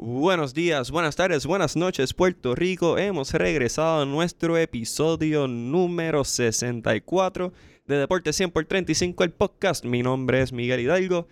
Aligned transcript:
Buenos 0.00 0.54
días, 0.54 0.92
buenas 0.92 1.16
tardes, 1.16 1.44
buenas 1.44 1.74
noches, 1.74 2.14
Puerto 2.14 2.54
Rico. 2.54 2.98
Hemos 2.98 3.32
regresado 3.32 4.02
a 4.02 4.06
nuestro 4.06 4.56
episodio 4.56 5.48
número 5.48 6.22
64 6.22 7.52
de 7.84 7.96
Deporte 7.96 8.32
100 8.32 8.52
por 8.52 8.64
35, 8.64 9.24
el 9.24 9.32
podcast. 9.32 9.84
Mi 9.84 10.04
nombre 10.04 10.40
es 10.40 10.52
Miguel 10.52 10.78
Hidalgo 10.78 11.26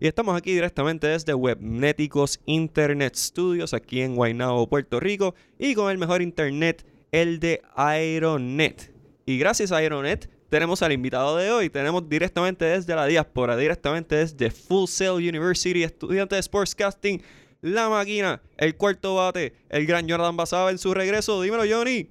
y 0.00 0.06
estamos 0.06 0.36
aquí 0.36 0.52
directamente 0.52 1.06
desde 1.06 1.32
Webnéticos 1.32 2.40
Internet 2.44 3.16
Studios, 3.16 3.72
aquí 3.72 4.02
en 4.02 4.14
Guaynabo, 4.14 4.68
Puerto 4.68 5.00
Rico, 5.00 5.34
y 5.58 5.74
con 5.74 5.90
el 5.90 5.96
mejor 5.96 6.20
internet, 6.20 6.84
el 7.12 7.40
de 7.40 7.62
Aeronet. 7.74 8.92
Y 9.24 9.38
gracias 9.38 9.72
a 9.72 9.78
Aeronet 9.78 10.28
tenemos 10.50 10.82
al 10.82 10.92
invitado 10.92 11.38
de 11.38 11.52
hoy. 11.52 11.70
Tenemos 11.70 12.06
directamente 12.06 12.66
desde 12.66 12.94
la 12.94 13.06
diáspora, 13.06 13.56
directamente 13.56 14.16
desde 14.16 14.50
Full 14.50 14.88
Sail 14.88 15.26
University, 15.26 15.84
estudiante 15.84 16.34
de 16.34 16.42
Sportscasting 16.42 17.22
la 17.62 17.88
máquina, 17.88 18.40
el 18.56 18.76
cuarto 18.76 19.16
bate, 19.16 19.54
el 19.68 19.86
gran 19.86 20.08
Jordan 20.08 20.36
Basaba 20.36 20.70
en 20.70 20.78
su 20.78 20.94
regreso. 20.94 21.42
Dímelo, 21.42 21.64
Johnny. 21.68 22.08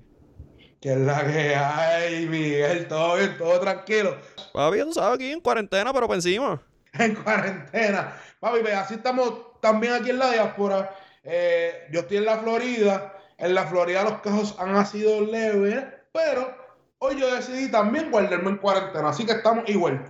Que 0.81 0.93
es 0.93 0.97
la 0.97 1.25
que 1.25 1.55
hay, 1.55 2.25
Miguel, 2.27 2.87
todo 2.87 3.17
bien, 3.17 3.37
todo 3.37 3.59
tranquilo. 3.59 4.15
Papi, 4.53 4.79
tú 4.79 4.93
sabes, 4.93 5.15
aquí 5.15 5.31
en 5.31 5.41
cuarentena, 5.41 5.91
pero 5.93 6.07
por 6.07 6.15
encima. 6.15 6.61
En 6.93 7.13
cuarentena. 7.15 8.15
Papi, 8.39 8.59
pues, 8.61 8.73
así 8.73 8.95
estamos 8.95 9.59
también 9.61 9.93
aquí 9.93 10.09
en 10.09 10.19
la 10.19 10.31
diáspora. 10.31 10.95
Eh, 11.23 11.87
yo 11.91 11.99
estoy 11.99 12.17
en 12.17 12.25
la 12.25 12.39
Florida. 12.39 13.13
En 13.37 13.53
la 13.53 13.67
Florida 13.67 14.03
los 14.03 14.21
casos 14.21 14.55
han 14.59 14.85
sido 14.85 15.21
leves, 15.21 15.83
pero 16.11 16.53
hoy 16.97 17.19
yo 17.19 17.33
decidí 17.33 17.69
también 17.69 18.11
guardarme 18.11 18.49
en 18.49 18.57
cuarentena, 18.57 19.09
así 19.09 19.25
que 19.25 19.31
estamos 19.33 19.67
igual. 19.69 20.03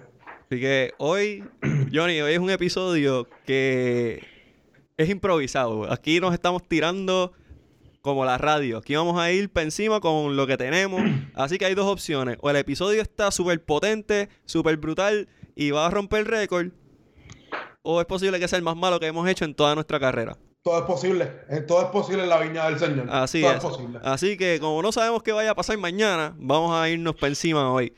Así 0.45 0.59
que 0.59 0.93
hoy, 0.97 1.43
Johnny, 1.93 2.21
hoy 2.21 2.33
es 2.33 2.39
un 2.39 2.49
episodio 2.49 3.27
que 3.45 4.25
es 4.99 5.09
improvisado. 5.09 5.91
Aquí 5.91 6.19
nos 6.19 6.33
estamos 6.33 6.61
tirando 6.67 7.31
como 8.01 8.25
la 8.25 8.37
radio. 8.37 8.79
Aquí 8.79 8.95
vamos 8.95 9.17
a 9.17 9.31
ir 9.31 9.49
para 9.49 9.63
encima 9.63 10.01
con 10.01 10.35
lo 10.35 10.45
que 10.45 10.57
tenemos. 10.57 11.01
Así 11.35 11.57
que 11.57 11.65
hay 11.65 11.73
dos 11.73 11.87
opciones. 11.87 12.37
O 12.41 12.49
el 12.49 12.57
episodio 12.57 13.01
está 13.01 13.31
súper 13.31 13.63
potente, 13.63 14.27
súper 14.43 14.75
brutal 14.75 15.29
y 15.55 15.71
va 15.71 15.87
a 15.87 15.89
romper 15.89 16.19
el 16.19 16.25
récord. 16.25 16.67
O 17.81 18.01
es 18.01 18.05
posible 18.07 18.41
que 18.41 18.49
sea 18.49 18.57
el 18.57 18.63
más 18.63 18.75
malo 18.75 18.99
que 18.99 19.07
hemos 19.07 19.27
hecho 19.29 19.45
en 19.45 19.55
toda 19.55 19.73
nuestra 19.73 20.01
carrera. 20.01 20.37
Todo 20.63 20.79
es 20.79 20.83
posible. 20.85 21.31
Eh, 21.49 21.61
todo 21.61 21.81
es 21.81 21.87
posible 21.87 22.23
en 22.23 22.29
la 22.29 22.39
viña 22.41 22.65
del 22.65 22.77
Señor. 22.77 23.07
Así 23.09 23.45
es. 23.45 23.63
Así 24.03 24.35
que 24.35 24.59
como 24.59 24.81
no 24.81 24.91
sabemos 24.91 25.23
qué 25.23 25.31
vaya 25.31 25.51
a 25.51 25.55
pasar 25.55 25.77
mañana, 25.77 26.35
vamos 26.37 26.75
a 26.75 26.89
irnos 26.89 27.15
para 27.15 27.29
encima 27.29 27.71
hoy. 27.71 27.93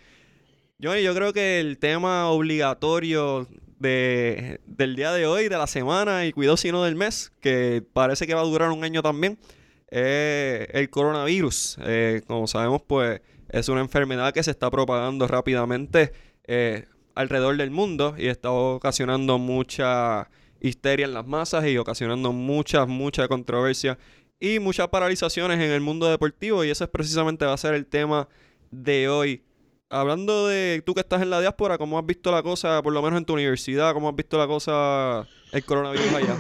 Yo 0.77 0.91
creo 1.15 1.33
que 1.33 1.59
el 1.59 1.79
tema 1.79 2.29
obligatorio 2.29 3.47
de, 3.81 4.61
del 4.65 4.95
día 4.95 5.11
de 5.11 5.25
hoy, 5.25 5.49
de 5.49 5.57
la 5.57 5.67
semana 5.67 6.25
y 6.25 6.31
cuidado 6.31 6.57
si 6.57 6.71
no 6.71 6.83
del 6.83 6.95
mes, 6.95 7.31
que 7.41 7.83
parece 7.93 8.27
que 8.27 8.33
va 8.33 8.41
a 8.41 8.45
durar 8.45 8.69
un 8.71 8.83
año 8.83 9.01
también, 9.01 9.39
es 9.87 10.67
el 10.71 10.89
coronavirus. 10.89 11.77
Eh, 11.83 12.21
como 12.27 12.47
sabemos, 12.47 12.81
pues 12.85 13.21
es 13.49 13.67
una 13.69 13.81
enfermedad 13.81 14.33
que 14.33 14.43
se 14.43 14.51
está 14.51 14.69
propagando 14.69 15.27
rápidamente 15.27 16.13
eh, 16.45 16.85
alrededor 17.15 17.57
del 17.57 17.71
mundo 17.71 18.15
y 18.17 18.27
está 18.27 18.51
ocasionando 18.51 19.37
mucha 19.37 20.29
histeria 20.61 21.05
en 21.05 21.13
las 21.13 21.27
masas 21.27 21.65
y 21.65 21.77
ocasionando 21.77 22.31
mucha, 22.31 22.85
mucha 22.85 23.27
controversia 23.27 23.97
y 24.39 24.59
muchas 24.59 24.87
paralizaciones 24.87 25.59
en 25.59 25.71
el 25.71 25.81
mundo 25.81 26.07
deportivo 26.07 26.63
y 26.63 26.69
eso 26.69 26.83
es 26.83 26.89
precisamente 26.89 27.45
va 27.45 27.53
a 27.53 27.57
ser 27.57 27.73
el 27.73 27.85
tema 27.85 28.27
de 28.69 29.09
hoy 29.09 29.43
hablando 29.91 30.47
de 30.47 30.81
tú 30.85 30.93
que 30.93 31.01
estás 31.01 31.21
en 31.21 31.29
la 31.29 31.41
diáspora, 31.41 31.77
¿cómo 31.77 31.99
has 31.99 32.05
visto 32.05 32.31
la 32.31 32.41
cosa, 32.41 32.81
por 32.81 32.93
lo 32.93 33.01
menos 33.01 33.19
en 33.19 33.25
tu 33.25 33.33
universidad, 33.33 33.93
cómo 33.93 34.09
has 34.09 34.15
visto 34.15 34.37
la 34.37 34.47
cosa, 34.47 35.27
el 35.51 35.65
coronavirus 35.65 36.13
allá? 36.13 36.35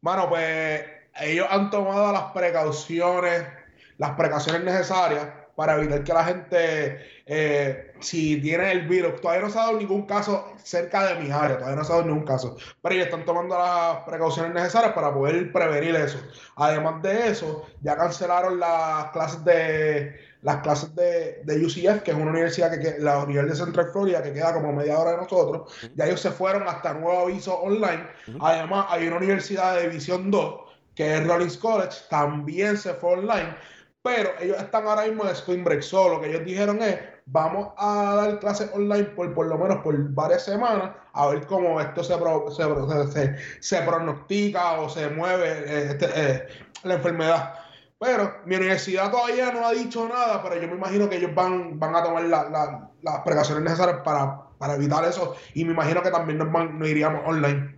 Bueno, 0.00 0.28
pues 0.28 0.84
ellos 1.20 1.46
han 1.50 1.70
tomado 1.70 2.12
las 2.12 2.32
precauciones, 2.32 3.44
las 3.96 4.10
precauciones 4.10 4.62
necesarias 4.62 5.26
para 5.56 5.76
evitar 5.76 6.02
que 6.02 6.12
la 6.12 6.24
gente, 6.24 7.06
eh, 7.26 7.92
si 8.00 8.40
tiene 8.40 8.72
el 8.72 8.88
virus, 8.88 9.20
todavía 9.20 9.44
no 9.44 9.50
se 9.50 9.58
ha 9.58 9.62
dado 9.62 9.78
ningún 9.78 10.04
caso 10.04 10.52
cerca 10.62 11.06
de 11.06 11.20
mi 11.20 11.30
área, 11.30 11.56
todavía 11.56 11.76
no 11.76 11.84
se 11.84 11.92
ha 11.92 11.96
dado 11.96 12.08
ningún 12.08 12.24
caso, 12.24 12.56
pero 12.82 12.94
ellos 12.94 13.06
están 13.06 13.24
tomando 13.24 13.56
las 13.56 13.98
precauciones 14.04 14.52
necesarias 14.52 14.92
para 14.92 15.14
poder 15.14 15.52
prevenir 15.52 15.94
eso. 15.94 16.18
Además 16.56 17.00
de 17.02 17.28
eso, 17.28 17.66
ya 17.82 17.96
cancelaron 17.96 18.58
las 18.58 19.10
clases 19.12 19.44
de 19.44 20.23
las 20.44 20.58
clases 20.58 20.94
de, 20.94 21.40
de, 21.44 21.64
UCF, 21.64 22.02
que 22.02 22.10
es 22.10 22.16
una 22.16 22.30
universidad 22.30 22.70
que, 22.78 22.96
la 22.98 23.24
Universidad 23.24 23.54
de 23.54 23.64
Central 23.64 23.88
Florida, 23.92 24.22
que 24.22 24.34
queda 24.34 24.52
como 24.52 24.74
media 24.74 24.98
hora 24.98 25.12
de 25.12 25.16
nosotros, 25.16 25.74
ya 25.96 26.04
ellos 26.04 26.20
se 26.20 26.30
fueron 26.30 26.68
hasta 26.68 26.92
nuevo 26.92 27.18
aviso 27.18 27.58
online. 27.60 28.06
Además, 28.40 28.86
hay 28.90 29.06
una 29.06 29.16
universidad 29.16 29.74
de 29.74 29.88
División 29.88 30.30
2, 30.30 30.54
que 30.94 31.14
es 31.14 31.26
Rollins 31.26 31.56
College, 31.56 31.96
también 32.10 32.76
se 32.76 32.92
fue 32.92 33.14
online, 33.14 33.56
pero 34.02 34.32
ellos 34.38 34.58
están 34.58 34.86
ahora 34.86 35.06
mismo 35.06 35.24
en 35.24 35.30
Spring 35.30 35.64
Break. 35.64 35.80
Solo 35.80 36.16
lo 36.16 36.20
que 36.20 36.28
ellos 36.28 36.44
dijeron 36.44 36.82
es, 36.82 36.98
vamos 37.24 37.72
a 37.78 38.14
dar 38.14 38.38
clases 38.38 38.70
online 38.74 39.04
por 39.04 39.32
por 39.32 39.46
lo 39.46 39.56
menos 39.56 39.78
por 39.78 39.96
varias 40.10 40.44
semanas, 40.44 40.90
a 41.14 41.26
ver 41.28 41.46
cómo 41.46 41.80
esto 41.80 42.04
se, 42.04 42.14
se, 43.12 43.36
se, 43.60 43.80
pronostica 43.80 44.72
o 44.72 44.90
se 44.90 45.08
mueve 45.08 45.48
eh, 45.48 45.86
este, 45.92 46.06
eh, 46.14 46.46
la 46.82 46.94
enfermedad. 46.96 47.63
Pero 48.04 48.34
mi 48.44 48.56
universidad 48.56 49.10
todavía 49.10 49.50
no 49.50 49.66
ha 49.66 49.72
dicho 49.72 50.06
nada, 50.06 50.42
pero 50.42 50.60
yo 50.60 50.68
me 50.68 50.74
imagino 50.74 51.08
que 51.08 51.16
ellos 51.16 51.34
van, 51.34 51.78
van 51.80 51.96
a 51.96 52.02
tomar 52.02 52.24
las 52.24 53.20
precauciones 53.24 53.64
necesarias 53.64 54.00
para, 54.04 54.74
evitar 54.74 55.04
eso. 55.06 55.34
Y 55.54 55.64
me 55.64 55.72
imagino 55.72 56.02
que 56.02 56.10
también 56.10 56.38
nos, 56.38 56.88
iríamos 56.88 57.22
online. 57.24 57.74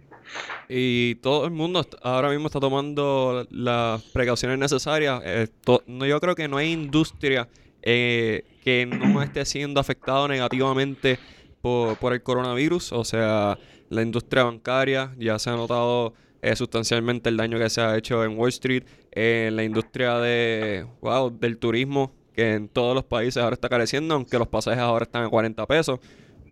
Y 0.69 1.15
todo 1.17 1.45
el 1.45 1.53
mundo 1.53 1.87
ahora 2.03 2.31
mismo 2.31 2.47
está 2.47 2.59
tomando 2.59 3.47
las 3.51 4.03
precauciones 4.03 4.59
necesarias. 4.59 5.23
Eh, 5.25 5.49
yo 5.65 6.21
creo 6.21 6.35
que 6.35 6.49
no 6.49 6.57
hay 6.57 6.73
industria 6.73 7.49
eh, 7.83 8.43
que 8.65 8.85
no 8.85 9.23
esté 9.23 9.45
siendo 9.45 9.79
afectada 9.79 10.27
negativamente 10.27 11.21
por, 11.63 11.97
por, 11.99 12.13
el 12.13 12.23
coronavirus. 12.25 12.91
O 12.93 13.05
sea, 13.05 13.57
la 13.91 14.03
industria 14.03 14.43
bancaria 14.43 15.15
ya 15.19 15.39
se 15.39 15.51
ha 15.51 15.55
notado 15.55 16.15
eh, 16.43 16.57
sustancialmente 16.57 17.29
el 17.29 17.37
daño 17.37 17.59
que 17.59 17.71
se 17.71 17.81
ha 17.81 17.97
hecho 17.97 18.25
en 18.25 18.39
Wall 18.39 18.51
Street 18.51 18.85
en 19.13 19.57
la 19.57 19.65
industria 19.65 20.19
de, 20.19 20.87
wow, 21.01 21.31
del 21.31 21.59
turismo, 21.59 22.13
que 22.35 22.55
en 22.55 22.69
todos 22.69 22.95
los 22.95 23.05
países 23.05 23.43
ahora 23.43 23.55
está 23.55 23.69
careciendo, 23.69 24.15
aunque 24.15 24.39
los 24.39 24.49
pasajes 24.49 24.81
ahora 24.81 25.05
están 25.05 25.25
a 25.25 25.29
40 25.29 25.67
pesos, 25.67 26.01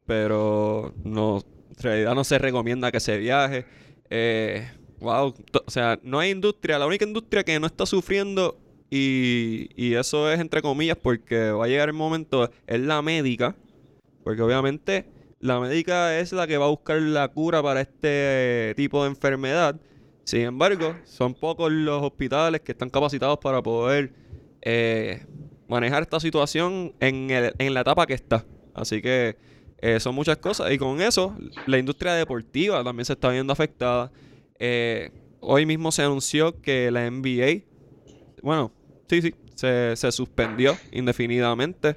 pero 0.07 0.95
no, 1.05 1.43
en 1.71 1.83
realidad 1.83 2.15
no 2.15 2.25
se 2.25 2.39
recomienda 2.39 2.91
que 2.91 3.01
se 3.01 3.19
viaje. 3.19 3.67
Eh, 4.11 4.69
wow, 5.01 5.35
o 5.67 5.71
sea, 5.71 5.99
no 6.03 6.19
hay 6.19 6.31
industria, 6.31 6.79
la 6.79 6.87
única 6.87 7.05
industria 7.05 7.45
que 7.45 7.59
no 7.61 7.67
está 7.67 7.85
sufriendo 7.87 8.59
y, 8.91 9.69
y 9.77 9.95
eso 9.95 10.31
es 10.31 10.41
entre 10.41 10.63
comillas 10.63 10.97
porque 11.01 11.51
va 11.51 11.67
a 11.67 11.69
llegar 11.69 11.89
el 11.89 11.95
momento, 11.95 12.51
es 12.67 12.81
la 12.81 13.03
médica, 13.03 13.55
porque 14.23 14.41
obviamente 14.41 15.05
la 15.45 15.61
médica 15.61 16.19
es 16.19 16.33
la 16.33 16.47
que 16.47 16.57
va 16.57 16.67
a 16.67 16.71
buscar 16.71 17.01
la 17.01 17.29
cura 17.29 17.63
para 17.63 17.81
este 17.81 18.75
tipo 18.77 19.03
de 19.03 19.11
enfermedad 19.11 19.79
sin 20.25 20.41
embargo, 20.41 20.97
son 21.05 21.35
pocos 21.35 21.71
los 21.71 22.03
hospitales 22.03 22.63
que 22.63 22.73
están 22.73 22.89
capacitados 22.89 23.39
para 23.39 23.63
poder 23.63 24.15
eh, 24.63 25.27
manejar 25.69 26.03
esta 26.03 26.19
situación 26.19 26.95
en, 26.99 27.29
la 27.75 27.81
etapa 27.81 28.07
que 28.07 28.15
está. 28.15 28.45
Así 28.73 29.03
que 29.03 29.37
eh, 29.79 30.01
son 30.01 30.15
muchas 30.15 30.39
cosas. 30.39 30.73
Y 30.73 30.79
con 30.79 31.03
eso, 31.03 31.37
la 31.67 31.79
industria 31.79 32.15
deportiva 32.15 32.83
también 32.83 33.05
se 33.05 33.13
está 33.13 33.29
viendo 33.29 33.53
afectada. 33.53 34.11
Eh, 34.59 35.11
hoy 35.41 35.67
mismo 35.67 35.93
se 35.93 36.03
anunció 36.03 36.61
que 36.63 36.91
la 36.91 37.09
NBA, 37.11 37.65
bueno, 38.43 38.73
sí, 39.09 39.21
sí, 39.21 39.35
se, 39.55 39.95
se 39.95 40.11
suspendió 40.11 40.75
indefinidamente. 40.91 41.97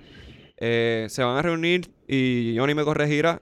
se 0.58 1.24
van 1.24 1.38
a 1.38 1.42
reunir 1.42 1.90
y 2.08 2.56
Johnny 2.58 2.74
me 2.74 2.84
corregirá 2.84 3.42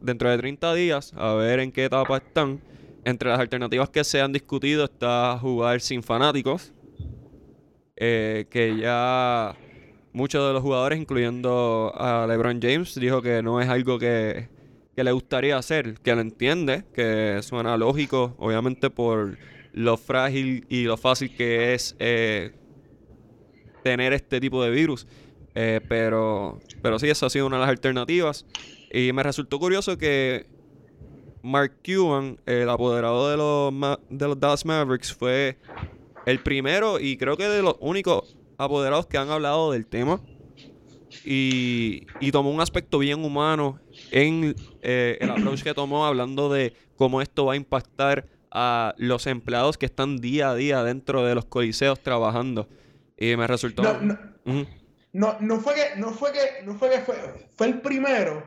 dentro 0.00 0.30
de 0.30 0.38
30 0.38 0.74
días 0.74 1.12
a 1.16 1.34
ver 1.34 1.60
en 1.60 1.72
qué 1.72 1.84
etapa 1.84 2.18
están 2.18 2.60
entre 3.04 3.30
las 3.30 3.40
alternativas 3.40 3.88
que 3.90 4.04
se 4.04 4.20
han 4.20 4.32
discutido 4.32 4.84
está 4.84 5.38
jugar 5.40 5.80
sin 5.80 6.02
fanáticos, 6.02 6.72
eh, 7.96 8.46
que 8.50 8.76
ya 8.76 9.56
muchos 10.12 10.46
de 10.46 10.52
los 10.52 10.62
jugadores, 10.62 10.98
incluyendo 10.98 11.92
a 11.96 12.26
LeBron 12.26 12.60
James, 12.60 12.94
dijo 12.94 13.22
que 13.22 13.42
no 13.42 13.60
es 13.60 13.68
algo 13.68 13.98
que, 13.98 14.48
le 14.96 15.12
gustaría 15.12 15.56
hacer, 15.56 15.94
que 16.00 16.14
lo 16.14 16.20
entiende, 16.20 16.84
que 16.92 17.38
suena 17.42 17.78
lógico, 17.78 18.34
obviamente 18.38 18.90
por 18.90 19.38
lo 19.72 19.96
frágil 19.96 20.66
y 20.68 20.82
lo 20.82 20.98
fácil 20.98 21.34
que 21.34 21.72
es 21.72 21.96
eh, 21.98 22.52
tener 23.82 24.12
este 24.12 24.40
tipo 24.40 24.62
de 24.62 24.70
virus. 24.70 25.06
Eh, 25.54 25.80
pero, 25.88 26.60
pero 26.82 26.98
sí, 26.98 27.08
esa 27.08 27.26
ha 27.26 27.30
sido 27.30 27.46
una 27.46 27.56
de 27.56 27.60
las 27.62 27.70
alternativas. 27.70 28.46
Y 28.92 29.12
me 29.12 29.22
resultó 29.22 29.58
curioso 29.58 29.96
que 29.98 30.46
Mark 31.42 31.78
Cuban, 31.84 32.38
el 32.46 32.68
apoderado 32.68 33.30
de 33.30 33.36
los, 33.36 33.98
de 34.08 34.28
los 34.28 34.38
Dallas 34.38 34.64
Mavericks, 34.64 35.12
fue 35.14 35.58
el 36.26 36.40
primero 36.40 37.00
y 37.00 37.16
creo 37.16 37.36
que 37.36 37.48
de 37.48 37.62
los 37.62 37.76
únicos 37.80 38.36
apoderados 38.58 39.06
que 39.06 39.18
han 39.18 39.30
hablado 39.30 39.72
del 39.72 39.86
tema. 39.86 40.20
Y, 41.24 42.06
tomó 42.30 42.50
un 42.50 42.60
aspecto 42.60 42.98
bien 42.98 43.24
humano 43.24 43.80
en 44.12 44.54
eh, 44.80 45.18
el 45.20 45.30
approach 45.30 45.62
que 45.62 45.74
tomó, 45.74 46.06
hablando 46.06 46.48
de 46.48 46.72
cómo 46.96 47.20
esto 47.20 47.46
va 47.46 47.54
a 47.54 47.56
impactar 47.56 48.26
a 48.50 48.94
los 48.96 49.26
empleados 49.26 49.76
que 49.76 49.86
están 49.86 50.18
día 50.18 50.50
a 50.50 50.54
día 50.54 50.84
dentro 50.84 51.24
de 51.24 51.34
los 51.34 51.46
coliseos 51.46 52.00
trabajando. 52.00 52.68
Y 53.18 53.36
me 53.36 53.46
resultó... 53.46 53.82
No, 53.82 54.18
no, 54.44 54.66
no, 55.12 55.36
no 55.40 55.60
fue 55.60 55.74
que, 55.74 55.96
no 55.96 56.12
fue 56.12 56.32
que, 56.32 56.62
no 56.64 56.74
fue 56.74 56.90
que 56.90 57.00
fue, 57.00 57.48
fue 57.56 57.66
el 57.68 57.80
primero, 57.80 58.42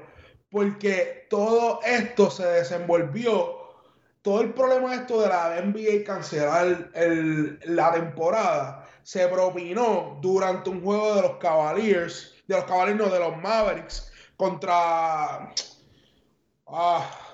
porque 0.50 1.28
todo 1.30 1.80
esto 1.84 2.30
se 2.30 2.46
desenvolvió, 2.46 3.60
todo 4.22 4.42
el 4.42 4.54
problema 4.54 4.96
esto 4.96 5.22
de 5.22 5.28
la 5.28 5.62
NBA 5.62 6.04
cancelar 6.06 6.90
el, 6.94 7.60
la 7.66 7.92
temporada, 7.92 8.88
se 9.04 9.28
propinó 9.28 10.18
durante 10.22 10.70
un 10.70 10.82
juego 10.82 11.16
de 11.16 11.22
los 11.24 11.38
Cavaliers, 11.38 12.36
de 12.48 12.56
los 12.56 12.66
Cavaliers, 12.66 13.00
no, 13.00 13.10
de 13.10 13.20
los 13.20 13.38
Mavericks, 13.38 14.12
contra... 14.38 15.54
Ah, 16.68 17.33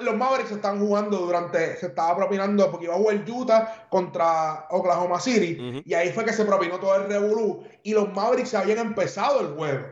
los 0.00 0.16
Mavericks 0.16 0.52
están 0.52 0.78
jugando 0.78 1.18
durante, 1.18 1.76
se 1.76 1.86
estaba 1.86 2.16
propinando 2.16 2.70
porque 2.70 2.86
iba 2.86 2.94
a 2.94 2.98
jugar 2.98 3.24
Utah 3.28 3.86
contra 3.88 4.66
Oklahoma 4.70 5.20
City 5.20 5.82
y 5.84 5.94
ahí 5.94 6.12
fue 6.12 6.24
que 6.24 6.32
se 6.32 6.44
propinó 6.44 6.78
todo 6.78 6.94
el 6.96 7.08
revolú 7.08 7.64
y 7.82 7.92
los 7.92 8.12
Mavericks 8.12 8.54
habían 8.54 8.78
empezado 8.78 9.40
el 9.40 9.54
juego. 9.54 9.86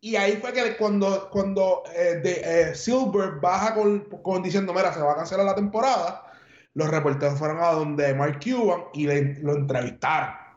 Y 0.00 0.16
ahí 0.16 0.36
fue 0.36 0.52
que 0.52 0.76
cuando, 0.76 1.28
cuando 1.30 1.82
eh, 1.94 2.20
de, 2.22 2.42
eh, 2.44 2.74
Silver 2.74 3.40
baja 3.40 3.74
con, 3.74 4.00
con, 4.22 4.42
diciendo, 4.42 4.72
mira, 4.72 4.92
se 4.92 5.00
va 5.00 5.12
a 5.12 5.16
cancelar 5.16 5.44
la 5.44 5.56
temporada, 5.56 6.24
los 6.74 6.88
reporteros 6.88 7.38
fueron 7.38 7.60
a 7.60 7.72
donde 7.72 8.14
Mark 8.14 8.38
Cuban 8.42 8.84
y 8.92 9.06
lo 9.06 9.54
entrevistaron. 9.54 10.47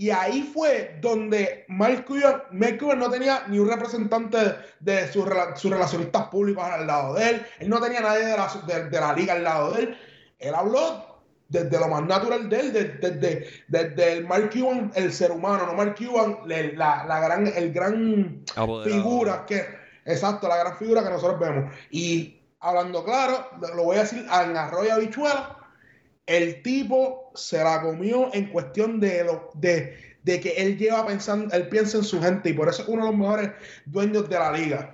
Y 0.00 0.08
ahí 0.08 0.50
fue 0.54 0.96
donde 1.02 1.66
Mark 1.68 2.06
Cuban, 2.06 2.98
no 2.98 3.10
tenía 3.10 3.44
ni 3.48 3.58
un 3.58 3.68
representante 3.68 4.38
de 4.80 5.12
sus, 5.12 5.26
relacionistas 5.26 6.28
públicos 6.28 6.64
al 6.64 6.86
lado 6.86 7.12
de 7.12 7.28
él. 7.28 7.46
Él 7.58 7.68
no 7.68 7.82
tenía 7.82 8.00
nadie 8.00 8.24
de 8.24 8.34
la, 8.34 8.48
de, 8.88 8.98
la 8.98 9.12
liga 9.12 9.34
al 9.34 9.44
lado 9.44 9.72
de 9.72 9.82
él. 9.82 9.98
Él 10.38 10.54
habló 10.54 11.20
desde 11.50 11.78
lo 11.78 11.88
más 11.88 12.02
natural 12.04 12.48
de 12.48 12.60
él, 12.60 12.72
desde, 12.72 13.46
desde, 13.68 14.12
el 14.14 14.26
Mark 14.26 14.48
Cuban, 14.50 14.90
el 14.94 15.12
ser 15.12 15.32
humano, 15.32 15.66
no 15.66 15.74
Mark 15.74 15.96
Cuban, 15.98 16.38
la, 16.46 17.04
la 17.04 17.20
gran, 17.20 17.46
el 17.48 17.70
gran 17.70 18.42
figura 18.82 19.44
que, 19.44 19.66
exacto, 20.06 20.48
la 20.48 20.56
gran 20.56 20.78
figura 20.78 21.02
que 21.02 21.10
nosotros 21.10 21.38
vemos. 21.38 21.74
Y 21.90 22.40
hablando 22.60 23.04
claro, 23.04 23.50
lo 23.76 23.84
voy 23.84 23.98
a 23.98 24.00
decir 24.00 24.20
en 24.20 24.56
arroyo 24.56 24.94
habichuela, 24.94 25.58
el 26.30 26.62
tipo 26.62 27.32
se 27.34 27.58
la 27.58 27.82
comió 27.82 28.32
en 28.32 28.46
cuestión 28.46 29.00
de 29.00 29.24
lo 29.24 29.50
de, 29.54 30.16
que 30.24 30.54
él 30.56 30.78
lleva 30.78 31.04
pensando, 31.04 31.52
él 31.54 31.68
piensa 31.68 31.98
en 31.98 32.04
su 32.04 32.22
gente 32.22 32.50
y 32.50 32.52
por 32.52 32.68
eso 32.68 32.82
es 32.82 32.88
uno 32.88 33.04
de 33.04 33.10
los 33.10 33.18
mejores 33.18 33.50
dueños 33.84 34.28
de 34.28 34.38
la 34.38 34.52
liga. 34.52 34.92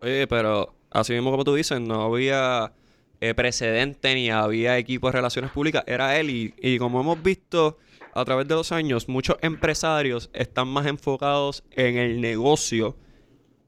Oye, 0.00 0.26
pero 0.26 0.74
así 0.90 1.12
mismo 1.12 1.30
como 1.30 1.44
tú 1.44 1.54
dices, 1.54 1.80
no 1.80 2.02
había 2.02 2.72
eh, 3.20 3.34
precedente 3.34 4.14
ni 4.14 4.30
había 4.30 4.78
equipo 4.78 5.08
de 5.08 5.12
relaciones 5.12 5.50
públicas, 5.50 5.84
era 5.86 6.18
él 6.18 6.30
y, 6.30 6.54
y 6.56 6.78
como 6.78 7.00
hemos 7.00 7.22
visto 7.22 7.78
a 8.14 8.24
través 8.24 8.48
de 8.48 8.54
los 8.54 8.72
años, 8.72 9.06
muchos 9.06 9.36
empresarios 9.42 10.30
están 10.32 10.68
más 10.68 10.86
enfocados 10.86 11.62
en 11.72 11.98
el 11.98 12.22
negocio 12.22 12.96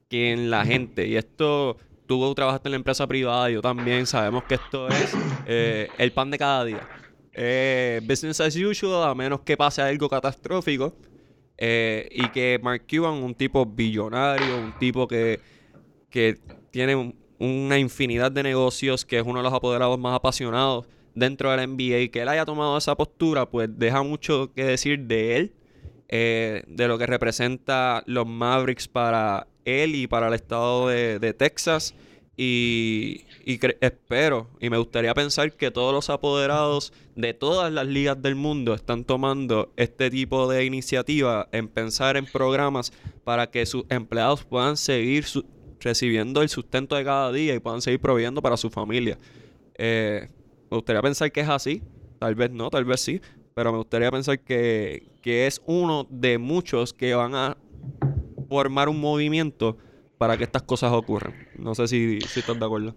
que 0.09 0.33
en 0.33 0.51
la 0.51 0.65
gente. 0.65 1.07
Y 1.09 1.17
esto 1.17 1.77
tú 2.07 2.35
trabajaste 2.35 2.69
en 2.69 2.73
la 2.73 2.77
empresa 2.77 3.07
privada, 3.07 3.51
yo 3.51 3.61
también, 3.61 4.07
sabemos 4.07 4.45
que 4.45 4.55
esto 4.55 4.89
es 4.89 5.13
eh, 5.47 5.91
el 5.99 6.13
pan 6.13 6.31
de 6.31 6.39
cada 6.39 6.65
día. 6.65 6.89
Eh, 7.33 8.01
business 8.05 8.41
as 8.41 8.57
usual, 8.57 9.09
a 9.09 9.15
menos 9.15 9.41
que 9.41 9.57
pase 9.57 9.83
algo 9.83 10.09
catastrófico. 10.09 10.95
Eh, 11.59 12.09
y 12.11 12.29
que 12.29 12.61
Mark 12.63 12.87
Cuban, 12.89 13.15
un 13.15 13.35
tipo 13.35 13.65
billonario, 13.65 14.59
un 14.59 14.73
tipo 14.73 15.09
que, 15.09 15.41
que 16.11 16.39
tiene 16.71 17.15
una 17.39 17.79
infinidad 17.79 18.31
de 18.31 18.43
negocios, 18.43 19.05
que 19.05 19.19
es 19.19 19.25
uno 19.25 19.39
de 19.39 19.45
los 19.45 19.53
apoderados 19.53 19.99
más 19.99 20.15
apasionados 20.15 20.87
dentro 21.15 21.51
de 21.51 21.57
la 21.57 21.67
NBA, 21.67 21.99
y 22.01 22.09
que 22.11 22.23
él 22.23 22.29
haya 22.29 22.45
tomado 22.45 22.77
esa 22.77 22.95
postura, 22.95 23.49
pues 23.49 23.71
deja 23.73 24.03
mucho 24.03 24.53
que 24.53 24.65
decir 24.65 25.01
de 25.01 25.37
él, 25.37 25.55
de 26.09 26.87
lo 26.89 26.99
que 26.99 27.07
representa 27.07 28.03
los 28.07 28.27
Mavericks 28.27 28.89
para 28.89 29.47
él 29.67 29.95
y 29.95 30.07
para 30.07 30.29
el 30.29 30.35
estado 30.35 30.89
de, 30.89 31.35
Texas. 31.35 31.95
Y, 32.39 33.25
espero 33.81 34.49
y 34.61 34.69
me 34.69 34.77
gustaría 34.77 35.15
pensar 35.15 35.53
que 35.53 35.71
todos 35.71 35.95
los 35.95 36.11
apoderados 36.11 36.93
de 37.15 37.33
todas 37.33 37.73
las 37.73 37.87
ligas 37.87 38.21
del 38.21 38.35
mundo 38.35 38.75
están 38.75 39.05
tomando 39.05 39.73
este 39.77 40.11
tipo 40.11 40.47
de 40.47 40.65
iniciativa 40.67 41.49
en 41.53 41.69
pensar 41.69 42.19
en 42.19 42.27
programas 42.27 42.93
para 43.25 43.51
que 43.51 43.65
sus 43.65 43.85
empleados 43.89 44.45
puedan 44.45 44.77
seguir 44.77 45.25
recibiendo 45.81 46.43
el 46.43 46.51
sustento 46.51 46.97
de 46.97 47.05
cada 47.05 47.33
día 47.33 47.55
y 47.55 47.59
puedan 47.59 47.81
seguir 47.81 48.01
proveyendo 48.01 48.43
para 48.43 48.57
su 48.57 48.69
familia. 48.69 49.19
Eh, 49.79 50.29
me 50.71 50.77
gustaría 50.77 51.01
pensar 51.01 51.33
que 51.33 51.41
es 51.41 51.49
así, 51.49 51.83
tal 52.19 52.35
vez 52.35 52.51
no, 52.51 52.69
tal 52.69 52.85
vez 52.85 53.01
sí, 53.01 53.21
pero 53.57 53.73
me 53.73 53.79
gustaría 53.79 54.11
pensar 54.11 54.39
que, 54.39 55.09
que 55.23 55.47
es 55.47 55.63
uno 55.65 56.07
de 56.11 56.37
muchos 56.37 56.93
que 56.93 57.15
van 57.15 57.35
a 57.35 57.57
formar 58.51 58.91
un 58.91 59.01
movimiento 59.01 59.79
para 60.19 60.37
que 60.37 60.45
estas 60.45 60.61
cosas 60.61 60.93
ocurran. 60.93 61.35
No 61.57 61.75
sé 61.75 61.89
si, 61.89 62.21
si 62.21 62.41
estás 62.41 62.61
de 62.61 62.67
acuerdo. 62.67 62.95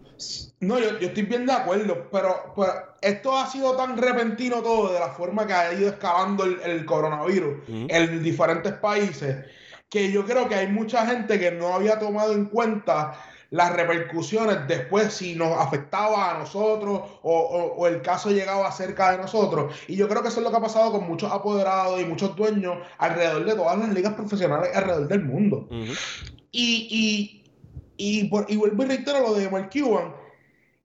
No, 0.60 0.78
yo, 0.78 0.90
estoy 1.00 1.24
bien 1.24 1.46
de 1.46 1.54
acuerdo, 1.54 2.10
pero, 2.12 2.54
esto 3.02 3.38
ha 3.38 3.48
sido 3.48 3.78
tan 3.78 3.96
repentino 3.98 4.62
todo 4.62 4.92
de 4.92 5.00
la 5.00 5.12
forma 5.12 5.48
que 5.48 5.54
ha 5.54 5.74
ido 5.74 5.88
excavando 5.88 6.44
el, 6.44 6.86
coronavirus 6.86 7.60
en 7.70 8.22
diferentes 8.22 8.74
países, 8.74 9.46
que 9.90 10.12
yo 10.12 10.26
creo 10.26 10.50
que 10.50 10.56
hay 10.56 10.68
mucha 10.68 11.08
gente 11.08 11.40
que 11.40 11.52
no 11.52 11.74
había 11.74 11.98
tomado 12.00 12.34
en 12.34 12.48
cuenta 12.48 13.18
las 13.52 13.74
repercusiones 13.74 14.68
después 14.68 15.14
si 15.14 15.36
nos 15.36 15.58
afectaba 15.58 16.32
a 16.32 16.40
nosotros 16.40 17.02
o, 17.24 17.88
el 17.88 18.02
caso 18.02 18.30
llegaba 18.30 18.72
cerca 18.72 19.12
de 19.12 19.18
nosotros. 19.18 19.74
Y 19.88 19.96
yo 19.96 20.08
creo 20.08 20.22
que 20.22 20.28
eso 20.28 20.40
es 20.40 20.44
lo 20.44 20.52
que 20.52 20.58
ha 20.58 20.62
pasado 20.62 20.92
con 20.92 21.08
muchos 21.08 21.32
apoderados 21.32 22.00
y 22.00 22.06
muchos 22.06 22.36
dueños 22.36 22.78
alrededor 22.98 23.46
de 23.46 23.56
todas 23.56 23.78
las 23.80 23.90
ligas 23.90 24.14
profesionales 24.14 24.76
alrededor 24.76 25.08
del 25.08 25.24
mundo. 25.24 25.68
Y, 26.52 27.44
y, 27.98 28.24
por, 28.26 28.46
y 28.48 28.56
vuelvo 28.56 28.84
y 28.84 28.88
reitero 28.88 29.20
lo 29.22 29.34
de 29.34 29.50
Mark 29.50 29.70
Cuban. 29.72 30.14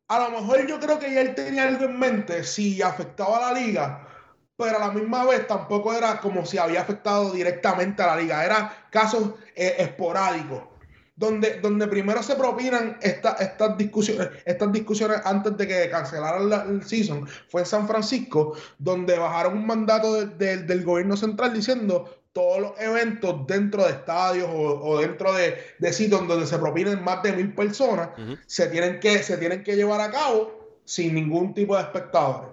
A 0.08 0.18
lo 0.20 0.40
mejor 0.40 0.66
yo 0.66 0.78
creo 0.80 0.98
que 0.98 1.12
ya 1.12 1.20
él 1.20 1.34
tenía 1.34 1.66
algo 1.66 1.84
en 1.84 1.98
mente 1.98 2.44
si 2.44 2.80
afectaba 2.82 3.38
a 3.38 3.52
la 3.52 3.60
liga, 3.60 4.08
pero 4.56 4.76
a 4.76 4.80
la 4.80 4.90
misma 4.90 5.24
vez 5.24 5.46
tampoco 5.46 5.94
era 5.94 6.20
como 6.20 6.44
si 6.44 6.58
había 6.58 6.82
afectado 6.82 7.30
directamente 7.32 8.02
a 8.02 8.08
la 8.08 8.16
liga, 8.16 8.44
era 8.44 8.86
casos 8.90 9.34
eh, 9.56 9.76
esporádicos 9.78 10.73
donde, 11.16 11.60
donde 11.60 11.86
primero 11.86 12.22
se 12.22 12.34
propinan 12.34 12.98
estas 13.00 13.78
discusiones, 13.78 14.28
estas 14.44 14.72
discusiones 14.72 15.18
antes 15.24 15.56
de 15.56 15.68
que 15.68 15.90
cancelaran 15.90 16.70
el 16.70 16.84
season, 16.84 17.26
fue 17.48 17.62
en 17.62 17.66
San 17.66 17.86
Francisco, 17.86 18.56
donde 18.78 19.18
bajaron 19.18 19.58
un 19.58 19.66
mandato 19.66 20.26
del 20.26 20.84
gobierno 20.84 21.16
central 21.16 21.52
diciendo 21.54 22.24
todos 22.32 22.60
los 22.60 22.80
eventos 22.80 23.46
dentro 23.46 23.84
de 23.84 23.90
estadios 23.90 24.48
o, 24.52 24.98
dentro 24.98 25.32
de, 25.32 25.56
de, 25.78 25.92
sitios 25.92 26.26
donde 26.26 26.46
se 26.48 26.58
propinen 26.58 27.02
más 27.02 27.22
de 27.22 27.32
mil 27.32 27.54
personas, 27.54 28.08
se, 28.46 28.66
tienen 28.66 28.98
que, 28.98 29.22
se 29.22 29.38
tienen 29.38 29.62
que 29.62 29.76
llevar 29.76 30.00
a 30.00 30.10
cabo 30.10 30.80
sin 30.84 31.14
ningún 31.14 31.54
tipo 31.54 31.76
de 31.76 31.82
espectadores. 31.82 32.50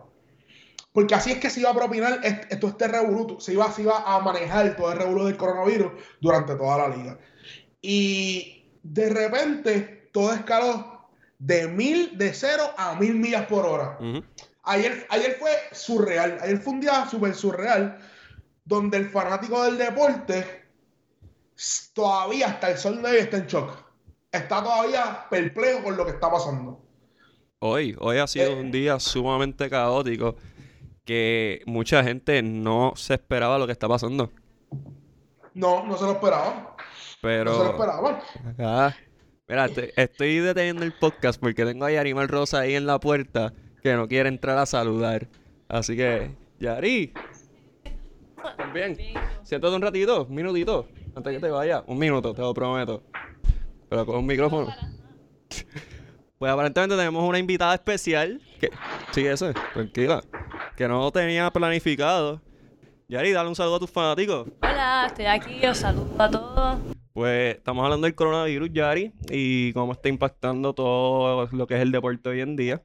Porque 0.93 1.15
así 1.15 1.31
es 1.31 1.39
que 1.39 1.49
se 1.49 1.61
iba 1.61 1.71
a 1.71 1.75
propinar 1.75 2.19
esto, 2.23 2.67
este 2.67 2.87
revoluto, 2.87 3.39
se 3.39 3.53
iba, 3.53 3.71
se 3.71 3.81
iba 3.81 4.03
a 4.05 4.19
manejar 4.19 4.75
todo 4.75 4.91
el 4.91 4.99
revoluto 4.99 5.25
del 5.25 5.37
coronavirus 5.37 5.93
durante 6.19 6.55
toda 6.55 6.77
la 6.77 6.95
liga. 6.95 7.17
Y 7.81 8.60
de 8.83 9.09
repente 9.09 10.09
todo 10.11 10.33
escaló 10.33 11.09
de 11.39 11.67
mil, 11.67 12.17
de 12.17 12.33
cero 12.33 12.63
a 12.77 12.95
mil 12.95 13.15
millas 13.15 13.45
por 13.47 13.65
hora. 13.65 13.97
ayer, 14.63 15.05
ayer 15.09 15.37
fue 15.39 15.51
surreal. 15.71 16.37
Ayer 16.41 16.57
fue 16.57 16.73
un 16.73 16.81
día 16.81 17.07
súper 17.09 17.33
surreal 17.33 17.97
donde 18.65 18.97
el 18.97 19.09
fanático 19.09 19.63
del 19.63 19.77
deporte 19.77 20.65
todavía 21.93 22.47
hasta 22.47 22.71
el 22.71 22.77
sol 22.77 23.01
de 23.01 23.09
hoy 23.09 23.17
está 23.17 23.37
en 23.37 23.47
shock. 23.47 23.71
Está 24.31 24.63
todavía 24.63 25.25
perplejo 25.29 25.83
con 25.83 25.97
lo 25.97 26.05
que 26.05 26.11
está 26.11 26.31
pasando. 26.31 26.81
Hoy, 27.59 27.95
hoy 27.99 28.17
ha 28.17 28.27
sido 28.27 28.57
un 28.57 28.67
eh. 28.67 28.71
día 28.71 28.99
sumamente 28.99 29.69
caótico 29.69 30.35
que 31.05 31.61
mucha 31.65 32.03
gente 32.03 32.41
no 32.41 32.93
se 32.95 33.15
esperaba 33.15 33.57
lo 33.57 33.65
que 33.65 33.73
está 33.73 33.87
pasando. 33.87 34.31
No, 35.53 35.85
no 35.85 35.97
se 35.97 36.05
lo 36.05 36.13
esperaba. 36.13 36.70
Pero. 37.21 37.51
No 37.51 37.57
se 37.57 37.63
lo 37.63 37.71
esperaban. 37.71 38.19
Acá. 38.47 38.97
Mira, 39.47 39.65
estoy, 39.97 40.39
deteniendo 40.39 40.83
el 40.83 40.93
podcast 40.93 41.39
porque 41.39 41.65
tengo 41.65 41.85
a 41.85 41.91
Yarimal 41.91 42.29
Rosa 42.29 42.61
ahí 42.61 42.75
en 42.75 42.85
la 42.85 42.99
puerta 42.99 43.53
que 43.83 43.93
no 43.95 44.07
quiere 44.07 44.29
entrar 44.29 44.57
a 44.57 44.65
saludar. 44.65 45.27
Así 45.67 45.97
que, 45.97 46.31
Yari. 46.59 47.13
Bien. 48.73 48.97
Siéntate 49.43 49.75
un 49.75 49.81
ratito, 49.81 50.25
un 50.25 50.35
minutito, 50.35 50.87
antes 51.15 51.33
que 51.33 51.39
te 51.39 51.49
vaya. 51.49 51.83
Un 51.87 51.99
minuto, 51.99 52.33
te 52.33 52.41
lo 52.41 52.53
prometo. 52.53 53.03
Pero 53.89 54.05
con 54.05 54.17
un 54.17 54.25
micrófono. 54.25 54.73
Pues 56.39 56.51
aparentemente 56.51 56.95
tenemos 56.95 57.23
una 57.23 57.37
invitada 57.37 57.75
especial. 57.75 58.41
Que, 58.59 58.71
sí, 59.11 59.27
eso, 59.27 59.53
tranquila. 59.73 60.23
Que 60.75 60.87
no 60.87 61.11
tenía 61.11 61.51
planificado. 61.51 62.41
Yari, 63.09 63.31
dale 63.31 63.49
un 63.49 63.55
saludo 63.55 63.75
a 63.75 63.79
tus 63.79 63.91
fanáticos. 63.91 64.47
Hola, 64.63 65.03
estoy 65.05 65.25
aquí, 65.25 65.63
os 65.67 65.77
saludo 65.77 66.15
a 66.17 66.31
todos. 66.31 66.79
Pues 67.13 67.57
estamos 67.57 67.83
hablando 67.83 68.05
del 68.05 68.15
coronavirus, 68.15 68.69
Yari, 68.71 69.11
y 69.29 69.73
cómo 69.73 69.91
está 69.91 70.07
impactando 70.07 70.73
todo 70.73 71.45
lo 71.51 71.67
que 71.67 71.75
es 71.75 71.81
el 71.81 71.91
deporte 71.91 72.29
hoy 72.29 72.39
en 72.39 72.55
día. 72.55 72.81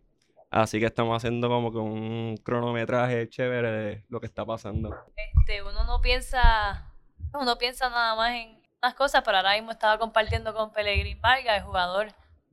Así 0.50 0.80
que 0.80 0.86
estamos 0.86 1.16
haciendo 1.16 1.48
como 1.48 1.70
que 1.70 1.78
un 1.78 2.36
cronometraje 2.42 3.28
chévere 3.28 3.70
de 3.70 4.04
lo 4.08 4.18
que 4.18 4.26
está 4.26 4.44
pasando. 4.44 4.96
Este, 5.14 5.62
uno 5.62 5.84
no 5.84 6.00
piensa, 6.00 6.92
uno 7.34 7.56
piensa 7.56 7.88
nada 7.88 8.16
más 8.16 8.34
en 8.34 8.60
unas 8.82 8.94
cosas, 8.94 9.22
pero 9.24 9.36
ahora 9.36 9.54
mismo 9.54 9.70
estaba 9.70 9.96
compartiendo 9.98 10.54
con 10.54 10.72
Pellegrín 10.72 11.20
Vargas, 11.20 11.58
el 11.58 11.62
jugador 11.62 12.08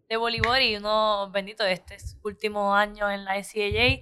de 0.09 0.17
voleibol, 0.17 0.61
y 0.61 0.75
uno, 0.75 1.31
bendito, 1.31 1.65
este 1.65 1.97
último 2.23 2.75
año 2.75 3.09
en 3.09 3.25
la 3.25 3.35
NCAA, 3.35 4.01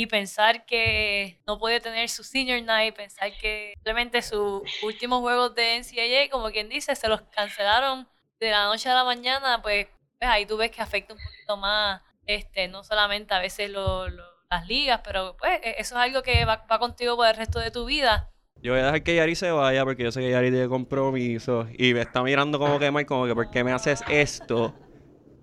y 0.00 0.06
pensar 0.06 0.64
que 0.64 1.38
no 1.46 1.58
puede 1.58 1.78
tener 1.78 2.08
su 2.08 2.24
senior 2.24 2.62
night, 2.62 2.96
pensar 2.96 3.30
que 3.38 3.72
simplemente 3.74 4.22
sus 4.22 4.62
últimos 4.82 5.20
juegos 5.20 5.54
de 5.54 5.76
NCAA, 5.76 6.30
como 6.30 6.50
quien 6.50 6.70
dice, 6.70 6.96
se 6.96 7.06
los 7.06 7.20
cancelaron 7.36 8.08
de 8.38 8.50
la 8.50 8.64
noche 8.64 8.88
a 8.88 8.94
la 8.94 9.04
mañana, 9.04 9.60
pues, 9.60 9.88
pues 10.18 10.30
ahí 10.30 10.46
tú 10.46 10.56
ves 10.56 10.70
que 10.70 10.80
afecta 10.80 11.12
un 11.12 11.20
poquito 11.20 11.58
más, 11.58 12.00
este, 12.24 12.66
no 12.68 12.82
solamente 12.82 13.34
a 13.34 13.40
veces 13.40 13.70
las 13.70 14.66
ligas, 14.66 15.02
pero 15.04 15.36
pues 15.36 15.60
e- 15.62 15.74
eso 15.76 15.96
es 15.96 16.00
algo 16.00 16.22
que 16.22 16.46
va, 16.46 16.64
contigo 16.78 17.14
por 17.16 17.26
el 17.26 17.36
resto 17.36 17.58
de 17.58 17.70
tu 17.70 17.84
vida. 17.84 18.30
Yo 18.62 18.72
voy 18.72 18.80
a 18.80 18.86
dejar 18.86 19.02
que 19.02 19.16
Yari 19.16 19.34
se 19.34 19.50
vaya 19.50 19.84
porque 19.84 20.04
yo 20.04 20.12
sé 20.12 20.20
que 20.20 20.30
Yari 20.30 20.50
tiene 20.50 20.68
compromiso 20.68 21.66
y 21.76 21.92
me 21.92 22.00
está 22.00 22.22
mirando 22.22 22.58
como 22.58 22.78
que 22.78 22.90
Mike, 22.90 23.04
como 23.04 23.26
que 23.26 23.34
¿por 23.34 23.50
qué 23.50 23.64
me 23.64 23.72
haces 23.72 24.02
esto 24.08 24.72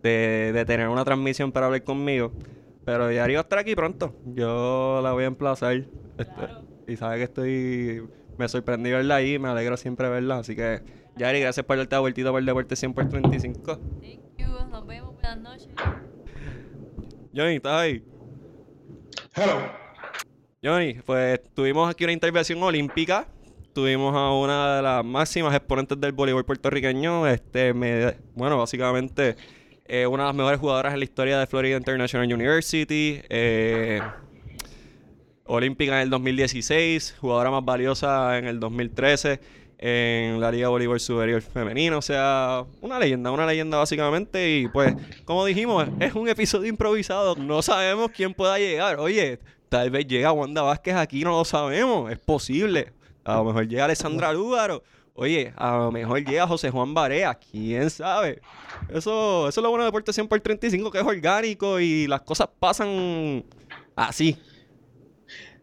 de, 0.01 0.51
de 0.51 0.65
tener 0.65 0.87
una 0.87 1.05
transmisión 1.05 1.51
para 1.51 1.67
hablar 1.67 1.83
conmigo? 1.83 2.31
Pero 2.87 3.11
Yari 3.11 3.33
va 3.33 3.41
a 3.41 3.43
estar 3.43 3.59
aquí 3.59 3.75
pronto. 3.75 4.15
Yo 4.27 5.01
la 5.03 5.11
voy 5.11 5.25
a 5.25 5.27
emplazar. 5.27 5.73
este, 6.17 6.47
y 6.87 6.95
sabe 6.95 7.17
que 7.17 7.23
estoy... 7.23 8.07
Me 8.37 8.47
sorprendí 8.47 8.89
verla 8.91 9.15
ahí, 9.15 9.37
me 9.39 9.49
alegro 9.49 9.75
siempre 9.75 10.07
verla. 10.07 10.37
Así 10.37 10.55
que, 10.55 10.81
Yari, 11.17 11.41
gracias 11.41 11.65
por 11.65 11.75
darte 11.75 11.95
la 11.97 11.99
vueltita 11.99 12.31
por 12.31 12.39
el 12.39 12.45
Deporte 12.45 12.77
100 12.77 12.93
por 12.93 13.09
35. 13.09 13.77
Thank 13.77 14.37
you, 14.37 14.47
nos 14.71 14.87
vemos, 14.87 15.13
buenas 15.15 15.37
noches. 15.41 15.67
Johnny, 17.35 17.55
¿estás 17.57 17.73
ahí? 17.73 18.03
Hello. 19.35 19.59
Johnny, 20.63 20.93
pues 21.05 21.41
tuvimos 21.53 21.89
aquí 21.89 22.05
una 22.05 22.13
intervención 22.13 22.63
olímpica. 22.63 23.27
Tuvimos 23.73 24.15
a 24.15 24.31
una 24.31 24.77
de 24.77 24.81
las 24.81 25.03
máximas 25.03 25.53
exponentes 25.53 25.99
del 25.99 26.13
voleibol 26.13 26.45
puertorriqueño. 26.45 27.27
Este, 27.27 27.73
me- 27.73 28.15
bueno, 28.33 28.57
básicamente 28.57 29.35
eh, 29.87 30.05
una 30.07 30.23
de 30.23 30.27
las 30.27 30.35
mejores 30.35 30.59
jugadoras 30.59 30.93
en 30.93 30.99
la 30.99 31.05
historia 31.05 31.39
de 31.39 31.47
Florida 31.47 31.77
International 31.77 32.31
University. 32.31 33.21
eh, 33.29 34.01
olímpica 35.49 35.95
en 35.95 36.03
el 36.03 36.09
2016, 36.09 37.15
jugadora 37.19 37.49
más 37.51 37.63
valiosa 37.63 38.37
en 38.37 38.47
el 38.47 38.59
2013 38.59 39.39
en 39.79 40.39
la 40.39 40.51
Liga 40.51 40.69
Voleibol 40.69 40.99
Superior 40.99 41.41
Femenino. 41.41 41.97
O 41.99 42.01
sea, 42.01 42.65
una 42.81 42.99
leyenda, 42.99 43.31
una 43.31 43.45
leyenda 43.45 43.77
básicamente. 43.77 44.57
Y 44.57 44.67
pues, 44.67 44.95
como 45.25 45.45
dijimos, 45.45 45.87
es 45.99 46.13
un 46.15 46.27
episodio 46.27 46.67
improvisado. 46.67 47.35
No 47.35 47.61
sabemos 47.61 48.11
quién 48.11 48.33
pueda 48.33 48.57
llegar. 48.57 48.99
Oye, 48.99 49.39
tal 49.69 49.89
vez 49.89 50.07
llega 50.07 50.31
Wanda 50.31 50.61
Vázquez 50.63 50.95
aquí, 50.95 51.23
no 51.23 51.31
lo 51.31 51.45
sabemos. 51.45 52.11
Es 52.11 52.19
posible. 52.19 52.93
A 53.23 53.35
lo 53.35 53.45
mejor 53.45 53.67
llega 53.67 53.85
Alessandra 53.85 54.33
Lúgaro. 54.33 54.83
Oye, 55.19 55.51
a 55.57 55.77
lo 55.77 55.91
mejor 55.91 56.23
llega 56.23 56.45
José 56.45 56.69
Juan 56.69 56.93
Barea, 56.93 57.33
quién 57.33 57.89
sabe. 57.89 58.39
Eso, 58.87 59.47
eso 59.47 59.59
es 59.59 59.63
lo 59.63 59.69
bueno 59.69 59.83
de 59.83 59.87
Deporte 59.87 60.13
100 60.13 60.27
por 60.27 60.39
35, 60.39 60.91
que 60.91 60.99
es 60.99 61.03
orgánico 61.03 61.79
y 61.79 62.05
las 62.05 62.21
cosas 62.21 62.49
pasan 62.59 63.43
así. 63.95 64.39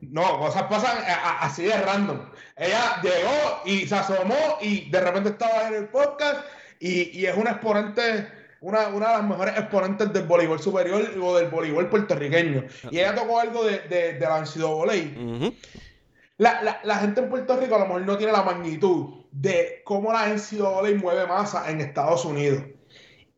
No, 0.00 0.40
cosas 0.40 0.64
pasan 0.64 0.98
así 1.38 1.62
de 1.62 1.80
random. 1.80 2.18
Ella 2.56 3.00
llegó 3.00 3.62
y 3.64 3.86
se 3.86 3.94
asomó 3.94 4.58
y 4.60 4.90
de 4.90 5.00
repente 5.00 5.28
estaba 5.30 5.68
en 5.68 5.74
el 5.74 5.88
podcast 5.88 6.44
y, 6.80 7.16
y 7.16 7.26
es 7.26 7.36
una 7.36 7.52
exponente, 7.52 8.26
una, 8.60 8.88
una 8.88 9.06
de 9.06 9.14
las 9.18 9.24
mejores 9.24 9.56
exponentes 9.56 10.12
del 10.12 10.26
voleibol 10.26 10.58
superior 10.60 11.12
o 11.22 11.36
del 11.36 11.48
voleibol 11.48 11.88
puertorriqueño. 11.88 12.64
Y 12.90 12.98
ella 12.98 13.14
tocó 13.14 13.38
algo 13.38 13.62
de, 13.62 13.78
de, 13.88 14.14
de 14.14 14.20
la 14.20 14.40
NCAA. 14.40 15.22
Ujú. 15.22 15.54
La, 16.38 16.60
la, 16.60 16.80
la 16.82 16.96
gente 16.96 17.20
en 17.20 17.30
Puerto 17.30 17.56
Rico 17.56 17.76
a 17.76 17.78
lo 17.78 17.86
mejor 17.86 18.02
no 18.02 18.18
tiene 18.18 18.32
la 18.32 18.42
magnitud 18.42 19.23
de 19.34 19.82
cómo 19.84 20.12
la 20.12 20.28
NCAA 20.28 20.94
mueve 21.00 21.26
masa 21.26 21.68
en 21.70 21.80
Estados 21.80 22.24
Unidos. 22.24 22.62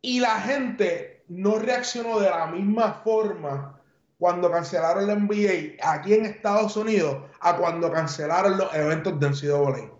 Y 0.01 0.19
la 0.19 0.39
gente 0.41 1.23
no 1.27 1.57
reaccionó 1.57 2.19
de 2.19 2.29
la 2.29 2.45
misma 2.47 3.01
forma 3.03 3.81
cuando 4.19 4.49
cancelaron 4.51 5.07
la 5.07 5.15
NBA 5.15 5.75
aquí 5.81 6.13
en 6.13 6.25
Estados 6.25 6.77
Unidos 6.77 7.17
a 7.41 7.57
cuando 7.57 7.91
cancelaron 7.91 8.57
los 8.57 8.73
eventos 8.75 9.19
de 9.19 9.29
NCAA. 9.29 9.91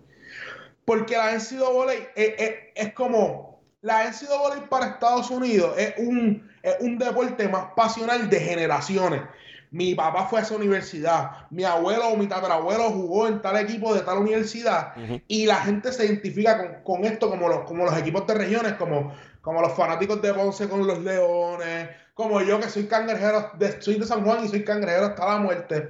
Porque 0.86 1.18
la 1.18 1.32
NCAA 1.34 1.94
es, 1.94 2.34
es- 2.38 2.56
es 2.76 2.94
como... 2.94 3.48
La 3.82 4.06
NCAA 4.10 4.68
para 4.70 4.88
Estados 4.88 5.30
Unidos 5.30 5.74
es 5.78 5.94
un, 5.98 6.50
es 6.64 6.76
un 6.80 6.98
deporte 6.98 7.48
más 7.48 7.68
pasional 7.76 8.30
de 8.30 8.40
generaciones. 8.40 9.22
Mi 9.72 9.94
papá 9.96 10.28
fue 10.28 10.40
a 10.40 10.44
esa 10.44 10.56
universidad, 10.56 11.32
mi 11.50 11.64
abuelo 11.66 12.08
o 12.10 12.16
mi 12.18 12.28
tatarabuelo 12.28 12.84
jugó 12.92 13.28
en 13.28 13.42
tal 13.42 13.58
equipo 13.58 13.94
de 13.94 14.00
tal 14.02 14.20
universidad 14.20 14.94
y 15.28 15.46
la 15.46 15.58
gente 15.58 15.92
se 15.92 16.06
identifica 16.06 16.58
con, 16.58 16.84
con 16.84 17.06
esto 17.06 17.30
como 17.30 17.50
los, 17.50 17.66
como 17.66 17.84
los 17.84 17.98
equipos 17.98 18.26
de 18.28 18.34
regiones, 18.36 18.74
como, 18.74 19.14
como 19.42 19.62
los 19.62 19.74
fanáticos 19.74 20.22
de 20.22 20.34
Ponce 20.34 20.70
con 20.70 20.88
los 20.88 21.00
Leones, 21.04 21.90
como 22.14 22.42
yo 22.42 22.60
que 22.62 22.70
soy 22.70 22.86
cangrejero, 22.88 23.52
de, 23.60 23.82
soy 23.82 23.96
de 24.00 24.06
San 24.06 24.24
Juan 24.24 24.46
y 24.46 24.48
soy 24.48 24.64
cangrejero 24.64 25.08
hasta 25.08 25.26
la 25.26 25.38
muerte. 25.38 25.88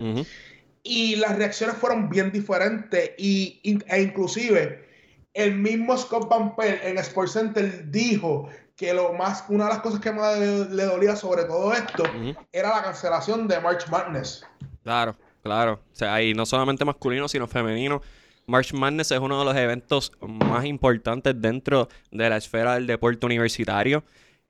Y 0.83 1.17
las 1.17 1.35
reacciones 1.37 1.75
fueron 1.77 2.09
bien 2.09 2.31
diferentes 2.31 3.11
y, 3.17 3.59
y- 3.61 3.77
e 3.87 4.01
inclusive 4.01 4.87
el 5.35 5.53
mismo 5.55 5.95
Scott 5.97 6.27
Van 6.29 6.55
Pelt 6.55 6.83
en 6.83 6.97
Sports 6.97 7.33
Center 7.33 7.91
dijo 7.91 8.49
que 8.77 8.93
lo 8.93 9.11
más, 9.11 9.43
una 9.49 9.65
de 9.65 9.71
las 9.71 9.79
cosas 9.79 9.99
que 9.99 10.11
más 10.11 10.37
le, 10.37 10.65
le 10.65 10.83
dolía 10.85 11.15
sobre 11.15 11.43
todo 11.45 11.73
esto 11.73 12.03
era 12.51 12.69
la 12.69 12.83
cancelación 12.83 13.47
de 13.47 13.59
March 13.59 13.89
Madness. 13.89 14.45
Claro, 14.83 15.15
claro. 15.41 15.81
O 15.91 15.95
sea, 15.95 16.13
ahí 16.13 16.35
no 16.35 16.45
solamente 16.45 16.85
masculino, 16.85 17.27
sino 17.27 17.47
femenino. 17.47 18.01
March 18.45 18.73
Madness 18.73 19.11
es 19.11 19.19
uno 19.19 19.39
de 19.39 19.45
los 19.45 19.55
eventos 19.57 20.11
más 20.21 20.63
importantes 20.65 21.33
dentro 21.41 21.89
de 22.11 22.29
la 22.29 22.37
esfera 22.37 22.75
del 22.75 22.85
deporte 22.85 23.25
universitario. 23.25 24.03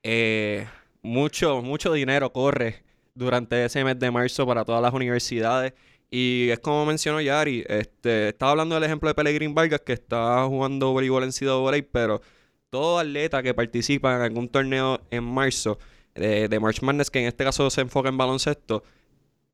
Eh, 0.03 0.67
mucho, 1.01 1.62
mucho 1.62 1.93
dinero 1.93 2.31
corre 2.31 2.84
durante 3.15 3.63
ese 3.63 3.84
mes 3.84 3.98
de 3.98 4.12
marzo 4.12 4.46
para 4.46 4.65
todas 4.65 4.81
las 4.81 4.93
universidades. 4.93 5.74
Y 6.12 6.50
es 6.51 6.60
como 6.60 6.86
mencionó 6.86 7.22
Yari, 7.22 7.65
este, 7.67 8.29
estaba 8.29 8.51
hablando 8.51 8.75
del 8.75 8.84
ejemplo 8.84 9.10
de 9.10 9.15
Pellegrín 9.15 9.55
Vargas, 9.55 9.81
que 9.81 9.93
está 9.93 10.46
jugando 10.46 10.91
voleibol 10.91 11.24
en 11.24 11.31
CWA, 11.31 11.77
pero 11.91 12.22
todo 12.70 13.00
atleta 13.00 13.42
que 13.44 13.54
participa 13.54 14.16
en 14.16 14.22
algún 14.22 14.50
torneo 14.50 15.02
en 15.12 15.24
marzo 15.24 15.80
de 16.16 16.60
March 16.60 16.82
Madness, 16.82 17.12
que 17.12 17.20
en 17.20 17.28
este 17.28 17.44
caso 17.44 17.70
se 17.70 17.82
enfoca 17.82 18.10
en 18.10 18.18
baloncesto, 18.18 18.84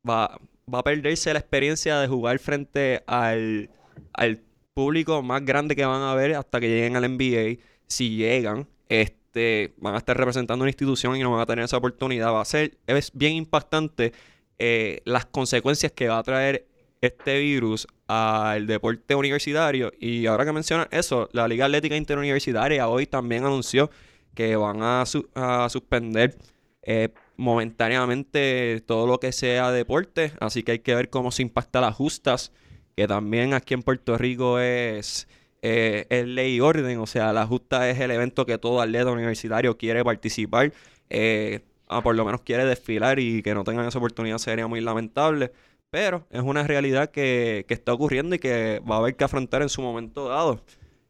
va, 0.08 0.40
va 0.74 0.80
a 0.80 0.84
perderse 0.84 1.34
la 1.34 1.40
experiencia 1.40 2.00
de 2.00 2.08
jugar 2.08 2.40
frente 2.40 3.04
al, 3.06 3.70
al 4.14 4.42
público 4.74 5.22
más 5.22 5.44
grande 5.46 5.76
que 5.76 5.86
van 5.86 6.02
a 6.02 6.16
ver 6.16 6.36
hasta 6.36 6.60
que 6.60 6.68
lleguen 6.68 6.96
al 6.96 7.18
NBA. 7.18 7.62
Si 7.88 8.16
llegan, 8.16 8.68
este, 8.90 9.74
van 9.78 9.96
a 9.96 9.98
estar 9.98 10.18
representando 10.18 10.64
una 10.64 10.70
institución 10.70 11.16
y 11.16 11.20
no 11.20 11.32
van 11.32 11.42
a 11.42 11.46
tener 11.46 11.66
esa 11.66 11.78
oportunidad. 11.78 12.32
Va 12.32 12.42
a 12.42 12.46
ser, 12.46 12.78
es 12.88 13.12
bien 13.14 13.34
impactante 13.34 14.14
eh, 14.60 15.02
las 15.06 15.26
consecuencias 15.26 15.92
que 15.92 16.08
va 16.08 16.20
a 16.20 16.24
traer 16.24 16.68
este 17.06 17.40
virus 17.40 17.88
al 18.08 18.68
deporte 18.68 19.16
universitario. 19.16 19.92
Y 20.00 20.26
ahora 20.28 20.46
que 20.46 20.52
mencionas 20.54 20.88
eso, 20.92 21.30
la 21.34 21.48
Liga 21.48 21.66
Atlética 21.66 21.96
Interuniversitaria 21.96 22.88
hoy 22.88 23.06
también 23.08 23.46
anunció 23.46 23.90
que 24.36 24.56
van 24.56 24.82
a, 24.82 25.06
su- 25.06 25.30
a 25.36 25.70
suspender 25.70 26.38
eh, 26.84 27.10
momentáneamente 27.38 28.82
todo 28.86 29.08
lo 29.08 29.20
que 29.20 29.32
sea 29.32 29.72
deporte. 29.72 30.34
Así 30.40 30.64
que 30.64 30.74
hay 30.74 30.80
que 30.80 30.96
ver 30.96 31.10
cómo 31.10 31.32
se 31.32 31.42
impacta 31.42 31.82
las 31.82 31.96
justas, 31.96 32.52
que 32.96 33.08
también 33.08 33.54
aquí 33.54 33.74
en 33.74 33.84
Puerto 33.84 34.18
Rico 34.18 34.60
es, 34.60 35.28
eh, 35.62 36.06
es 36.10 36.26
ley 36.28 36.56
y 36.56 36.60
orden. 36.62 37.00
O 37.00 37.08
sea, 37.08 37.34
la 37.34 37.46
justa 37.46 37.90
es 37.90 38.00
el 38.00 38.12
evento 38.12 38.46
que 38.46 38.58
todo 38.58 38.82
atleta 38.82 39.12
universitario 39.12 39.78
quiere 39.78 40.04
participar. 40.04 40.74
eh, 41.10 41.62
ah, 41.90 42.02
por 42.02 42.16
lo 42.16 42.26
menos 42.26 42.42
quiere 42.42 42.66
desfilar 42.66 43.20
y 43.20 43.42
que 43.44 43.54
no 43.54 43.64
tengan 43.64 43.86
esa 43.88 44.00
oportunidad 44.00 44.38
sería 44.40 44.68
muy 44.68 44.82
lamentable. 44.82 45.52
Pero 45.94 46.26
es 46.32 46.42
una 46.42 46.64
realidad 46.64 47.12
que, 47.12 47.66
que 47.68 47.76
está 47.76 47.94
ocurriendo 47.94 48.34
y 48.34 48.40
que 48.40 48.82
va 48.90 48.96
a 48.96 48.98
haber 48.98 49.16
que 49.16 49.26
afrontar 49.26 49.62
en 49.62 49.70
su 49.70 49.80
momento 49.84 50.28
dado. 50.28 50.60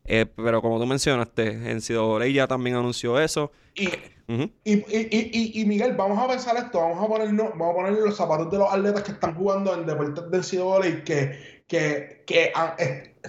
Eh, 0.04 0.26
pero 0.36 0.62
como 0.62 0.78
tú 0.78 0.86
mencionaste, 0.86 1.52
en 1.54 1.78
NCAA 1.78 2.28
ya 2.28 2.48
también 2.48 2.76
anunció 2.76 3.18
eso. 3.18 3.50
Y, 3.76 3.88
y, 4.66 4.74
y- 4.74 5.62
y- 5.62 5.66
Miguel, 5.66 5.94
vamos 5.96 6.20
a 6.20 6.28
pensar 6.28 6.58
esto, 6.58 6.82
vamos 6.82 7.02
a 7.02 7.08
ponernos, 7.08 7.52
vamos 7.52 7.70
a 7.72 7.76
poner 7.76 7.94
los 7.94 8.18
zapatos 8.18 8.52
de 8.52 8.58
los 8.58 8.74
atletas 8.74 9.04
que 9.04 9.14
están 9.14 9.36
jugando 9.36 9.74
en 9.74 9.86
deportes 9.86 10.30
del 10.30 10.42
NCAA 10.42 11.04
que, 11.06 11.64
que, 11.66 12.24
que 12.28 12.52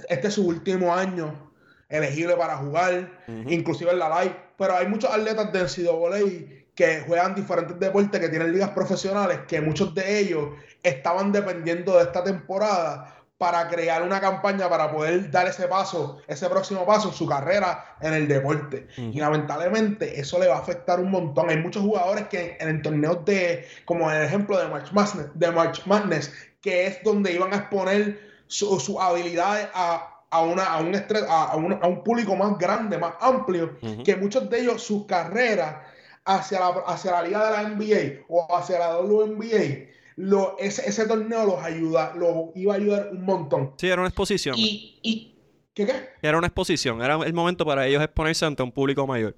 este 0.08 0.26
es 0.26 0.34
su 0.34 0.48
último 0.48 0.92
año 0.92 1.52
elegible 1.88 2.34
para 2.34 2.56
jugar, 2.56 3.12
inclusive 3.48 3.92
en 3.92 4.00
la 4.00 4.24
live, 4.24 4.34
pero 4.58 4.74
hay 4.74 4.88
muchos 4.88 5.08
atletas 5.08 5.52
del 5.52 5.66
NCAA 5.68 6.64
que 6.74 7.00
juegan 7.06 7.36
diferentes 7.36 7.78
deportes, 7.78 8.20
que 8.20 8.28
tienen 8.28 8.52
ligas 8.52 8.70
profesionales, 8.70 9.38
que 9.46 9.60
muchos 9.60 9.94
de 9.94 10.18
ellos 10.18 10.48
estaban 10.84 11.32
dependiendo 11.32 11.96
de 11.96 12.04
esta 12.04 12.22
temporada 12.22 13.16
para 13.36 13.68
crear 13.68 14.02
una 14.02 14.20
campaña 14.20 14.68
para 14.68 14.92
poder 14.92 15.30
dar 15.30 15.48
ese 15.48 15.66
paso, 15.66 16.18
ese 16.28 16.48
próximo 16.48 16.86
paso 16.86 17.08
en 17.08 17.14
su 17.14 17.26
carrera 17.26 17.96
en 18.00 18.14
el 18.14 18.28
deporte. 18.28 18.86
Y 18.96 19.18
lamentablemente 19.18 20.20
eso 20.20 20.38
le 20.38 20.46
va 20.46 20.56
a 20.56 20.60
afectar 20.60 21.00
un 21.00 21.10
montón. 21.10 21.50
Hay 21.50 21.58
muchos 21.58 21.82
jugadores 21.82 22.28
que 22.28 22.56
en, 22.60 22.68
el 22.68 22.82
torneo 22.82 23.16
de, 23.16 23.66
como 23.84 24.08
en 24.10 24.18
el 24.18 24.24
ejemplo 24.24 24.56
de 24.56 24.68
March 24.68 24.92
Madness, 24.92 25.26
de 25.34 25.50
March 25.50 25.82
Madness 25.84 26.32
que 26.64 26.86
es 26.86 27.02
donde 27.04 27.30
iban 27.30 27.52
a 27.52 27.56
exponer 27.56 28.18
sus 28.46 28.88
habilidades 28.98 29.68
a, 29.74 30.22
a, 30.30 30.40
una, 30.40 30.64
a, 30.64 30.80
un 30.80 30.96
a, 30.96 31.44
a, 31.44 31.56
un, 31.56 32.02
público 32.02 32.34
más 32.34 32.56
grande, 32.56 32.96
más 32.96 33.14
amplio, 33.20 33.76
que 34.02 34.16
muchos 34.16 34.48
de 34.48 34.60
ellos, 34.60 34.82
su 34.82 35.06
carrera 35.06 35.84
hacia 36.24 36.60
la, 36.60 36.68
hacia 36.86 37.12
la 37.12 37.22
liga 37.22 37.44
de 37.44 37.50
la 37.50 37.68
NBA 37.68 38.24
o 38.28 38.56
hacia 38.56 38.78
la 38.78 38.98
WNBA, 38.98 39.90
lo, 40.16 40.56
ese, 40.58 40.88
ese 40.88 41.06
torneo 41.06 41.44
los 41.44 41.62
ayuda, 41.62 42.14
los 42.14 42.54
iba 42.54 42.74
a 42.74 42.76
ayudar 42.76 43.10
un 43.12 43.24
montón. 43.24 43.74
Sí, 43.76 43.88
era 43.88 44.00
una 44.00 44.08
exposición. 44.08 44.54
Y, 44.58 44.98
y 45.02 45.34
¿qué, 45.74 45.86
qué? 45.86 46.08
Era 46.22 46.38
una 46.38 46.46
exposición, 46.46 47.02
era 47.02 47.16
el 47.24 47.32
momento 47.32 47.64
para 47.64 47.86
ellos 47.86 48.02
exponerse 48.02 48.44
ante 48.44 48.62
un 48.62 48.72
público 48.72 49.06
mayor. 49.06 49.36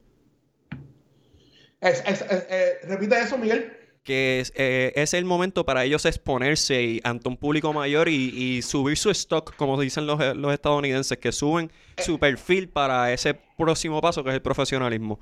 Es, 1.80 2.02
es, 2.06 2.24
eh, 2.28 2.78
repite 2.84 3.20
eso, 3.20 3.38
Miguel 3.38 3.72
que 4.06 4.44
eh, 4.54 4.92
es, 4.94 5.14
el 5.14 5.24
momento 5.24 5.66
para 5.66 5.84
ellos 5.84 6.04
exponerse 6.04 7.00
ante 7.02 7.28
un 7.28 7.36
público 7.36 7.72
mayor 7.72 8.08
y, 8.08 8.62
subir 8.62 8.96
su 8.96 9.10
stock, 9.10 9.56
como 9.56 9.78
dicen 9.80 10.06
los, 10.06 10.36
los, 10.36 10.54
estadounidenses, 10.54 11.18
que 11.18 11.32
suben 11.32 11.72
su 11.98 12.20
perfil 12.20 12.68
para 12.68 13.12
ese 13.12 13.34
próximo 13.34 14.00
paso 14.00 14.22
que 14.22 14.30
es 14.30 14.36
el 14.36 14.42
profesionalismo. 14.42 15.18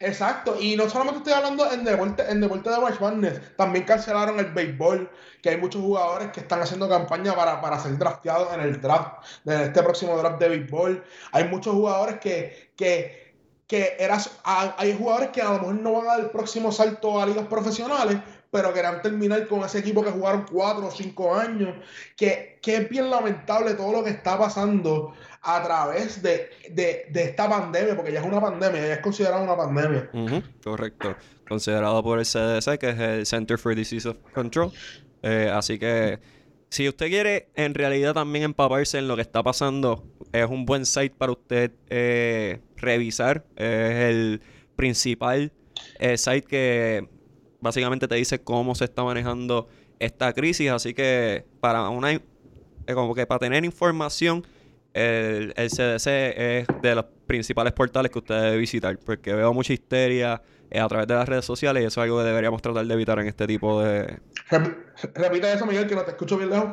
Exacto, 0.00 0.56
y 0.60 0.76
no 0.76 0.88
solamente 0.88 1.18
estoy 1.18 1.32
hablando 1.32 1.72
en 1.72 1.82
deporte, 1.82 2.22
en 2.30 2.40
deporte 2.40 2.70
de 2.70 2.78
March 2.78 3.00
Madness, 3.00 3.56
también 3.56 3.84
cancelaron 3.84 4.38
el 4.38 4.52
béisbol, 4.52 5.10
que 5.42 5.50
hay 5.50 5.56
muchos 5.56 5.82
jugadores 5.82 6.30
que 6.30 6.38
están 6.38 6.62
haciendo 6.62 6.88
campaña 6.88 7.34
para, 7.34 7.60
para 7.60 7.80
ser 7.80 7.98
drafteados 7.98 8.54
en 8.54 8.60
el 8.60 8.80
draft, 8.80 9.24
de 9.42 9.64
este 9.64 9.82
próximo 9.82 10.16
draft 10.16 10.38
de 10.38 10.50
béisbol. 10.50 11.04
Hay 11.32 11.48
muchos 11.48 11.74
jugadores 11.74 12.20
que, 12.20 12.70
que, 12.76 13.34
que 13.66 13.96
eras, 13.98 14.38
hay 14.44 14.96
jugadores 14.96 15.30
que 15.30 15.42
a 15.42 15.46
lo 15.46 15.58
mejor 15.58 15.74
no 15.74 15.92
van 15.94 16.02
a 16.02 16.10
dar 16.12 16.20
el 16.20 16.30
próximo 16.30 16.70
salto 16.70 17.20
a 17.20 17.26
ligas 17.26 17.46
profesionales, 17.48 18.20
pero 18.50 18.72
querían 18.72 19.02
terminar 19.02 19.46
con 19.46 19.60
ese 19.60 19.80
equipo 19.80 20.02
que 20.02 20.10
jugaron 20.10 20.46
cuatro 20.50 20.86
o 20.86 20.90
cinco 20.90 21.34
años, 21.34 21.74
que, 22.16 22.58
que 22.62 22.80
bien 22.80 23.10
lamentable 23.10 23.74
todo 23.74 23.92
lo 23.92 24.04
que 24.04 24.10
está 24.10 24.38
pasando 24.38 25.14
a 25.42 25.62
través 25.62 26.22
de, 26.22 26.50
esta 27.14 27.48
pandemia, 27.48 27.96
porque 27.96 28.12
ya 28.12 28.20
es 28.20 28.26
una 28.26 28.40
pandemia, 28.40 28.80
ya 28.80 28.94
es 28.94 29.00
considerada 29.00 29.42
una 29.42 29.56
pandemia. 29.56 30.10
correcto. 30.62 31.16
Considerado 31.48 32.02
por 32.02 32.18
el 32.18 32.26
CDC, 32.26 32.78
que 32.78 32.90
es 32.90 32.98
el 32.98 33.26
Center 33.26 33.58
for 33.58 33.74
Disease 33.74 34.14
Control. 34.34 34.70
Eh, 35.22 35.50
así 35.52 35.78
que 35.78 36.18
si 36.68 36.88
usted 36.88 37.08
quiere 37.08 37.48
en 37.54 37.74
realidad 37.74 38.12
también 38.12 38.44
empaparse 38.44 38.98
en 38.98 39.08
lo 39.08 39.16
que 39.16 39.22
está 39.22 39.42
pasando, 39.42 40.04
es 40.32 40.46
un 40.46 40.66
buen 40.66 40.84
site 40.84 41.14
para 41.16 41.32
usted 41.32 41.72
eh, 41.88 42.60
revisar. 42.76 43.46
Es 43.56 43.94
el 44.10 44.42
principal 44.76 45.52
eh, 45.98 46.18
site 46.18 46.42
que 46.42 47.08
básicamente 47.60 48.08
te 48.08 48.14
dice 48.14 48.40
cómo 48.40 48.74
se 48.74 48.84
está 48.84 49.04
manejando 49.04 49.68
esta 49.98 50.32
crisis. 50.32 50.70
Así 50.70 50.94
que 50.94 51.44
para 51.60 51.88
una 51.88 52.20
como 52.94 53.14
que 53.14 53.26
para 53.26 53.38
tener 53.38 53.64
información 53.64 54.46
el, 54.94 55.52
CDC 55.54 56.06
es 56.06 56.66
de 56.82 56.94
los 56.94 57.04
principales 57.26 57.72
portales 57.72 58.10
que 58.10 58.18
usted 58.18 58.40
debe 58.40 58.56
visitar, 58.56 58.98
porque 58.98 59.32
veo 59.32 59.52
mucha 59.52 59.72
histeria 59.72 60.42
eh, 60.70 60.80
a 60.80 60.88
través 60.88 61.06
de 61.06 61.14
las 61.14 61.28
redes 61.28 61.44
sociales 61.44 61.82
y 61.82 61.86
eso 61.86 62.00
es 62.00 62.04
algo 62.04 62.18
que 62.18 62.24
deberíamos 62.24 62.62
tratar 62.62 62.86
de 62.86 62.94
evitar 62.94 63.18
en 63.20 63.28
este 63.28 63.46
tipo 63.46 63.82
de... 63.82 64.18
Repite 65.14 65.52
eso, 65.52 65.66
Miguel, 65.66 65.86
que 65.86 65.94
no 65.94 66.02
te 66.02 66.12
escucho 66.12 66.36
bien 66.36 66.50
lejos. 66.50 66.72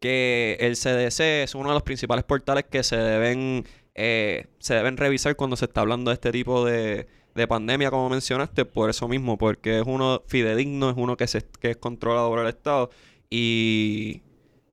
Que 0.00 0.56
el 0.60 0.74
CDC 0.74 1.20
es 1.44 1.54
uno 1.54 1.68
de 1.70 1.74
los 1.74 1.82
principales 1.82 2.24
portales 2.24 2.64
que 2.70 2.82
se 2.82 2.96
deben, 2.96 3.64
eh, 3.94 4.46
se 4.58 4.74
deben 4.74 4.96
revisar 4.96 5.36
cuando 5.36 5.56
se 5.56 5.64
está 5.64 5.80
hablando 5.80 6.10
de 6.10 6.14
este 6.14 6.32
tipo 6.32 6.64
de, 6.64 7.06
de 7.36 7.46
pandemia, 7.46 7.90
como 7.90 8.08
mencionaste, 8.08 8.64
por 8.64 8.90
eso 8.90 9.06
mismo, 9.08 9.38
porque 9.38 9.78
es 9.78 9.84
uno 9.86 10.22
fidedigno, 10.26 10.90
es 10.90 10.96
uno 10.96 11.16
que, 11.16 11.26
se, 11.26 11.42
que 11.60 11.70
es 11.70 11.76
controlado 11.76 12.28
por 12.30 12.40
el 12.40 12.48
Estado 12.48 12.90
y 13.30 14.22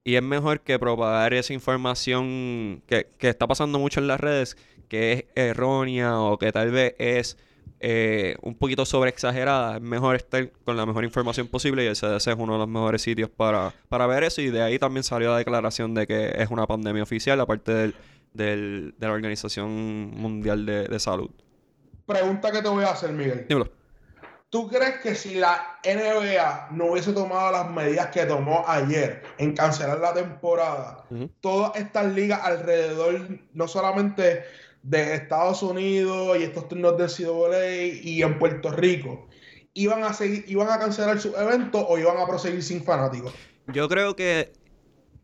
y 0.04 0.16
es 0.16 0.24
mejor 0.24 0.62
que 0.62 0.78
propagar 0.80 1.34
esa 1.34 1.54
información 1.54 2.84
que, 2.88 3.08
está 3.20 3.48
pasando 3.48 3.80
mucho 3.80 4.00
en 4.02 4.08
las 4.08 4.20
redes, 4.20 4.58
que 4.90 5.14
es 5.14 5.26
errónea 5.36 6.20
o 6.20 6.38
que 6.38 6.52
tal 6.52 6.72
vez 6.72 6.96
es 7.00 7.38
eh, 7.80 8.36
un 8.42 8.56
poquito 8.56 8.86
sobreexagerada. 8.86 9.78
Es 9.78 9.82
mejor 9.82 10.18
estar 10.18 10.52
con 10.66 10.76
la 10.76 10.86
mejor 10.86 11.06
información 11.06 11.48
posible 11.48 11.86
y 11.86 11.88
el 11.88 11.96
CDC 11.96 12.28
es 12.28 12.36
uno 12.38 12.54
de 12.54 12.60
los 12.60 12.68
mejores 12.68 13.02
sitios 13.02 13.30
para, 13.30 13.74
para 13.88 14.06
ver 14.08 14.24
eso. 14.24 14.42
Y 14.42 14.50
de 14.50 14.62
ahí 14.62 14.78
también 14.78 15.04
salió 15.04 15.32
la 15.32 15.38
declaración 15.38 15.94
de 15.94 16.06
que 16.06 16.34
es 16.38 16.50
una 16.50 16.68
pandemia 16.68 17.04
oficial, 17.04 17.40
aparte 17.40 17.74
del, 17.74 17.96
del, 18.34 18.96
de 18.98 19.08
la 19.08 19.14
Organización 19.14 20.12
Mundial 20.12 20.66
de, 20.66 20.88
de 20.88 21.00
Salud. 21.00 21.32
Pregunta 22.06 22.52
que 22.52 22.62
te 22.62 22.70
voy 22.70 22.84
a 22.84 22.92
hacer, 22.92 23.12
Miguel. 23.12 23.46
Dímelo. 23.48 23.70
¿Tú 24.54 24.68
crees 24.70 25.00
que 25.02 25.16
si 25.16 25.34
la 25.34 25.80
NBA 25.84 26.68
no 26.72 26.92
hubiese 26.92 27.12
tomado 27.12 27.52
las 27.52 27.72
medidas 27.72 28.08
que 28.12 28.24
tomó 28.26 28.64
ayer 28.68 29.24
en 29.40 29.56
cancelar 29.56 29.98
la 30.00 30.14
temporada, 30.14 31.06
todas 31.42 31.76
estas 31.76 32.14
ligas 32.14 32.40
alrededor, 32.44 33.40
no 33.54 33.68
solamente 33.68 34.44
de 34.84 35.16
Estados 35.16 35.64
Unidos 35.64 36.38
y 36.40 36.44
estos 36.44 36.68
turnos 36.68 36.98
de 37.00 37.08
CWA 37.08 37.76
y 38.04 38.22
en 38.22 38.38
Puerto 38.38 38.70
Rico, 38.70 39.28
iban 39.74 40.04
a 40.04 40.14
seguir, 40.14 40.46
iban 40.48 40.70
a 40.70 40.78
cancelar 40.78 41.20
sus 41.20 41.36
eventos 41.36 41.84
o 41.88 41.98
iban 41.98 42.18
a 42.18 42.28
proseguir 42.28 42.62
sin 42.62 42.84
fanáticos? 42.84 43.34
Yo 43.74 43.90
creo 43.90 44.16
que 44.16 44.54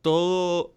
todo 0.01 0.73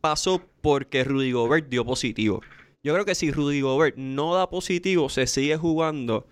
pasó 0.00 0.40
porque 0.60 1.02
Rudy 1.02 1.32
Gobert 1.32 1.68
dio 1.68 1.84
positivo. 1.84 2.42
Yo 2.84 2.92
creo 2.94 3.04
que 3.04 3.14
si 3.14 3.30
Rudy 3.30 3.60
Gobert 3.60 3.96
no 3.96 4.34
da 4.34 4.50
positivo, 4.50 5.08
se 5.08 5.28
sigue 5.28 5.56
jugando 5.56 6.26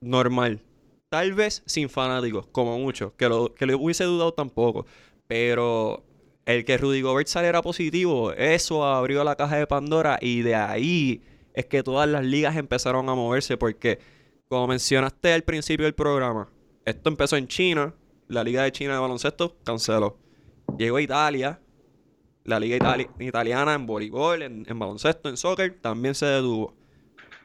normal. 0.00 0.60
Tal 1.08 1.34
vez 1.34 1.62
sin 1.66 1.88
fanáticos, 1.88 2.46
como 2.48 2.78
mucho. 2.78 3.14
Que 3.16 3.28
lo, 3.28 3.54
que 3.54 3.66
le 3.66 3.74
hubiese 3.76 4.04
dudado 4.04 4.34
tampoco. 4.34 4.86
Pero 5.28 6.04
el 6.46 6.64
que 6.64 6.78
Rudy 6.78 7.02
Gobert 7.02 7.28
saliera 7.28 7.62
positivo, 7.62 8.32
eso 8.32 8.84
abrió 8.84 9.22
la 9.22 9.36
caja 9.36 9.56
de 9.56 9.68
Pandora 9.68 10.18
y 10.20 10.42
de 10.42 10.56
ahí 10.56 11.22
es 11.54 11.66
que 11.66 11.84
todas 11.84 12.08
las 12.08 12.24
ligas 12.24 12.56
empezaron 12.56 13.08
a 13.08 13.14
moverse 13.14 13.56
porque, 13.56 14.00
como 14.48 14.66
mencionaste 14.66 15.32
al 15.32 15.42
principio 15.44 15.84
del 15.84 15.94
programa, 15.94 16.50
esto 16.84 17.08
empezó 17.08 17.36
en 17.36 17.46
China, 17.46 17.94
la 18.26 18.42
liga 18.42 18.64
de 18.64 18.72
China 18.72 18.94
de 18.94 19.00
baloncesto 19.00 19.56
canceló. 19.62 20.18
Llegó 20.76 20.96
a 20.96 21.02
Italia, 21.02 21.60
la 22.44 22.58
liga 22.58 22.76
italiana 23.18 23.74
en 23.74 23.86
voleibol, 23.86 24.42
en, 24.42 24.78
baloncesto, 24.78 25.28
en 25.28 25.36
soccer, 25.36 25.78
también 25.80 26.14
se 26.14 26.26
detuvo. 26.26 26.74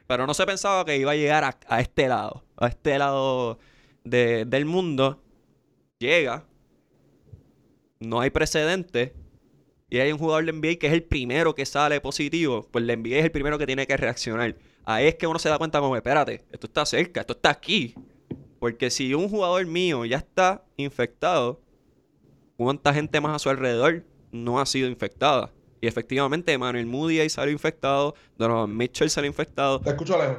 Pero 0.07 0.25
no 0.25 0.33
se 0.33 0.45
pensaba 0.45 0.85
que 0.85 0.97
iba 0.97 1.11
a 1.11 1.15
llegar 1.15 1.43
a, 1.67 1.79
este 1.79 2.07
lado, 2.07 2.43
a 2.55 2.67
este 2.67 2.97
lado 2.97 3.59
del 4.03 4.65
mundo. 4.65 5.21
Llega, 5.99 6.45
no 7.99 8.21
hay 8.21 8.29
precedente 8.29 9.13
y 9.89 9.99
hay 9.99 10.11
un 10.11 10.17
jugador 10.17 10.45
de 10.45 10.53
NBA 10.53 10.79
que 10.79 10.87
es 10.87 10.93
el 10.93 11.03
primero 11.03 11.55
que 11.55 11.65
sale 11.65 11.99
positivo, 12.01 12.67
pues 12.71 12.87
el 12.87 13.01
NBA 13.01 13.17
es 13.17 13.25
el 13.25 13.31
primero 13.31 13.57
que 13.57 13.65
tiene 13.65 13.87
que 13.87 13.97
reaccionar. 13.97 14.55
Ahí 14.85 15.07
es 15.07 15.15
que 15.15 15.27
uno 15.27 15.39
se 15.39 15.49
da 15.49 15.57
cuenta 15.57 15.79
como, 15.79 15.95
espérate, 15.95 16.45
esto 16.51 16.67
está 16.67 16.85
cerca, 16.85 17.21
esto 17.21 17.33
está 17.33 17.49
aquí. 17.49 17.93
Porque 18.59 18.89
si 18.89 19.13
un 19.13 19.29
jugador 19.29 19.65
mío 19.65 20.05
ya 20.05 20.17
está 20.17 20.63
infectado, 20.77 21.61
¿cuánta 22.55 22.93
gente 22.93 23.19
más 23.21 23.35
a 23.35 23.39
su 23.39 23.49
alrededor 23.49 24.03
no 24.31 24.59
ha 24.59 24.65
sido 24.65 24.87
infectada? 24.87 25.51
Y 25.79 25.87
efectivamente, 25.87 26.51
Emmanuel 26.51 26.85
Moody 26.85 27.19
ahí 27.19 27.29
salió 27.29 27.51
infectado, 27.51 28.15
Donovan 28.37 28.75
Mitchell 28.75 29.09
salió 29.09 29.27
infectado. 29.27 29.79
Te 29.79 29.91
escucho 29.91 30.17
lejos. 30.17 30.37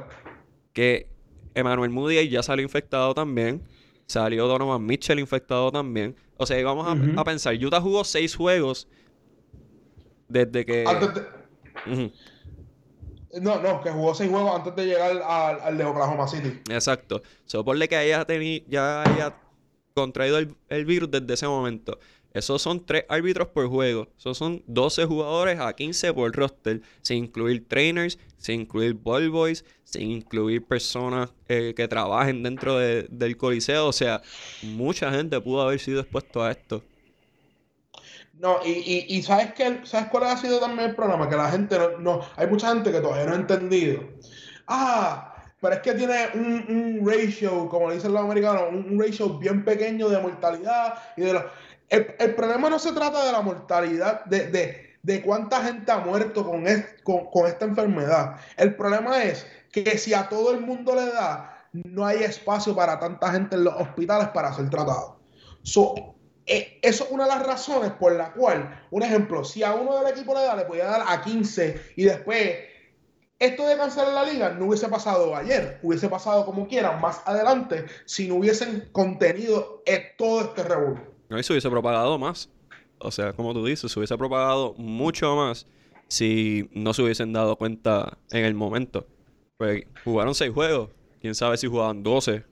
Que 0.73 1.07
Emmanuel 1.53 1.89
Moody 1.89 2.17
ahí 2.17 2.29
ya 2.29 2.43
salió 2.43 2.63
infectado 2.63 3.13
también. 3.13 3.63
Salió 4.05 4.47
Donovan 4.47 4.85
Mitchell 4.85 5.19
infectado 5.19 5.71
también. 5.71 6.15
O 6.37 6.45
sea, 6.45 6.61
vamos 6.63 6.87
a, 7.17 7.23
pensar, 7.23 7.53
Utah 7.55 7.81
jugó 7.81 8.03
seis 8.03 8.35
juegos 8.35 8.87
desde 10.27 10.65
que... 10.65 10.85
No, 13.41 13.61
no, 13.61 13.81
que 13.81 13.91
jugó 13.91 14.15
seis 14.15 14.29
juegos 14.29 14.55
antes 14.55 14.75
de 14.75 14.87
llegar 14.87 15.21
al, 15.21 15.77
de 15.77 15.85
Oklahoma 15.85 16.27
City. 16.27 16.59
Exacto. 16.69 17.21
So, 17.45 17.63
le 17.73 17.87
que 17.87 17.95
haya 17.95 18.25
ya 18.67 19.03
haya 19.03 19.35
contraído 19.99 20.37
el 20.37 20.85
virus 20.85 21.11
desde 21.11 21.33
ese 21.33 21.47
momento. 21.47 21.99
Esos 22.33 22.61
son 22.61 22.85
tres 22.85 23.05
árbitros 23.09 23.47
por 23.47 23.67
juego. 23.67 24.07
Esos 24.17 24.37
son 24.37 24.63
12 24.67 25.05
jugadores 25.05 25.59
a 25.59 25.73
15 25.73 26.13
por 26.13 26.35
roster. 26.35 26.81
Sin 27.01 27.25
incluir 27.25 27.67
trainers, 27.67 28.19
sin 28.37 28.61
incluir 28.61 28.93
ball 28.93 29.29
boys, 29.29 29.65
sin 29.83 30.11
incluir 30.11 30.63
personas 30.63 31.31
eh, 31.47 31.73
que 31.75 31.87
trabajen 31.87 32.43
dentro 32.43 32.77
del 32.77 33.37
coliseo. 33.37 33.87
O 33.87 33.93
sea, 33.93 34.21
mucha 34.61 35.11
gente 35.11 35.41
pudo 35.41 35.61
haber 35.61 35.79
sido 35.79 36.01
expuesto 36.01 36.43
a 36.43 36.51
esto. 36.51 36.83
No, 38.33 38.59
y, 38.63 39.05
y, 39.09 39.21
¿sabes 39.21 39.53
qué? 39.53 39.81
¿Sabes 39.83 40.09
cuál 40.09 40.23
ha 40.23 40.37
sido 40.37 40.59
también 40.59 40.91
el 40.91 40.95
problema? 40.95 41.27
Que 41.27 41.35
la 41.35 41.51
gente 41.51 41.77
no, 41.99 42.21
Hay 42.37 42.47
mucha 42.47 42.69
gente 42.73 42.89
que 42.91 43.01
todavía 43.01 43.25
no 43.25 43.33
ha 43.33 43.35
entendido. 43.35 44.01
Ah, 44.65 45.28
pero 45.61 45.75
es 45.75 45.81
que 45.81 45.93
tiene 45.93 46.29
un, 46.35 47.05
ratio, 47.05 47.67
como 47.69 47.91
dicen 47.91 48.13
los 48.13 48.23
americanos, 48.23 48.63
un, 48.69 48.93
un 48.93 49.01
ratio 49.01 49.37
bien 49.37 49.63
pequeño 49.65 50.09
de 50.09 50.19
mortalidad 50.19 50.95
y 51.17 51.21
de 51.21 51.33
los 51.33 51.43
el, 51.89 52.35
problema 52.35 52.69
no 52.69 52.79
se 52.79 52.91
trata 52.91 53.25
de 53.25 53.31
la 53.31 53.41
mortalidad, 53.41 54.23
de, 54.25 54.47
de, 55.01 55.21
cuánta 55.21 55.63
gente 55.63 55.91
ha 55.91 55.97
muerto 55.97 56.45
con, 56.45 56.63
con, 57.31 57.47
esta 57.47 57.65
enfermedad. 57.65 58.35
El 58.57 58.75
problema 58.75 59.23
es 59.23 59.45
que 59.71 59.97
si 59.97 60.13
a 60.13 60.29
todo 60.29 60.51
el 60.51 60.61
mundo 60.61 60.95
le 60.95 61.07
da, 61.07 61.67
no 61.73 62.05
hay 62.05 62.23
espacio 62.23 62.75
para 62.75 62.99
tanta 62.99 63.31
gente 63.31 63.55
en 63.55 63.63
los 63.63 63.75
hospitales 63.75 64.29
para 64.29 64.53
ser 64.53 64.69
tratado. 64.69 65.19
Eh, 66.45 66.79
eso 66.81 67.03
es 67.03 67.11
una 67.11 67.25
de 67.25 67.29
las 67.29 67.45
razones 67.45 67.91
por 67.91 68.13
la 68.13 68.31
cual, 68.33 68.83
un 68.91 69.03
ejemplo, 69.03 69.43
si 69.43 69.63
a 69.63 69.73
uno 69.73 69.99
del 69.99 70.13
equipo 70.13 70.33
le 70.33 70.41
da, 70.41 70.55
le 70.55 70.65
podía 70.65 70.85
dar 70.85 71.03
a 71.07 71.21
15 71.21 71.93
y 71.95 72.05
después 72.05 72.55
esto 73.39 73.65
de 73.65 73.77
cancelar 73.77 74.13
la 74.13 74.31
liga 74.31 74.49
no 74.51 74.65
hubiese 74.65 74.87
pasado 74.89 75.35
ayer, 75.35 75.79
hubiese 75.81 76.09
pasado 76.09 76.45
como 76.45 76.67
quieran 76.67 76.99
más 77.01 77.21
adelante 77.25 77.85
si 78.05 78.27
no 78.27 78.35
hubiesen 78.35 78.89
contenido 78.91 79.81
todo 80.17 80.41
este 80.41 80.63
revuelo. 80.63 81.01
No, 81.29 81.39
y 81.39 81.43
se 81.43 81.53
hubiese 81.53 81.69
propagado 81.69 82.17
más. 82.17 82.49
O 82.99 83.11
sea, 83.11 83.33
como 83.33 83.53
tú 83.53 83.65
dices, 83.65 83.91
se 83.91 83.99
hubiese 83.99 84.17
propagado 84.17 84.73
mucho 84.77 85.35
más 85.35 85.65
si 86.09 86.69
no 86.73 86.93
se 86.93 87.01
hubiesen 87.01 87.31
dado 87.31 87.55
cuenta 87.55 88.17
en 88.31 88.43
el 88.43 88.55
momento. 88.55 89.07
Pues 89.57 89.85
jugaron 90.03 90.35
seis 90.35 90.51
juegos. 90.51 90.89
Quién 91.21 91.35
sabe 91.35 91.57
si 91.57 91.67
jugaban 91.67 92.03
12, 92.03 92.43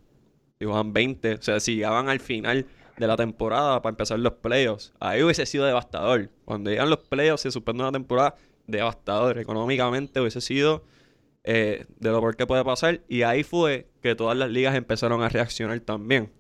si 0.60 0.66
jugaban 0.66 0.94
20. 0.94 1.34
O 1.34 1.42
sea, 1.42 1.60
si 1.60 1.76
llegaban 1.76 2.08
al 2.08 2.20
final 2.20 2.66
de 2.98 3.08
la 3.08 3.16
temporada 3.16 3.82
para 3.82 3.92
empezar 3.92 4.20
los 4.20 4.34
playoffs. 4.34 4.94
Ahí 5.00 5.22
hubiese 5.24 5.46
sido 5.46 5.66
devastador. 5.66 6.30
Cuando 6.46 6.70
llegan 6.70 6.90
los 6.90 7.00
playoffs 7.00 7.42
se 7.42 7.52
suspende 7.52 7.84
una 7.84 7.92
temporada, 7.92 8.36
devastador. 8.68 9.40
Económicamente 9.40 10.20
hubiese 10.20 10.42
sido 10.42 10.84
eh, 11.44 11.86
de 12.00 12.10
lo 12.10 12.20
peor 12.20 12.36
que 12.36 12.46
puede 12.46 12.64
pasar. 12.64 13.02
Y 13.08 13.24
ahí 13.24 13.44
fue 13.44 13.90
que 14.02 14.16
todas 14.16 14.38
las 14.38 14.50
ligas 14.50 14.76
empezaron 14.76 15.24
a 15.24 15.30
reaccionar 15.30 15.80
también. 15.80 16.32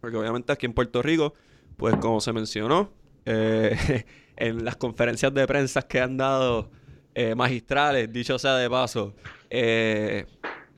Porque 0.00 0.16
obviamente 0.16 0.52
aquí 0.52 0.66
en 0.66 0.74
Puerto 0.74 1.02
Rico, 1.02 1.34
pues 1.76 1.96
como 1.96 2.20
se 2.20 2.32
mencionó, 2.32 2.92
eh, 3.24 4.04
en 4.36 4.64
las 4.64 4.76
conferencias 4.76 5.32
de 5.32 5.46
prensa 5.46 5.82
que 5.82 6.00
han 6.00 6.16
dado 6.16 6.70
eh, 7.14 7.34
magistrales, 7.34 8.12
dicho 8.12 8.38
sea 8.38 8.56
de 8.56 8.68
paso, 8.68 9.14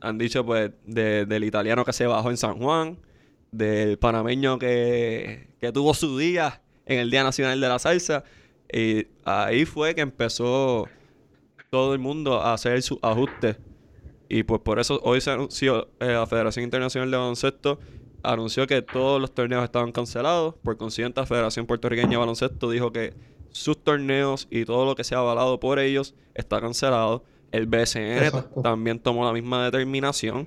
han 0.00 0.18
dicho 0.18 0.46
pues 0.46 0.70
del 0.84 1.42
italiano 1.44 1.84
que 1.84 1.92
se 1.92 2.06
bajó 2.06 2.30
en 2.30 2.36
San 2.36 2.58
Juan, 2.58 2.98
del 3.50 3.98
panameño 3.98 4.58
que, 4.58 5.48
que 5.60 5.72
tuvo 5.72 5.94
su 5.94 6.16
día 6.16 6.62
en 6.86 7.00
el 7.00 7.10
Día 7.10 7.22
Nacional 7.22 7.60
de 7.60 7.68
la 7.68 7.78
Salsa. 7.78 8.24
Y 8.72 9.06
ahí 9.24 9.64
fue 9.64 9.94
que 9.94 10.00
empezó 10.02 10.88
todo 11.70 11.92
el 11.94 11.98
mundo 11.98 12.40
a 12.40 12.54
hacer 12.54 12.82
su 12.82 12.98
ajuste. 13.02 13.56
Y 14.28 14.42
pues 14.42 14.60
por 14.60 14.78
eso 14.78 15.00
hoy 15.02 15.20
se 15.20 15.30
anunció, 15.30 15.88
eh, 16.00 16.12
la 16.12 16.26
Federación 16.26 16.64
Internacional 16.64 17.10
de 17.10 17.16
Baloncesto 17.16 17.78
anunció 18.22 18.66
que 18.66 18.82
todos 18.82 19.20
los 19.20 19.32
torneos 19.34 19.64
estaban 19.64 19.92
cancelados. 19.92 20.54
Por 20.62 20.76
consiguiente, 20.76 21.20
la 21.20 21.26
Federación 21.26 21.66
Puertorriqueña 21.66 22.10
de 22.10 22.16
Baloncesto 22.16 22.70
dijo 22.70 22.92
que 22.92 23.14
sus 23.50 23.82
torneos 23.82 24.46
y 24.50 24.64
todo 24.64 24.84
lo 24.84 24.94
que 24.94 25.04
sea 25.04 25.18
avalado 25.18 25.58
por 25.60 25.78
ellos 25.78 26.14
está 26.34 26.60
cancelado. 26.60 27.24
El 27.50 27.66
BSN 27.66 28.62
también 28.62 28.98
tomó 28.98 29.24
la 29.24 29.32
misma 29.32 29.64
determinación. 29.64 30.46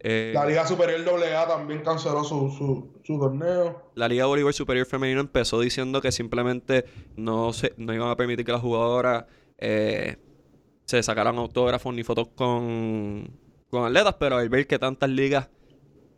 Eh, 0.00 0.30
la 0.32 0.46
Liga 0.46 0.66
Superior 0.66 1.00
AA 1.22 1.48
también 1.48 1.82
canceló 1.82 2.22
su, 2.22 2.92
su, 3.04 3.18
torneo. 3.18 3.90
La 3.94 4.08
Liga 4.08 4.26
Bolívar 4.26 4.54
Superior 4.54 4.86
Femenino 4.86 5.20
empezó 5.20 5.60
diciendo 5.60 6.00
que 6.00 6.12
simplemente 6.12 6.84
no, 7.16 7.52
se, 7.52 7.74
no 7.76 7.92
iban 7.92 8.08
a 8.08 8.16
permitir 8.16 8.44
que 8.44 8.52
las 8.52 8.60
jugadoras 8.60 9.24
eh, 9.58 10.16
se 10.84 11.02
sacaran 11.02 11.36
autógrafos 11.36 11.92
ni 11.94 12.04
fotos 12.04 12.28
con, 12.28 13.28
con 13.70 13.84
atletas, 13.84 14.14
pero 14.20 14.36
al 14.36 14.48
ver 14.48 14.66
que 14.66 14.78
tantas 14.78 15.10
ligas 15.10 15.48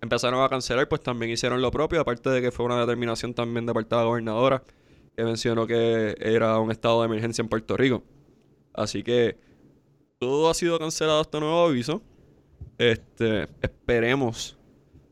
empezaron 0.02 0.42
a 0.42 0.48
cancelar, 0.48 0.88
pues 0.88 1.02
también 1.02 1.32
hicieron 1.32 1.62
lo 1.62 1.70
propio, 1.70 2.00
aparte 2.00 2.30
de 2.30 2.42
que 2.42 2.50
fue 2.50 2.66
una 2.66 2.80
determinación 2.80 3.34
también 3.34 3.66
de 3.66 3.72
parte 3.72 3.94
de 3.94 4.00
la 4.00 4.06
gobernadora, 4.06 4.62
que 5.16 5.24
mencionó 5.24 5.66
que 5.66 6.16
era 6.20 6.58
un 6.58 6.70
estado 6.70 7.00
de 7.00 7.06
emergencia 7.06 7.42
en 7.42 7.48
Puerto 7.48 7.76
Rico. 7.76 8.02
Así 8.74 9.02
que 9.02 9.38
todo 10.18 10.50
ha 10.50 10.54
sido 10.54 10.78
cancelado 10.78 11.20
hasta 11.20 11.40
nuevo 11.40 11.66
aviso. 11.66 12.02
Este, 12.80 13.46
esperemos 13.60 14.56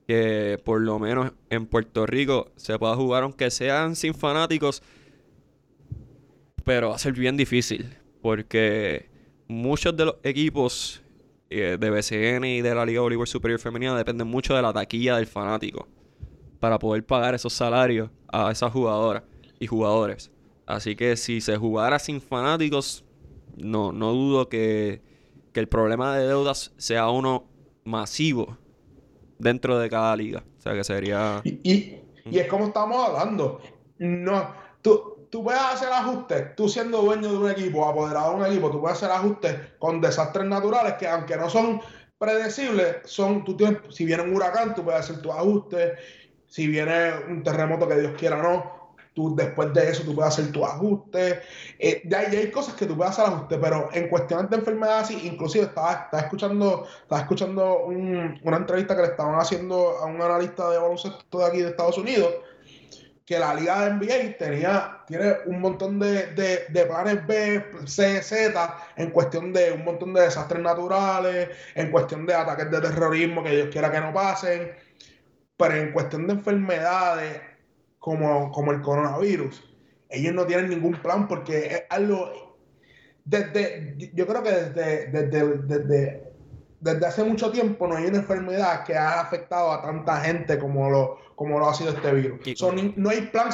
que 0.07 0.59
por 0.64 0.81
lo 0.81 0.98
menos 0.98 1.33
en 1.50 1.66
Puerto 1.66 2.07
Rico 2.07 2.50
se 2.57 2.78
pueda 2.78 2.96
jugar, 2.96 3.24
aunque 3.24 3.50
sean 3.50 3.94
sin 3.94 4.14
fanáticos. 4.14 4.83
Pero 6.64 6.88
va 6.88 6.96
a 6.96 6.98
ser 6.98 7.12
bien 7.12 7.37
difícil. 7.37 7.94
Porque 8.22 9.11
muchos 9.48 9.94
de 9.94 10.07
los 10.07 10.14
equipos 10.22 11.02
eh, 11.50 11.76
de 11.78 11.90
BCN 11.90 12.46
y 12.46 12.62
de 12.62 12.74
la 12.74 12.87
Liga 12.87 13.02
Bolívar 13.02 13.28
Superior 13.28 13.61
Femenina 13.61 13.94
dependen 13.98 14.28
mucho 14.28 14.57
de 14.57 14.62
la 14.62 14.72
taquilla 14.72 15.16
del 15.16 15.26
fanático. 15.26 15.87
Para 16.61 16.78
poder 16.78 17.04
pagar 17.04 17.35
esos 17.35 17.52
salarios 17.52 18.09
a 18.28 18.50
esas 18.50 18.72
jugadoras 18.72 19.24
y 19.61 19.66
jugadores. 19.66 20.31
Así 20.64 20.96
que 20.96 21.18
si 21.18 21.42
se 21.42 21.59
jugara 21.59 21.98
sin 21.98 22.22
fanáticos, 22.22 23.04
no, 23.59 23.92
no 23.92 24.14
dudo 24.14 24.48
que, 24.48 25.02
que 25.52 25.61
el 25.61 25.68
problema 25.68 26.16
de 26.16 26.26
deudas 26.26 26.72
sea 26.78 27.11
uno 27.11 27.47
masivo 27.88 28.57
dentro 29.38 29.79
de 29.79 29.88
cada 29.88 30.14
liga. 30.14 30.44
O 30.59 30.61
sea 30.61 30.74
que 30.74 30.85
sería. 30.85 31.40
Y, 31.44 31.96
es 32.31 32.46
como 32.46 32.66
estamos 32.66 33.09
hablando. 33.09 33.61
No, 33.98 34.53
tú, 34.83 35.27
tú 35.31 35.42
puedes 35.42 35.61
hacer 35.61 35.88
ajustes, 35.92 36.55
tú 36.55 36.68
siendo 36.68 37.03
dueño 37.03 37.33
de 37.33 37.38
un 37.38 37.51
equipo, 37.51 37.88
apoderado 37.88 38.31
de 38.31 38.37
un 38.37 38.46
equipo, 38.46 38.70
tú 38.70 38.81
puedes 38.81 38.98
hacer 38.98 39.11
ajustes 39.11 39.57
con 39.79 40.01
desastres 40.01 40.46
naturales 40.46 40.94
que 40.94 41.09
aunque 41.09 41.37
no 41.37 41.48
son 41.48 41.81
predecibles, 42.18 42.98
son, 43.05 43.44
tú 43.44 43.57
tienes, 43.57 43.79
si 43.90 44.05
viene 44.05 44.22
un 44.22 44.35
huracán, 44.35 44.74
tú 44.74 44.85
puedes 44.85 45.01
hacer 45.01 45.22
tus 45.22 45.33
ajustes, 45.33 45.98
si 46.46 46.66
viene 46.66 47.12
un 47.29 47.42
terremoto 47.42 47.88
que 47.88 48.01
Dios 48.01 48.12
quiera 48.18 48.42
no, 48.42 48.77
después 49.35 49.72
de 49.74 49.90
eso 49.90 50.02
tú 50.04 50.14
puedes 50.14 50.33
hacer 50.33 50.52
tu 50.52 50.64
ajuste. 50.64 51.40
Eh, 51.78 52.02
ya, 52.07 52.20
hay 52.20 52.50
cosas 52.50 52.74
que 52.74 52.87
tú 52.87 52.96
puedes 52.96 53.12
hacer 53.12 53.33
ajuste, 53.33 53.59
pero 53.59 53.88
en 53.92 54.09
cuestiones 54.09 54.50
de 54.50 54.57
enfermedades, 54.57 55.11
inclusive 55.11 55.64
estaba, 55.64 55.92
estaba 56.04 56.22
escuchando, 56.22 56.87
estaba 57.02 57.22
escuchando 57.22 57.85
una 57.85 58.57
entrevista 58.57 58.94
que 58.94 59.02
le 59.02 59.09
estaban 59.09 59.38
haciendo 59.38 59.98
a 59.98 60.07
un 60.07 60.20
analista 60.20 60.70
de 60.70 60.78
baloncesto 60.78 61.38
de 61.38 61.46
aquí 61.46 61.59
de 61.59 61.68
Estados 61.70 61.98
Unidos, 61.98 62.35
que 63.28 63.38
la 63.38 63.52
liga 63.54 63.85
de 63.85 63.90
NBA 63.92 64.38
tenía, 64.38 65.02
tiene 65.07 65.35
un 65.44 65.61
montón 65.61 65.98
de, 65.98 66.28
de, 66.28 66.87
planes 66.87 67.26
B, 67.26 67.62
C, 67.85 68.22
Z, 68.22 68.76
en 68.96 69.11
cuestión 69.11 69.52
de 69.52 69.72
un 69.72 69.85
montón 69.85 70.14
de 70.14 70.22
desastres 70.22 70.62
naturales, 70.62 71.50
en 71.74 71.90
cuestión 71.90 72.24
de 72.24 72.33
ataques 72.33 72.70
de 72.70 72.81
terrorismo 72.81 73.44
que 73.44 73.50
Dios 73.50 73.68
quiera 73.70 73.92
que 73.92 74.00
no 74.00 74.14
pasen, 74.14 74.72
pero 75.59 75.74
en 75.74 75.92
cuestión 75.92 76.26
de 76.26 76.33
enfermedades, 76.33 77.42
como, 77.98 78.50
como 78.52 78.72
el 78.72 78.80
coronavirus, 78.80 79.62
ellos 80.08 80.34
no 80.34 80.46
tienen 80.46 80.70
ningún 80.70 81.00
plan 81.02 81.28
porque 81.28 81.66
es 81.66 81.82
algo, 81.90 82.56
desde, 83.24 84.11
yo 84.14 84.26
creo 84.26 84.42
que 84.42 84.50
desde, 84.50 85.06
desde, 85.11 86.22
desde, 86.80 87.06
hace 87.06 87.24
mucho 87.24 87.50
tiempo 87.50 87.87
no 87.87 87.96
hay 87.96 88.06
una 88.06 88.18
enfermedad 88.18 88.84
que 88.84 88.96
ha 88.96 89.20
afectado 89.20 89.72
a 89.72 89.82
tanta 89.82 90.20
gente 90.20 90.58
como 90.58 90.90
lo, 90.90 91.18
como 91.34 91.58
lo 91.58 91.68
ha 91.68 91.74
sido 91.74 91.90
este 91.90 92.12
virus. 92.12 92.40
no 92.96 93.11
hay 93.11 93.22
plan, 93.22 93.50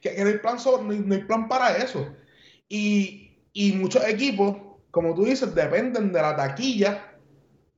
que, 0.00 0.16
no, 0.22 0.28
hay 0.28 0.38
plan 0.38 0.56
no, 0.64 1.14
hay, 1.14 1.24
plan 1.24 1.48
para 1.48 1.76
eso. 1.76 2.06
Y, 2.68 3.36
y 3.52 3.72
muchos 3.72 4.06
equipos, 4.06 4.56
como 4.90 5.14
tú 5.14 5.24
dices, 5.24 5.54
dependen 5.54 6.12
de 6.12 6.22
la 6.22 6.36
taquilla 6.36 7.12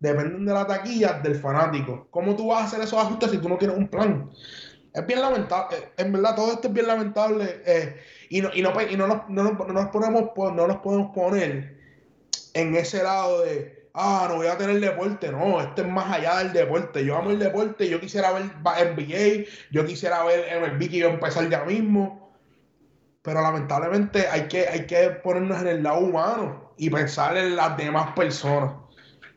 dependen 0.01 0.45
de 0.47 0.53
la 0.53 0.67
taquilla 0.67 1.15
del 1.15 1.37
fanático. 1.37 2.07
¿Cómo 2.11 2.37
tú 2.37 2.49
vas 2.49 2.63
a 2.63 2.65
hacer 2.67 2.81
esos 2.81 2.99
ajustes 2.99 3.31
si 3.31 3.39
tú 3.39 3.49
no 3.49 3.59
tienes 3.59 3.77
un 3.77 3.89
plan? 3.89 4.31
Es 4.95 5.07
bien 5.07 5.21
lamentable, 5.21 5.77
eh, 5.77 5.93
en 5.99 6.13
verdad 6.13 6.35
todo 6.35 6.53
esto 6.53 6.69
es 6.69 6.75
bien 6.75 6.87
lamentable 6.87 7.63
eh, 7.65 8.01
y, 8.31 8.41
no, 8.41 8.51
y, 8.55 8.63
no, 8.63 8.73
y 8.81 8.97
no, 8.97 9.07
nos, 9.07 9.29
no, 9.29 9.43
nos 9.45 9.89
ponemos, 9.91 10.31
no 10.37 10.67
nos 10.67 10.77
podemos 10.79 11.15
poner 11.15 11.77
en 12.55 12.75
ese 12.75 13.03
lado 13.03 13.43
de, 13.43 13.89
ah, 13.95 14.27
no 14.29 14.37
voy 14.37 14.47
a 14.47 14.57
tener 14.57 14.81
deporte, 14.81 15.31
no, 15.31 15.61
esto 15.61 15.83
es 15.83 15.89
más 15.89 16.11
allá 16.13 16.39
del 16.39 16.53
deporte, 16.53 17.05
yo 17.05 17.17
amo 17.17 17.31
el 17.31 17.39
deporte, 17.39 17.89
yo 17.89 18.01
quisiera 18.01 18.33
ver 18.33 18.45
NBA, 18.45 19.47
yo 19.71 19.87
quisiera 19.87 20.25
ver 20.25 20.61
MLB 20.61 20.91
que 20.91 21.05
a 21.05 21.09
empezar 21.09 21.49
ya 21.49 21.65
mismo, 21.65 22.37
pero 23.23 23.43
lamentablemente 23.43 24.27
hay 24.29 24.49
que, 24.49 24.69
hay 24.69 24.87
que 24.87 25.11
ponernos 25.11 25.61
en 25.61 25.69
el 25.69 25.83
lado 25.83 26.01
humano 26.01 26.73
y 26.79 26.91
pensar 26.91 27.37
en 27.37 27.57
las 27.57 27.77
demás 27.77 28.13
personas. 28.13 28.73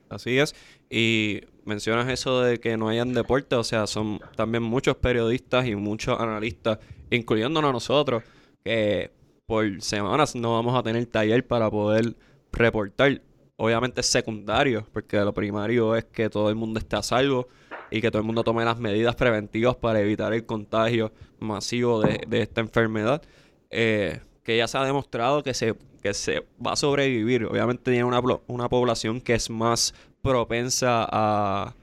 Así 0.10 0.40
es, 0.40 0.54
y 0.90 1.42
mencionas 1.66 2.10
eso 2.10 2.42
de 2.42 2.60
que 2.60 2.78
no 2.78 2.90
hayan 2.90 3.14
deporte, 3.14 3.56
o 3.56 3.64
sea, 3.64 3.88
son 3.88 4.20
también 4.36 4.64
muchos 4.64 4.96
periodistas 4.98 5.68
y 5.68 5.76
muchos 5.76 6.20
analistas, 6.20 6.80
incluyéndonos 7.10 7.72
nosotros, 7.72 8.24
que 8.64 9.12
por 9.46 9.82
semanas 9.82 10.36
no 10.36 10.54
vamos 10.54 10.78
a 10.78 10.84
tener 10.84 11.06
taller 11.08 11.46
para 11.46 11.70
poder 11.70 12.16
reportar. 12.52 13.22
Obviamente 13.58 14.02
secundario, 14.02 14.88
porque 14.92 15.18
lo 15.18 15.34
primario 15.34 15.96
es 15.96 16.06
que 16.06 16.30
todo 16.30 16.50
el 16.50 16.56
mundo 16.56 16.80
esté 16.80 16.96
a 16.96 17.04
salvo 17.04 17.48
y 17.92 18.02
que 18.02 18.10
todo 18.10 18.22
el 18.22 18.26
mundo 18.26 18.44
tome 18.44 18.66
las 18.66 18.80
medidas 18.80 19.16
preventivas 19.16 19.76
para 19.76 20.00
evitar 20.00 20.34
el 20.34 20.46
contagio 20.46 21.12
masivo 21.40 22.02
de, 22.02 22.42
esta 22.42 22.62
enfermedad. 22.62 23.22
Eh, 23.70 24.20
que 24.44 24.58
ya 24.58 24.68
se 24.68 24.78
ha 24.78 24.84
demostrado 24.84 25.44
que 25.44 25.54
se, 25.54 25.76
que 26.02 26.14
se 26.14 26.46
va 26.66 26.74
a 26.74 26.76
sobrevivir. 26.76 27.46
Obviamente 27.46 27.92
tiene 27.92 28.04
una, 28.04 28.22
una 28.48 28.70
población 28.70 29.22
que 29.22 29.34
es 29.34 29.50
más 29.50 29.94
propensa 30.22 31.08
a, 31.10 31.74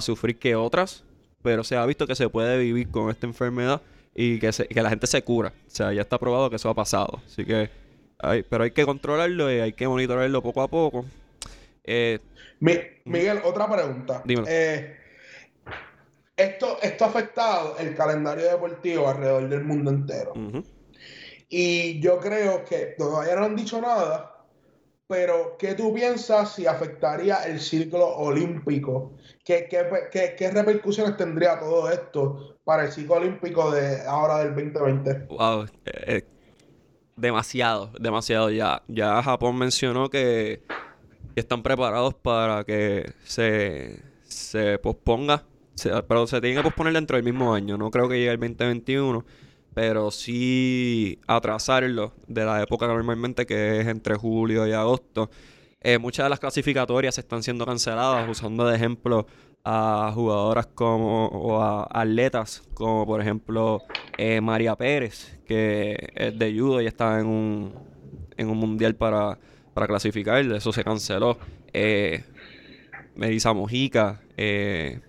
sufrir 0.00 0.38
que 0.38 0.54
otras, 0.54 1.04
pero 1.42 1.64
se 1.64 1.76
ha 1.76 1.84
visto 1.86 2.06
que 2.06 2.14
se 2.14 2.28
puede 2.28 2.58
vivir 2.58 2.90
con 2.90 3.10
esta 3.10 3.26
enfermedad 3.26 3.80
y 4.14 4.38
que, 4.38 4.52
se- 4.52 4.68
que 4.68 4.82
la 4.82 4.90
gente 4.90 5.06
se 5.06 5.22
cura. 5.22 5.52
O 5.66 5.70
sea, 5.70 5.92
ya 5.92 6.02
está 6.02 6.18
probado 6.18 6.48
que 6.50 6.56
eso 6.56 6.68
ha 6.68 6.74
pasado. 6.74 7.20
Así 7.26 7.44
que, 7.44 7.70
hay, 8.18 8.42
pero 8.42 8.64
hay 8.64 8.70
que 8.70 8.84
controlarlo 8.84 9.52
y 9.52 9.58
hay 9.60 9.72
que 9.72 9.88
monitorearlo 9.88 10.42
poco 10.42 10.62
a 10.62 10.68
poco. 10.68 11.04
Eh, 11.84 12.18
Mi- 12.60 12.78
Miguel, 13.04 13.40
otra 13.44 13.68
pregunta. 13.70 14.22
Dímelo. 14.24 14.46
Eh, 14.48 14.96
esto, 16.36 16.78
esto 16.82 17.04
ha 17.04 17.08
afectado 17.08 17.76
el 17.78 17.94
calendario 17.94 18.44
deportivo 18.44 19.08
alrededor 19.08 19.48
del 19.48 19.64
mundo 19.64 19.90
entero. 19.90 20.32
Y 21.48 21.98
yo 22.00 22.18
creo 22.20 22.64
que 22.64 22.94
todavía 22.96 23.34
no 23.36 23.44
han 23.46 23.56
dicho 23.56 23.80
nada, 23.80 24.39
pero 25.10 25.56
¿qué 25.58 25.74
tú 25.74 25.92
piensas 25.92 26.54
si 26.54 26.66
afectaría 26.66 27.42
el 27.44 27.60
ciclo 27.60 28.06
olímpico? 28.16 29.12
¿Qué, 29.44 29.66
qué, 29.68 29.84
qué- 30.12 30.36
qué 30.38 30.50
repercusiones 30.52 31.16
tendría 31.16 31.58
todo 31.58 31.90
esto 31.90 32.58
para 32.62 32.84
el 32.84 32.92
ciclo 32.92 33.16
olímpico 33.16 33.72
de 33.72 34.02
ahora 34.06 34.38
del 34.38 34.54
2020? 34.54 35.26
Wow, 35.28 35.64
eh, 35.64 35.68
eh, 36.06 36.24
demasiado, 37.16 37.90
demasiado. 37.98 38.50
Ya, 38.50 38.84
ya 38.88 39.20
Japón 39.22 39.58
mencionó 39.58 40.08
que, 40.08 40.62
están 41.36 41.62
preparados 41.62 42.14
para 42.14 42.64
que 42.64 43.12
se, 43.24 44.00
se 44.28 44.78
posponga, 44.78 45.44
se- 45.74 46.02
pero 46.04 46.26
se 46.28 46.40
tiene 46.40 46.56
que 46.56 46.62
posponer 46.62 46.92
dentro 46.92 47.16
del 47.16 47.24
mismo 47.24 47.54
año. 47.54 47.76
No 47.78 47.90
creo 47.90 48.08
que 48.08 48.16
llegue 48.18 48.30
el 48.32 48.38
2021, 48.40 49.24
pero 49.74 50.10
sí 50.10 51.18
atrasarlo 51.26 52.12
de 52.26 52.44
la 52.44 52.62
época 52.62 52.86
normalmente 52.86 53.46
que 53.46 53.80
es 53.80 53.86
entre 53.86 54.16
julio 54.16 54.66
y 54.66 54.72
agosto. 54.72 55.30
Eh, 55.80 55.98
muchas 55.98 56.26
de 56.26 56.30
las 56.30 56.40
clasificatorias 56.40 57.16
están 57.18 57.42
siendo 57.42 57.64
canceladas, 57.64 58.28
usando 58.28 58.66
de 58.66 58.76
ejemplo 58.76 59.26
a 59.64 60.10
jugadoras 60.14 60.66
como, 60.66 61.26
o 61.26 61.60
a 61.60 61.86
atletas 61.90 62.62
como 62.74 63.06
por 63.06 63.20
ejemplo 63.20 63.82
eh, 64.18 64.40
María 64.40 64.76
Pérez, 64.76 65.38
que 65.46 65.96
es 66.14 66.38
de 66.38 66.58
judo 66.58 66.80
y 66.80 66.86
estaba 66.86 67.20
en 67.20 67.26
un, 67.26 67.74
en 68.36 68.48
un 68.48 68.58
mundial 68.58 68.94
para, 68.94 69.38
para 69.74 69.86
clasificar, 69.86 70.44
eso 70.44 70.72
se 70.72 70.84
canceló. 70.84 71.38
Eh, 71.72 72.24
Melissa 73.14 73.52
Mojica, 73.52 74.20
eh, 74.36 75.00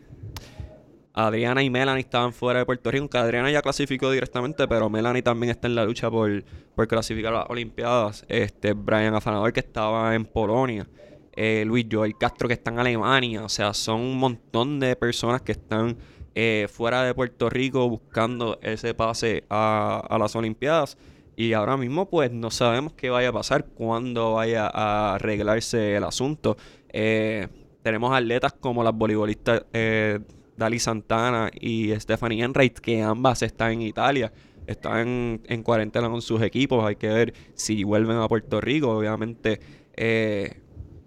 Adriana 1.13 1.61
y 1.63 1.69
Melanie 1.69 2.01
estaban 2.01 2.31
fuera 2.33 2.59
de 2.59 2.65
Puerto 2.65 2.89
Rico, 2.91 3.01
aunque 3.03 3.17
Adriana 3.17 3.51
ya 3.51 3.61
clasificó 3.61 4.09
directamente, 4.11 4.67
pero 4.67 4.89
Melanie 4.89 5.21
también 5.21 5.51
está 5.51 5.67
en 5.67 5.75
la 5.75 5.83
lucha 5.85 6.09
por, 6.09 6.43
por 6.75 6.87
clasificar 6.87 7.33
a 7.33 7.39
las 7.39 7.49
Olimpiadas. 7.49 8.25
Este, 8.29 8.73
Brian 8.73 9.13
Afanador 9.15 9.51
que 9.53 9.59
estaba 9.59 10.15
en 10.15 10.25
Polonia. 10.25 10.87
eh, 11.33 11.63
Luis 11.65 11.87
Joel 11.91 12.17
Castro 12.17 12.47
que 12.47 12.53
está 12.53 12.71
en 12.71 12.79
Alemania. 12.79 13.43
O 13.43 13.49
sea, 13.49 13.73
son 13.73 14.01
un 14.01 14.17
montón 14.17 14.79
de 14.79 14.95
personas 14.95 15.41
que 15.41 15.53
están 15.53 15.97
eh, 16.35 16.67
fuera 16.71 17.03
de 17.03 17.13
Puerto 17.13 17.49
Rico 17.49 17.89
buscando 17.89 18.59
ese 18.61 18.93
pase 18.93 19.43
a, 19.49 20.01
a 20.09 20.17
las 20.17 20.35
Olimpiadas. 20.35 20.97
Y 21.35 21.53
ahora 21.53 21.77
mismo 21.77 22.09
pues 22.09 22.31
no 22.31 22.51
sabemos 22.51 22.93
qué 22.93 23.09
vaya 23.09 23.29
a 23.29 23.33
pasar, 23.33 23.65
cuándo 23.65 24.33
vaya 24.33 24.67
a 24.71 25.15
arreglarse 25.15 25.95
el 25.95 26.03
asunto. 26.03 26.57
Eh, 26.89 27.47
tenemos 27.81 28.13
atletas 28.15 28.53
como 28.53 28.83
las 28.83 28.93
voleibolistas 28.93 29.63
eh, 29.73 30.19
Dali 30.57 30.79
Santana 30.79 31.49
y 31.59 31.91
Stephanie 31.99 32.43
Enright, 32.43 32.79
que 32.79 33.01
ambas 33.01 33.41
están 33.41 33.73
en 33.73 33.81
Italia. 33.81 34.31
Están 34.67 35.41
en 35.45 35.63
cuarentena 35.63 36.09
con 36.09 36.21
sus 36.21 36.41
equipos. 36.41 36.85
Hay 36.85 36.95
que 36.95 37.07
ver 37.07 37.33
si 37.55 37.83
vuelven 37.83 38.17
a 38.17 38.27
Puerto 38.27 38.61
Rico. 38.61 38.89
Obviamente, 38.91 39.59
eh, 39.95 40.61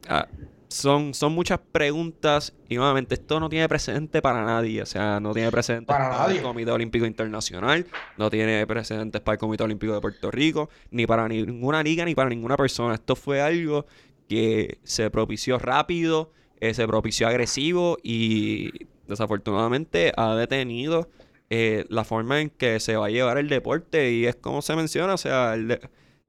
ah, 0.08 0.26
son, 0.68 1.14
son 1.14 1.32
muchas 1.32 1.60
preguntas. 1.72 2.52
Y 2.68 2.76
nuevamente, 2.76 3.14
esto 3.14 3.38
no 3.38 3.48
tiene 3.48 3.68
precedente 3.68 4.20
para 4.20 4.44
nadie. 4.44 4.82
O 4.82 4.86
sea, 4.86 5.20
no 5.20 5.32
tiene 5.32 5.50
precedentes 5.50 5.86
Para 5.86 6.10
para, 6.10 6.18
nadie. 6.24 6.38
el 6.38 6.42
Comité 6.42 6.72
Olímpico 6.72 7.06
Internacional. 7.06 7.86
No 8.18 8.28
tiene 8.28 8.66
precedentes 8.66 9.20
para 9.22 9.34
el 9.34 9.38
Comité 9.38 9.62
Olímpico 9.62 9.94
de 9.94 10.00
Puerto 10.00 10.30
Rico. 10.30 10.68
Ni 10.90 11.06
para 11.06 11.28
ninguna 11.28 11.82
liga, 11.82 12.04
ni 12.04 12.14
para 12.14 12.28
ninguna 12.28 12.56
persona. 12.56 12.94
Esto 12.94 13.14
fue 13.14 13.40
algo 13.40 13.86
que 14.28 14.78
se 14.82 15.10
propició 15.10 15.58
rápido, 15.58 16.32
eh, 16.60 16.74
se 16.74 16.86
propició 16.86 17.28
agresivo 17.28 17.98
y 18.02 18.88
desafortunadamente 19.08 20.12
ha 20.16 20.34
detenido 20.34 21.08
eh, 21.50 21.84
la 21.88 22.04
forma 22.04 22.40
en 22.40 22.50
que 22.50 22.80
se 22.80 22.96
va 22.96 23.06
a 23.06 23.10
llevar 23.10 23.38
el 23.38 23.48
deporte 23.48 24.12
y 24.12 24.26
es 24.26 24.36
como 24.36 24.62
se 24.62 24.74
menciona, 24.76 25.14
o 25.14 25.18
sea, 25.18 25.54
el, 25.54 25.68
de- 25.68 25.80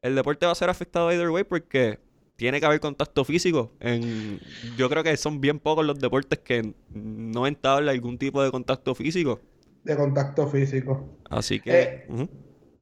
el 0.02 0.16
deporte 0.16 0.46
va 0.46 0.52
a 0.52 0.56
ser 0.56 0.70
afectado 0.70 1.12
either 1.12 1.30
way 1.30 1.44
porque 1.44 2.00
tiene 2.36 2.60
que 2.60 2.66
haber 2.66 2.80
contacto 2.80 3.24
físico. 3.24 3.72
En, 3.80 4.40
yo 4.78 4.90
creo 4.90 5.04
que 5.04 5.16
son 5.18 5.40
bien 5.40 5.58
pocos 5.60 5.86
los 5.86 5.98
deportes 6.00 6.40
que 6.40 6.74
no 6.94 7.48
entablan 7.48 7.96
algún 7.96 8.18
tipo 8.18 8.44
de 8.44 8.52
contacto 8.52 8.94
físico. 8.94 9.40
De 9.84 9.96
contacto 9.96 10.48
físico. 10.48 11.18
Así 11.30 11.60
que... 11.60 11.82
Eh. 11.82 12.28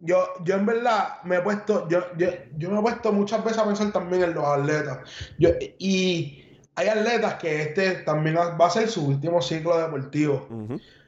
Yo, 0.05 0.17
yo 0.43 0.55
en 0.55 0.65
verdad 0.65 1.23
me 1.23 1.37
he 1.37 1.39
puesto, 1.41 1.87
yo, 1.87 2.01
yo, 2.17 2.27
yo 2.57 2.69
me 2.71 2.79
he 2.79 2.81
puesto 2.81 3.13
muchas 3.13 3.41
veces 3.41 3.59
a 3.59 3.65
pensar 3.65 3.89
también 3.93 4.23
en 4.23 4.33
los 4.33 4.43
atletas. 4.43 4.99
Yo, 5.39 5.51
y 5.79 6.42
hay 6.75 6.87
atletas 6.87 7.35
que 7.35 7.61
este 7.61 7.91
también 7.97 8.35
va 8.35 8.65
a 8.65 8.69
ser 8.69 8.87
su 8.87 9.05
último 9.07 9.41
ciclo 9.41 9.77
deportivo. 9.77 10.47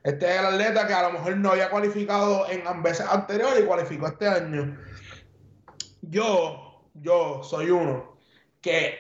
Este 0.03 0.29
es 0.29 0.39
el 0.39 0.45
atleta 0.45 0.85
que 0.85 0.93
a 0.93 1.03
lo 1.03 1.13
mejor 1.13 1.37
no 1.37 1.51
había 1.51 1.69
cualificado 1.69 2.45
en 2.49 2.83
veces 2.83 3.05
anteriores 3.09 3.61
y 3.63 3.65
cualificó 3.65 4.07
este 4.07 4.27
año. 4.27 4.77
Yo, 6.01 6.83
yo 6.93 7.41
soy 7.43 7.71
uno 7.71 8.15
que 8.61 8.93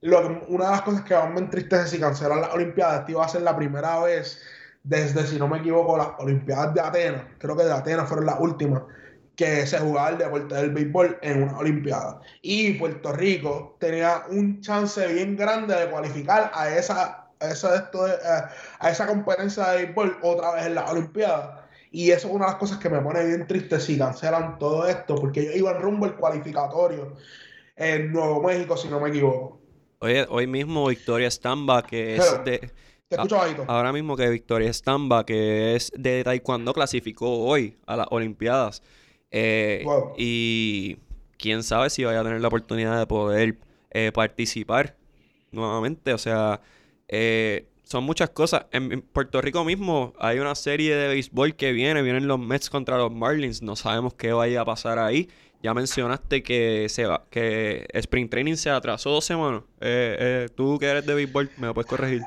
lo 0.00 0.22
que- 0.22 0.44
una 0.48 0.66
de 0.66 0.70
las 0.72 0.82
cosas 0.82 1.02
que 1.02 1.14
más 1.14 1.30
me 1.30 1.40
entristece 1.40 1.86
si 1.88 2.00
cancelan 2.00 2.40
las 2.40 2.54
Olimpiadas, 2.54 3.00
esta 3.00 3.10
iba 3.10 3.24
a 3.24 3.28
ser 3.28 3.42
la 3.42 3.56
primera 3.56 4.00
vez 4.00 4.40
desde, 4.84 5.26
si 5.26 5.38
no 5.38 5.48
me 5.48 5.58
equivoco, 5.58 5.96
las 5.96 6.08
Olimpiadas 6.18 6.74
de 6.74 6.80
Atenas, 6.80 7.22
creo 7.38 7.56
que 7.56 7.64
de 7.64 7.72
Atenas 7.72 8.08
fueron 8.08 8.26
las 8.26 8.38
últimas, 8.40 8.82
que 9.36 9.66
se 9.66 9.78
jugaba 9.78 10.10
el 10.10 10.18
deporte 10.18 10.54
del 10.54 10.70
béisbol 10.70 11.18
en 11.22 11.42
una 11.44 11.58
Olimpiada. 11.58 12.20
Y 12.42 12.74
Puerto 12.74 13.12
Rico 13.12 13.76
tenía 13.80 14.22
un 14.30 14.60
chance 14.60 15.06
bien 15.12 15.36
grande 15.36 15.74
de 15.74 15.90
cualificar 15.90 16.50
a 16.54 16.70
esa, 16.76 17.28
a 17.40 17.48
esa, 17.50 17.74
esto 17.76 18.04
de- 18.04 18.12
a- 18.14 18.50
a 18.78 18.90
esa 18.90 19.06
competencia 19.06 19.68
de 19.70 19.84
béisbol 19.84 20.18
otra 20.22 20.54
vez 20.54 20.66
en 20.66 20.74
las 20.74 20.90
Olimpiadas. 20.90 21.60
Y 21.90 22.10
eso 22.10 22.28
es 22.28 22.34
una 22.34 22.46
de 22.46 22.52
las 22.52 22.58
cosas 22.58 22.78
que 22.78 22.88
me 22.88 23.00
pone 23.00 23.24
bien 23.26 23.46
triste 23.46 23.78
si 23.80 23.98
cancelan 23.98 24.58
todo 24.58 24.86
esto, 24.86 25.14
porque 25.14 25.40
ellos 25.40 25.56
iban 25.56 25.80
rumbo 25.80 26.06
al 26.06 26.16
cualificatorio 26.16 27.14
en 27.76 28.12
Nuevo 28.12 28.42
México, 28.42 28.76
si 28.76 28.88
no 28.88 29.00
me 29.00 29.08
equivoco. 29.10 29.60
Oye, 29.98 30.26
hoy 30.28 30.46
mismo 30.46 30.86
Victoria 30.88 31.30
Stamba, 31.30 31.82
que 31.82 32.16
es 32.16 32.44
de... 32.44 32.70
Te 33.08 33.16
escucho 33.16 33.36
bajito. 33.36 33.64
Ahora 33.68 33.92
mismo 33.92 34.16
que 34.16 34.26
Victoria 34.30 34.72
Stamba, 34.72 35.26
que 35.26 35.74
es 35.76 35.92
de 35.94 36.24
Taekwondo, 36.24 36.72
clasificó 36.72 37.44
hoy 37.44 37.76
a 37.86 37.96
las 37.96 38.06
Olimpiadas. 38.10 38.82
Eh, 39.32 39.82
Wow. 39.84 40.14
Y 40.16 40.98
quién 41.38 41.62
sabe 41.64 41.90
si 41.90 42.04
vaya 42.04 42.20
a 42.20 42.24
tener 42.24 42.40
la 42.40 42.48
oportunidad 42.48 42.98
de 42.98 43.06
poder 43.06 43.56
eh, 43.90 44.12
participar 44.12 44.96
nuevamente. 45.50 46.12
O 46.12 46.18
sea, 46.18 46.60
eh, 47.08 47.66
son 47.82 48.04
muchas 48.04 48.30
cosas. 48.30 48.66
En, 48.70 48.92
en 48.92 49.02
Puerto 49.02 49.40
Rico 49.40 49.64
mismo 49.64 50.14
hay 50.18 50.38
una 50.38 50.54
serie 50.54 50.94
de 50.94 51.08
béisbol 51.08 51.56
que 51.56 51.72
viene. 51.72 52.02
Vienen 52.02 52.28
los 52.28 52.38
Mets 52.38 52.70
contra 52.70 52.96
los 52.96 53.10
Marlins. 53.12 53.62
No 53.62 53.74
sabemos 53.74 54.14
qué 54.14 54.32
vaya 54.32 54.60
a 54.60 54.64
pasar 54.64 54.98
ahí. 54.98 55.28
Ya 55.62 55.74
mencionaste 55.74 56.42
que 56.42 56.88
se 56.88 57.06
va, 57.06 57.24
que 57.30 57.86
Spring 57.92 58.28
Training 58.28 58.56
se 58.56 58.68
atrasó 58.70 59.10
dos 59.10 59.24
semanas. 59.24 59.62
Eh, 59.80 60.16
eh, 60.18 60.48
tú 60.54 60.76
que 60.78 60.86
eres 60.86 61.06
de 61.06 61.14
béisbol, 61.14 61.50
me 61.56 61.68
lo 61.68 61.74
puedes 61.74 61.88
corregir. 61.88 62.22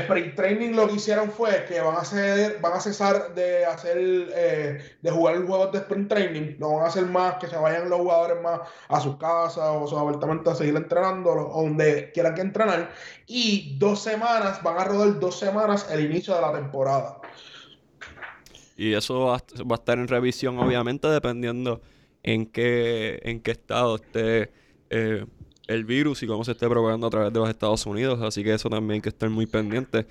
Sprint 0.00 0.34
Training 0.34 0.72
lo 0.74 0.88
que 0.88 0.94
hicieron 0.94 1.30
fue 1.30 1.64
que 1.68 1.80
van 1.80 1.96
a 1.96 2.00
hacer, 2.00 2.58
van 2.60 2.72
a 2.74 2.80
cesar 2.80 3.34
de 3.34 3.64
hacer, 3.64 3.96
eh, 3.98 4.78
de 5.00 5.10
jugar 5.10 5.36
juegos 5.46 5.72
de 5.72 5.78
Sprint 5.78 6.08
Training, 6.08 6.56
no 6.58 6.76
van 6.76 6.84
a 6.84 6.88
hacer 6.88 7.04
más, 7.06 7.36
que 7.36 7.46
se 7.46 7.56
vayan 7.56 7.88
los 7.88 8.00
jugadores 8.00 8.42
más 8.42 8.60
a 8.88 9.00
sus 9.00 9.16
casas 9.16 9.58
o 9.58 9.84
a 9.84 9.88
sus 9.88 9.98
apartamentos 9.98 10.52
a 10.52 10.56
seguir 10.56 10.76
entrenando, 10.76 11.30
o 11.30 11.62
donde 11.62 12.10
quieran 12.12 12.34
que 12.34 12.40
entrenar, 12.42 12.90
y 13.26 13.76
dos 13.78 14.00
semanas, 14.02 14.62
van 14.62 14.78
a 14.78 14.84
rodar 14.84 15.18
dos 15.20 15.38
semanas 15.38 15.88
el 15.90 16.04
inicio 16.04 16.34
de 16.34 16.40
la 16.40 16.52
temporada. 16.52 17.18
Y 18.76 18.94
eso 18.94 19.26
va, 19.26 19.36
a- 19.36 19.62
va 19.64 19.76
a 19.76 19.78
estar 19.78 19.98
en 19.98 20.08
revisión, 20.08 20.58
obviamente, 20.58 21.06
dependiendo 21.08 21.80
en 22.22 22.46
qué, 22.46 23.20
en 23.24 23.40
qué 23.40 23.50
estado 23.52 23.96
esté 23.96 24.50
eh, 24.90 25.26
el 25.72 25.84
virus 25.84 26.22
y 26.22 26.26
cómo 26.26 26.44
se 26.44 26.52
esté 26.52 26.68
propagando 26.68 27.06
a 27.06 27.10
través 27.10 27.32
de 27.32 27.38
los 27.38 27.48
Estados 27.48 27.84
Unidos. 27.86 28.20
Así 28.22 28.44
que 28.44 28.54
eso 28.54 28.68
también 28.68 28.96
hay 28.96 29.00
que 29.00 29.08
estar 29.08 29.28
muy 29.30 29.46
pendiente. 29.46 30.06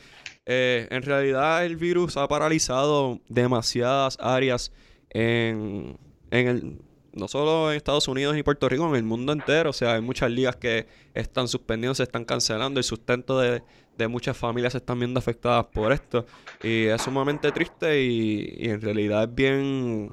Eh, 0.45 0.87
en 0.89 1.01
realidad, 1.03 1.65
el 1.65 1.77
virus 1.77 2.17
ha 2.17 2.27
paralizado 2.27 3.19
demasiadas 3.29 4.17
áreas 4.19 4.71
en, 5.09 5.97
en 6.31 6.47
el, 6.47 6.77
no 7.13 7.27
solo 7.27 7.71
en 7.71 7.77
Estados 7.77 8.07
Unidos 8.07 8.37
y 8.37 8.43
Puerto 8.43 8.67
Rico, 8.67 8.87
en 8.89 8.95
el 8.95 9.03
mundo 9.03 9.33
entero. 9.33 9.69
O 9.69 9.73
sea, 9.73 9.93
hay 9.93 10.01
muchas 10.01 10.31
ligas 10.31 10.55
que 10.55 10.87
están 11.13 11.47
suspendiendo, 11.47 11.95
se 11.95 12.03
están 12.03 12.25
cancelando. 12.25 12.79
El 12.79 12.83
sustento 12.83 13.39
de, 13.39 13.63
de 13.97 14.07
muchas 14.07 14.35
familias 14.37 14.73
se 14.73 14.79
están 14.79 14.99
viendo 14.99 15.19
afectadas 15.19 15.65
por 15.65 15.91
esto. 15.91 16.25
Y 16.63 16.85
es 16.85 17.01
sumamente 17.01 17.51
triste 17.51 18.01
y, 18.01 18.55
y 18.57 18.69
en 18.69 18.81
realidad 18.81 19.23
es 19.23 19.35
bien... 19.35 20.11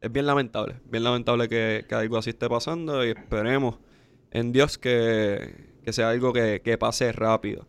Es 0.00 0.12
bien 0.12 0.26
lamentable. 0.26 0.76
Bien 0.84 1.02
lamentable 1.02 1.48
que, 1.48 1.86
que 1.88 1.94
algo 1.94 2.18
así 2.18 2.28
esté 2.28 2.46
pasando 2.46 3.02
y 3.06 3.12
esperemos 3.12 3.78
en 4.34 4.52
Dios 4.52 4.76
que, 4.76 5.78
que 5.82 5.92
sea 5.92 6.10
algo 6.10 6.32
que, 6.32 6.60
que 6.62 6.76
pase 6.76 7.10
rápido. 7.12 7.66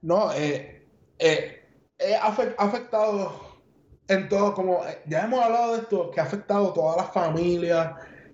No, 0.00 0.32
eh, 0.32 0.86
eh, 1.18 1.62
eh, 1.98 2.14
ha 2.14 2.34
afe- 2.34 2.54
ha 2.56 2.64
afectado 2.64 3.60
en 4.08 4.28
todo, 4.28 4.54
como 4.54 4.84
eh, 4.86 5.00
ya 5.06 5.24
hemos 5.24 5.42
hablado 5.42 5.74
de 5.74 5.82
esto, 5.82 6.10
que 6.10 6.20
ha 6.20 6.24
afectado 6.24 6.70
a 6.70 6.74
todas 6.74 6.96
las 6.96 7.12
familias, 7.12 7.92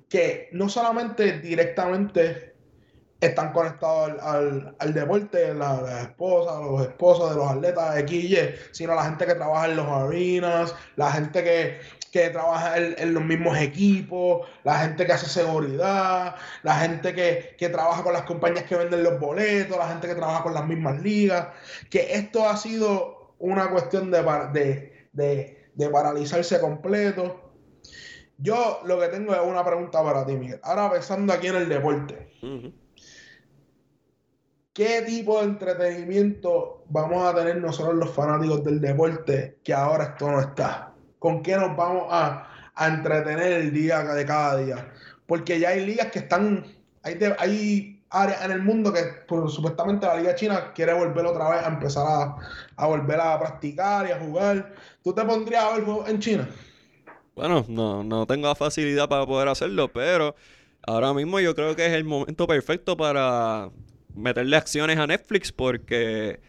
que 0.09 0.49
no 0.53 0.69
solamente 0.69 1.39
directamente 1.41 2.50
están 3.21 3.53
conectados 3.53 4.13
al, 4.23 4.75
al, 4.79 4.95
deporte, 4.95 5.55
las 5.55 5.83
la 5.83 6.03
esposas, 6.03 6.59
los 6.61 6.83
esposos 6.83 7.31
de 7.31 7.37
los 7.37 7.51
atletas 7.51 7.97
XY, 8.07 8.39
sino 8.73 8.95
la 8.95 9.05
gente 9.05 9.27
que 9.27 9.35
trabaja 9.35 9.67
en 9.67 9.77
los 9.77 9.87
arenas, 9.87 10.75
la 10.97 11.13
gente 11.13 11.45
que, 11.45 11.81
que 12.11 12.31
trabaja 12.31 12.79
en, 12.79 13.15
los 13.15 13.23
mismos 13.23 13.59
equipos, 13.59 14.49
la 14.65 14.79
gente 14.81 15.05
que 15.05 15.13
hace 15.13 15.29
seguridad, 15.29 16.35
la 16.63 16.75
gente 16.77 17.15
que, 17.15 17.57
que, 17.59 17.69
trabaja 17.69 18.03
con 18.03 18.15
las 18.15 18.23
compañías 18.23 18.65
que 18.65 18.77
venden 18.77 19.05
los 19.05 19.21
boletos, 19.21 19.77
la 19.77 19.89
gente 19.89 20.09
que 20.09 20.15
trabaja 20.15 20.43
con 20.43 20.55
las 20.55 20.67
mismas 20.67 21.01
ligas, 21.03 21.49
que 21.91 22.15
esto 22.15 22.49
ha 22.49 22.57
sido 22.57 23.35
una 23.39 23.71
cuestión 23.71 24.11
de, 24.11 24.23
de, 24.53 25.09
de, 25.13 25.71
de 25.75 25.89
paralizarse 25.91 26.59
completo. 26.59 27.53
Yo 28.39 28.81
lo 28.87 28.99
que 28.99 29.09
tengo 29.09 29.35
es 29.35 29.41
una 29.43 29.63
pregunta 29.65 30.03
para 30.03 30.25
ti, 30.25 30.33
Miguel. 30.33 30.61
Ahora 30.63 30.91
pensando 30.91 31.33
aquí 31.33 31.49
en 31.49 31.57
el 31.57 31.69
deporte. 31.69 32.31
¿Qué 34.81 35.03
tipo 35.03 35.39
de 35.41 35.45
entretenimiento 35.45 36.85
vamos 36.89 37.23
a 37.27 37.35
tener 37.35 37.59
nosotros 37.59 37.97
los 37.97 38.15
fanáticos 38.15 38.65
del 38.65 38.81
deporte 38.81 39.59
que 39.63 39.75
ahora 39.75 40.05
esto 40.05 40.31
no 40.31 40.41
está? 40.41 40.95
¿Con 41.19 41.43
qué 41.43 41.55
nos 41.55 41.77
vamos 41.77 42.07
a, 42.09 42.49
entretener 42.89 43.53
el 43.61 43.75
día 43.75 44.03
de 44.03 44.25
cada 44.25 44.57
día? 44.57 44.91
Porque 45.27 45.61
ya 45.61 45.69
hay 45.69 45.85
ligas 45.85 46.11
que 46.11 46.21
están, 46.21 46.65
hay, 47.03 48.01
áreas 48.09 48.43
en 48.43 48.53
el 48.53 48.63
mundo 48.63 48.91
que 48.91 49.01
pues, 49.29 49.53
supuestamente 49.53 50.07
la 50.07 50.17
Liga 50.17 50.35
China 50.35 50.73
quiere 50.75 50.95
volver 50.95 51.27
otra 51.27 51.51
vez 51.51 51.63
a 51.63 51.69
empezar 51.69 52.39
a, 52.75 52.87
volver 52.87 53.21
a 53.21 53.39
practicar 53.39 54.09
y 54.09 54.13
a 54.13 54.19
jugar. 54.19 54.73
¿Tú 55.05 55.13
te 55.13 55.23
pondrías 55.27 55.63
a 55.63 55.77
ver 55.77 55.85
en 56.07 56.19
China? 56.21 56.49
Bueno, 57.37 57.67
no, 57.69 58.03
no 58.03 58.27
tengo 58.27 58.49
la 58.49 58.55
facilidad 58.55 59.11
para 59.11 59.27
poder 59.27 59.47
hacerlo, 59.49 59.93
pero 59.93 60.35
ahora 60.87 61.13
mismo 61.13 61.39
yo 61.39 61.55
creo 61.55 61.77
que 61.77 61.85
es 61.85 61.93
el 61.93 62.05
momento 62.05 62.47
perfecto 62.47 62.97
para 62.97 63.69
meterle 64.15 64.57
acciones 64.57 64.99
a 64.99 65.07
Netflix 65.07 65.53
porque 65.53 66.41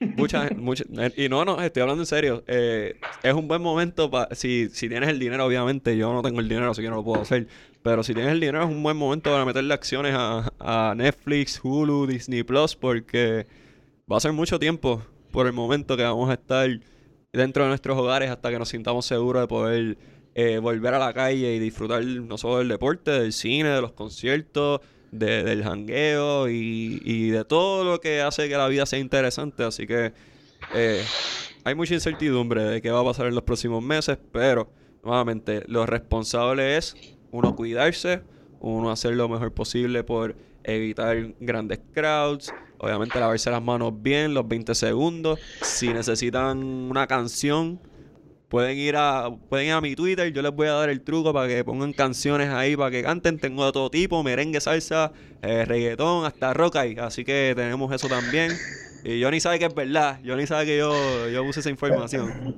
muchas 0.00 0.56
mucha, 0.56 0.84
y 1.16 1.28
no, 1.28 1.44
no, 1.44 1.60
estoy 1.60 1.82
hablando 1.82 2.02
en 2.02 2.06
serio. 2.06 2.44
Eh, 2.46 2.98
es 3.22 3.34
un 3.34 3.48
buen 3.48 3.62
momento 3.62 4.10
para, 4.10 4.34
si, 4.34 4.68
si 4.70 4.88
tienes 4.88 5.08
el 5.08 5.18
dinero, 5.18 5.44
obviamente, 5.44 5.96
yo 5.96 6.12
no 6.12 6.22
tengo 6.22 6.40
el 6.40 6.48
dinero, 6.48 6.70
así 6.70 6.82
que 6.82 6.88
no 6.88 6.96
lo 6.96 7.04
puedo 7.04 7.22
hacer. 7.22 7.48
Pero 7.82 8.02
si 8.02 8.14
tienes 8.14 8.32
el 8.32 8.40
dinero, 8.40 8.62
es 8.62 8.68
un 8.68 8.82
buen 8.82 8.96
momento 8.96 9.30
para 9.30 9.44
meterle 9.44 9.72
acciones 9.72 10.14
a, 10.16 10.52
a 10.58 10.94
Netflix, 10.96 11.60
Hulu, 11.62 12.06
Disney 12.06 12.42
Plus, 12.42 12.74
porque 12.74 13.46
va 14.10 14.16
a 14.16 14.20
ser 14.20 14.32
mucho 14.32 14.58
tiempo 14.58 15.02
por 15.30 15.46
el 15.46 15.52
momento 15.52 15.96
que 15.96 16.02
vamos 16.02 16.30
a 16.30 16.34
estar 16.34 16.68
dentro 17.32 17.64
de 17.64 17.68
nuestros 17.68 17.96
hogares 17.98 18.30
hasta 18.30 18.50
que 18.50 18.58
nos 18.58 18.68
sintamos 18.68 19.04
seguros 19.06 19.42
de 19.42 19.48
poder 19.48 19.98
eh, 20.34 20.58
volver 20.58 20.94
a 20.94 20.98
la 20.98 21.12
calle 21.12 21.54
y 21.54 21.58
disfrutar 21.58 22.04
no 22.04 22.38
solo 22.38 22.58
del 22.58 22.68
deporte, 22.68 23.10
del 23.10 23.32
cine, 23.32 23.68
de 23.68 23.80
los 23.80 23.92
conciertos, 23.92 24.80
del 25.10 25.62
jangueo 25.62 26.48
y, 26.48 27.30
de 27.30 27.44
todo 27.44 27.84
lo 27.84 28.00
que 28.00 28.20
hace 28.20 28.48
que 28.48 28.56
la 28.56 28.68
vida 28.68 28.86
sea 28.86 28.98
interesante. 28.98 29.64
Así 29.64 29.86
que 29.86 30.12
eh, 30.74 31.04
hay 31.64 31.74
mucha 31.74 31.94
incertidumbre 31.94 32.64
de 32.64 32.82
qué 32.82 32.90
va 32.90 33.00
a 33.00 33.04
pasar 33.04 33.26
en 33.26 33.34
los 33.34 33.44
próximos 33.44 33.82
meses, 33.82 34.18
pero 34.32 34.70
nuevamente 35.02 35.62
lo 35.66 35.86
responsable 35.86 36.76
es 36.76 36.96
uno 37.30 37.54
cuidarse, 37.54 38.22
uno 38.60 38.90
hacer 38.90 39.14
lo 39.14 39.28
mejor 39.28 39.52
posible 39.52 40.04
por 40.04 40.36
evitar 40.64 41.34
grandes 41.40 41.80
crowds, 41.92 42.52
obviamente 42.78 43.20
lavarse 43.20 43.50
las 43.50 43.62
manos 43.62 43.92
bien 44.02 44.34
los 44.34 44.46
20 44.46 44.74
segundos. 44.74 45.38
Si 45.62 45.88
necesitan 45.88 46.62
una 46.62 47.06
canción, 47.06 47.80
pueden 48.48 48.78
ir 48.78 48.96
a 48.96 49.30
pueden 49.48 49.66
ir 49.66 49.72
a 49.72 49.80
mi 49.80 49.94
Twitter, 49.96 50.32
yo 50.32 50.42
les 50.42 50.52
voy 50.52 50.68
a 50.68 50.72
dar 50.72 50.88
el 50.88 51.02
truco 51.02 51.32
para 51.32 51.48
que 51.48 51.64
pongan 51.64 51.92
canciones 51.92 52.50
ahí 52.50 52.76
para 52.76 52.90
que 52.90 53.02
canten, 53.02 53.38
tengo 53.38 53.66
de 53.66 53.72
todo 53.72 53.90
tipo, 53.90 54.22
merengue, 54.22 54.60
salsa, 54.60 55.12
eh, 55.42 55.64
reggaetón, 55.64 56.24
hasta 56.24 56.54
rock 56.54 56.76
ahí, 56.76 56.96
así 56.98 57.24
que 57.24 57.52
tenemos 57.56 57.92
eso 57.92 58.08
también. 58.08 58.52
Y 59.04 59.22
Johnny 59.22 59.40
sabe 59.40 59.58
que 59.58 59.66
es 59.66 59.74
verdad, 59.74 60.20
Johnny 60.24 60.46
sabe 60.46 60.66
que 60.66 60.78
yo, 60.78 61.28
yo 61.28 61.44
puse 61.44 61.60
esa 61.60 61.70
información. 61.70 62.56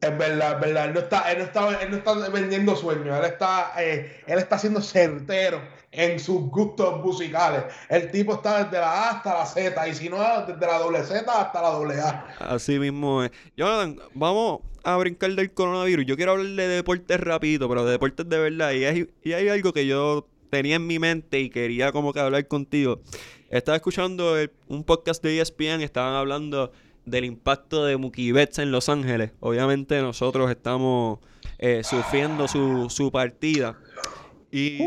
Es 0.00 0.18
verdad, 0.18 0.54
es 0.54 0.60
verdad. 0.60 0.84
Él 0.84 0.94
no 0.94 1.00
está, 1.00 1.32
él 1.32 1.38
no 1.38 1.44
está, 1.44 1.82
él 1.82 1.90
no 1.90 1.96
está 1.96 2.28
vendiendo 2.28 2.76
sueños. 2.76 3.18
Él 3.18 3.24
está, 3.24 3.72
eh, 3.78 4.22
él 4.26 4.38
está 4.38 4.58
siendo 4.58 4.82
certero 4.82 5.62
en 5.96 6.20
sus 6.20 6.42
gustos 6.50 7.02
musicales. 7.02 7.64
El 7.88 8.10
tipo 8.10 8.34
está 8.34 8.64
desde 8.64 8.78
la 8.78 8.90
A 8.90 9.10
hasta 9.12 9.34
la 9.34 9.46
Z. 9.46 9.88
Y 9.88 9.94
si 9.94 10.08
no, 10.08 10.18
desde 10.46 10.66
la 10.66 10.78
doble 10.78 11.02
Z 11.02 11.40
hasta 11.40 11.62
la 11.62 11.70
doble 11.70 12.00
A. 12.00 12.26
Así 12.38 12.78
mismo 12.78 13.24
es. 13.24 13.30
Jonathan, 13.56 13.98
vamos 14.14 14.60
a 14.84 14.96
brincar 14.98 15.32
del 15.32 15.52
coronavirus. 15.52 16.06
Yo 16.06 16.16
quiero 16.16 16.32
hablar 16.32 16.46
de 16.46 16.68
deportes 16.68 17.18
rápido, 17.18 17.68
pero 17.68 17.84
de 17.84 17.92
deportes 17.92 18.28
de 18.28 18.38
verdad. 18.38 18.72
Y 18.72 18.84
hay, 18.84 19.10
y 19.24 19.32
hay 19.32 19.48
algo 19.48 19.72
que 19.72 19.86
yo 19.86 20.28
tenía 20.50 20.76
en 20.76 20.86
mi 20.86 20.98
mente 20.98 21.40
y 21.40 21.50
quería 21.50 21.92
como 21.92 22.12
que 22.12 22.20
hablar 22.20 22.46
contigo. 22.46 23.00
Estaba 23.48 23.76
escuchando 23.76 24.34
un 24.68 24.84
podcast 24.84 25.22
de 25.22 25.40
ESPN, 25.40 25.80
estaban 25.80 26.14
hablando 26.14 26.72
del 27.06 27.24
impacto 27.24 27.84
de 27.84 27.96
Mookie 27.96 28.32
Betts 28.32 28.58
en 28.58 28.70
Los 28.70 28.88
Ángeles. 28.88 29.30
Obviamente 29.40 30.00
nosotros 30.02 30.50
estamos 30.50 31.20
eh, 31.58 31.82
sufriendo 31.84 32.48
su, 32.48 32.90
su, 32.90 33.10
partida. 33.10 33.78
Y 34.50 34.78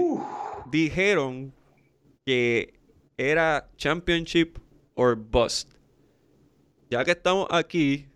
dijeron 0.71 1.53
que 2.25 2.73
era 3.17 3.69
Championship 3.77 4.57
or 4.95 5.15
Bust. 5.15 5.71
Ya 6.89 7.03
que 7.03 7.11
estamos 7.11 7.47
aquí, 7.51 8.07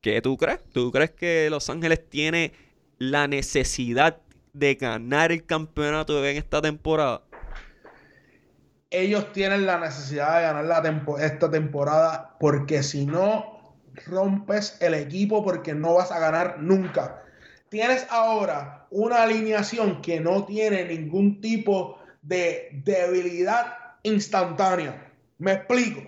¿qué 0.00 0.22
tú 0.22 0.36
crees? 0.36 0.60
¿Tú 0.72 0.90
crees 0.90 1.10
que 1.10 1.48
Los 1.50 1.68
Ángeles 1.68 2.08
tiene 2.08 2.52
la 2.98 3.26
necesidad 3.26 4.20
de 4.52 4.74
ganar 4.74 5.32
el 5.32 5.44
campeonato 5.44 6.24
en 6.24 6.36
esta 6.36 6.62
temporada? 6.62 7.22
ellos 8.92 9.32
tienen 9.32 9.64
la 9.64 9.78
necesidad 9.78 10.36
de 10.36 10.42
ganar 10.42 10.64
la 10.66 11.24
esta 11.24 11.50
temporada 11.50 12.36
porque 12.38 12.82
si 12.82 13.06
no 13.06 13.74
rompes 14.06 14.76
el 14.80 14.94
equipo 14.94 15.42
porque 15.42 15.74
no 15.74 15.94
vas 15.94 16.12
a 16.12 16.18
ganar 16.18 16.58
nunca. 16.60 17.21
Tienes 17.72 18.06
ahora 18.10 18.86
una 18.90 19.22
alineación 19.22 20.02
que 20.02 20.20
no 20.20 20.44
tiene 20.44 20.84
ningún 20.84 21.40
tipo 21.40 21.98
de 22.20 22.68
debilidad 22.84 23.78
instantánea. 24.02 25.10
Me 25.38 25.52
explico. 25.52 26.02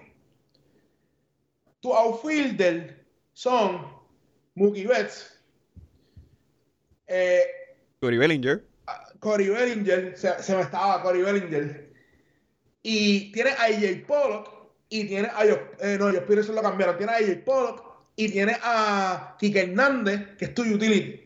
Tu 1.80 1.90
outfielder 1.90 3.02
son 3.32 3.80
Mookie 4.54 4.86
Betts, 4.86 5.40
eh, 7.06 7.44
Cory 7.98 8.18
Bellinger. 8.18 8.62
Cory 9.20 9.48
Bellinger, 9.48 10.18
se, 10.18 10.42
se 10.42 10.54
me 10.54 10.60
estaba 10.60 11.00
Cory 11.00 11.22
Bellinger. 11.22 11.94
Y 12.82 13.32
tiene 13.32 13.52
a 13.52 13.64
AJ 13.64 14.06
Pollock 14.06 14.50
y 14.90 15.06
tiene 15.06 15.28
a 15.28 15.46
eh, 15.46 15.96
no, 15.98 16.10
ellos 16.10 16.24
Peterson 16.24 16.56
lo 16.56 16.60
cambiaron. 16.60 16.98
Tiene 16.98 17.12
a 17.12 17.16
AJ 17.16 17.42
Pollock 17.42 17.82
y 18.16 18.28
tiene 18.28 18.54
a 18.62 19.34
Kike 19.38 19.60
Hernández, 19.60 20.36
que 20.36 20.44
es 20.44 20.54
tu 20.54 20.60
utility. 20.60 21.23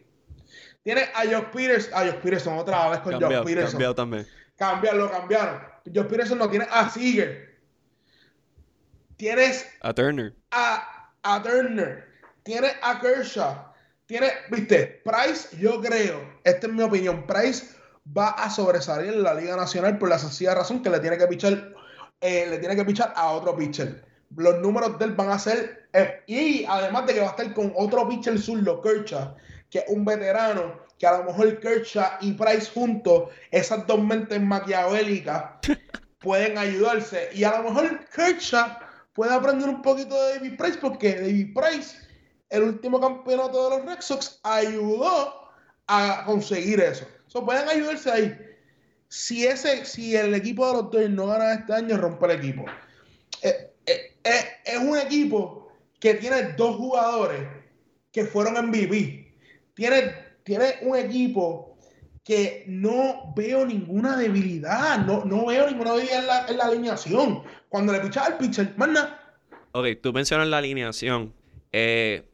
Tiene 0.83 1.03
a 1.15 1.25
Josh 1.25 1.51
Peterson, 1.53 1.95
a 1.95 2.07
Josh 2.07 2.21
Peterson 2.23 2.59
otra 2.59 2.89
vez 2.91 3.01
con 3.01 3.21
Josh 3.21 3.45
Peterson. 3.45 3.73
Cambiado 3.73 3.95
también. 3.95 4.27
Cambiaron, 4.57 5.01
lo 5.01 5.11
cambiaron. 5.11 5.61
Josh 5.95 6.07
Peterson 6.07 6.39
no 6.39 6.49
tiene 6.49 6.67
a 6.71 6.89
Seager. 6.89 7.59
Tienes 9.17 9.67
a 9.81 9.93
Turner. 9.93 10.35
A, 10.51 11.13
a 11.23 11.43
Turner. 11.43 12.07
Tienes 12.45 12.73
a 12.83 13.01
Kershaw. 13.01 13.69
Tiene, 14.07 14.31
viste, 14.51 15.03
Price, 15.05 15.55
yo 15.59 15.83
creo, 15.83 16.23
esta 16.43 16.67
es 16.67 16.73
mi 16.73 16.83
opinión, 16.83 17.27
Price 17.27 17.67
va 18.17 18.31
a 18.31 18.49
sobresalir 18.49 19.13
en 19.13 19.23
la 19.23 19.35
Liga 19.35 19.55
Nacional 19.55 19.99
por 19.99 20.09
la 20.09 20.19
sencilla 20.19 20.55
razón 20.55 20.83
que 20.83 20.89
le 20.89 20.99
tiene 21.01 21.19
que 21.19 21.27
pichar, 21.27 21.75
eh, 22.23 22.47
le 22.49 22.59
tiene 22.59 22.75
que 22.75 22.87
pichar 22.87 23.13
a 23.15 23.33
otro 23.33 23.55
pitcher. 23.55 24.03
Los 24.35 24.61
números 24.61 24.99
de 24.99 25.05
él 25.07 25.13
van 25.13 25.31
a 25.31 25.39
ser. 25.39 25.89
Eh, 25.93 26.23
y 26.27 26.65
además 26.65 27.07
de 27.07 27.15
que 27.15 27.21
va 27.21 27.27
a 27.27 27.31
estar 27.31 27.53
con 27.53 27.73
otro 27.77 28.09
pitcher 28.09 28.39
zurdo, 28.39 28.81
Kershaw, 28.81 29.37
que 29.71 29.81
es 29.81 29.85
un 29.89 30.05
veterano, 30.05 30.81
que 30.99 31.07
a 31.07 31.19
lo 31.19 31.25
mejor 31.25 31.61
Kershaw 31.61 32.19
y 32.21 32.33
Price 32.33 32.71
juntos, 32.73 33.31
esas 33.51 33.87
dos 33.87 34.03
mentes 34.03 34.41
maquiavélicas, 34.41 35.45
pueden 36.21 36.59
ayudarse. 36.59 37.31
Y 37.35 37.45
a 37.45 37.59
lo 37.59 37.71
mejor 37.71 38.05
Kershaw 38.15 38.79
puede 39.13 39.33
aprender 39.33 39.69
un 39.69 39.83
poquito 39.83 40.15
de 40.15 40.35
David 40.35 40.57
Price, 40.57 40.79
porque 40.79 41.15
David 41.15 41.55
Price, 41.55 41.97
el 42.51 42.63
último 42.63 43.01
campeonato 43.01 43.65
de 43.71 43.77
los 43.77 43.87
Red 43.87 44.01
Sox, 44.01 44.41
ayudó 44.43 45.51
a 45.87 46.23
conseguir 46.25 46.81
eso. 46.81 47.07
So, 47.27 47.45
pueden 47.45 47.69
ayudarse 47.69 48.11
ahí. 48.11 48.39
Si, 49.09 49.47
ese, 49.47 49.85
si 49.85 50.15
el 50.17 50.35
equipo 50.35 50.67
de 50.67 50.73
los 50.75 50.91
Dodgers 50.91 51.11
no 51.11 51.27
gana 51.27 51.55
este 51.55 51.75
año, 51.75 51.97
rompe 51.97 52.27
el 52.27 52.33
equipo. 52.33 52.65
Eh, 53.43 53.73
eh, 53.87 54.17
eh, 54.25 54.45
es 54.65 54.79
un 54.79 54.99
equipo 54.99 55.73
que 55.99 56.15
tiene 56.15 56.55
dos 56.57 56.77
jugadores 56.77 57.41
que 58.13 58.25
fueron 58.25 58.69
MVP. 58.69 59.18
Tiene, 59.79 60.13
tiene 60.43 60.75
un 60.83 60.97
equipo 60.97 61.79
que 62.25 62.65
no 62.67 63.33
veo 63.37 63.65
ninguna 63.65 64.17
debilidad. 64.17 64.99
No, 65.07 65.25
no 65.25 65.47
veo 65.47 65.71
ninguna 65.71 65.93
debilidad 65.93 66.51
en 66.51 66.57
la, 66.57 66.65
alineación. 66.65 67.45
Cuando 67.69 67.93
le 67.93 68.01
pichaba 68.01 68.27
al 68.27 68.39
pitcher, 68.39 68.75
más 68.77 68.91
Ok, 69.71 69.87
tú 70.03 70.13
mencionas 70.13 70.49
la 70.49 70.59
alineación. 70.59 71.33
se 71.71 72.25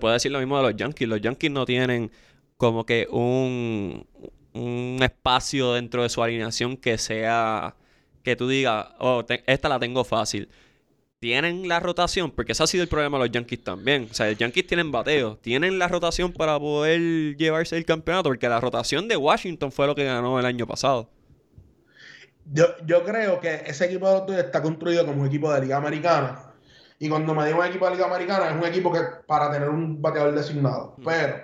puede 0.00 0.14
decir 0.14 0.30
lo 0.30 0.38
mismo 0.38 0.56
de 0.58 0.62
los 0.62 0.76
Yankees. 0.76 1.08
Los 1.08 1.20
Yankees 1.20 1.50
no 1.50 1.64
tienen 1.64 2.12
como 2.56 2.86
que 2.86 3.08
un, 3.10 4.06
un 4.52 4.98
espacio 5.02 5.72
dentro 5.72 6.04
de 6.04 6.10
su 6.10 6.22
alineación 6.22 6.76
que 6.76 6.96
sea 6.96 7.74
que 8.22 8.36
tú 8.36 8.46
digas, 8.46 8.86
oh, 9.00 9.24
esta 9.46 9.68
la 9.68 9.80
tengo 9.80 10.04
fácil. 10.04 10.48
Tienen 11.20 11.68
la 11.68 11.80
rotación, 11.80 12.30
porque 12.30 12.52
ese 12.52 12.62
ha 12.62 12.66
sido 12.66 12.82
el 12.82 12.88
problema 12.88 13.16
de 13.16 13.24
los 13.24 13.32
Yankees 13.32 13.64
también. 13.64 14.08
O 14.10 14.14
sea, 14.14 14.28
los 14.28 14.36
Yankees 14.36 14.66
tienen 14.66 14.92
bateo, 14.92 15.38
tienen 15.38 15.78
la 15.78 15.88
rotación 15.88 16.32
para 16.32 16.58
poder 16.58 17.36
llevarse 17.36 17.76
el 17.76 17.86
campeonato, 17.86 18.28
porque 18.28 18.48
la 18.48 18.60
rotación 18.60 19.08
de 19.08 19.16
Washington 19.16 19.72
fue 19.72 19.86
lo 19.86 19.94
que 19.94 20.04
ganó 20.04 20.38
el 20.38 20.44
año 20.44 20.66
pasado. 20.66 21.08
Yo, 22.52 22.66
yo 22.84 23.04
creo 23.04 23.40
que 23.40 23.62
ese 23.66 23.86
equipo 23.86 24.06
de 24.06 24.32
los 24.32 24.44
está 24.44 24.60
construido 24.60 25.06
como 25.06 25.22
un 25.22 25.28
equipo 25.28 25.50
de 25.52 25.62
Liga 25.62 25.78
Americana. 25.78 26.52
Y 26.98 27.08
cuando 27.08 27.34
me 27.34 27.46
digo 27.46 27.58
un 27.58 27.66
equipo 27.66 27.86
de 27.86 27.96
Liga 27.96 28.06
Americana, 28.06 28.50
es 28.50 28.56
un 28.56 28.64
equipo 28.64 28.92
que 28.92 29.00
para 29.26 29.50
tener 29.50 29.68
un 29.68 30.00
bateador 30.00 30.34
designado. 30.34 30.96
Pero, 31.04 31.36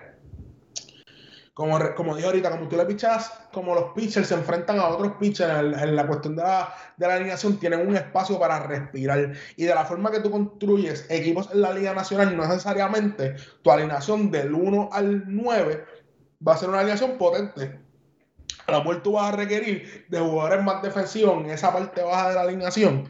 como, 1.54 1.78
como 1.94 2.14
dije 2.14 2.26
ahorita, 2.26 2.50
como 2.50 2.68
tú 2.68 2.76
le 2.76 2.86
pichas, 2.86 3.32
como 3.52 3.74
los 3.74 3.92
pitchers 3.92 4.28
se 4.28 4.34
enfrentan 4.34 4.78
a 4.78 4.88
otros 4.88 5.12
pitchers 5.18 5.50
en, 5.82 5.96
la 5.96 6.06
cuestión 6.06 6.36
de 6.36 6.42
la, 6.42 6.74
de 6.96 7.06
la 7.06 7.14
alineación, 7.14 7.58
tienen 7.58 7.86
un 7.86 7.96
espacio 7.96 8.38
para 8.38 8.60
respirar. 8.60 9.32
Y 9.56 9.64
de 9.64 9.74
la 9.74 9.84
forma 9.84 10.10
que 10.10 10.20
tú 10.20 10.30
construyes 10.30 11.06
equipos 11.10 11.50
en 11.52 11.60
la 11.60 11.72
Liga 11.72 11.92
Nacional, 11.92 12.36
no 12.36 12.46
necesariamente 12.46 13.36
tu 13.62 13.70
alineación 13.70 14.30
del 14.30 14.54
1 14.54 14.90
al 14.92 15.24
9 15.26 15.84
va 16.46 16.54
a 16.54 16.56
ser 16.56 16.68
una 16.68 16.78
alineación 16.78 17.18
potente. 17.18 17.78
A 18.66 18.72
lo 18.72 18.78
mejor 18.78 19.02
tú 19.02 19.12
vas 19.12 19.32
a 19.32 19.36
requerir 19.36 20.06
de 20.08 20.18
jugadores 20.20 20.62
más 20.64 20.82
defensivos 20.82 21.44
en 21.44 21.50
esa 21.50 21.72
parte 21.72 22.02
baja 22.02 22.28
de 22.28 22.34
la 22.36 22.42
alineación 22.42 23.08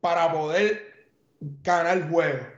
para 0.00 0.30
poder 0.32 1.08
ganar 1.40 2.08
juegos. 2.08 2.51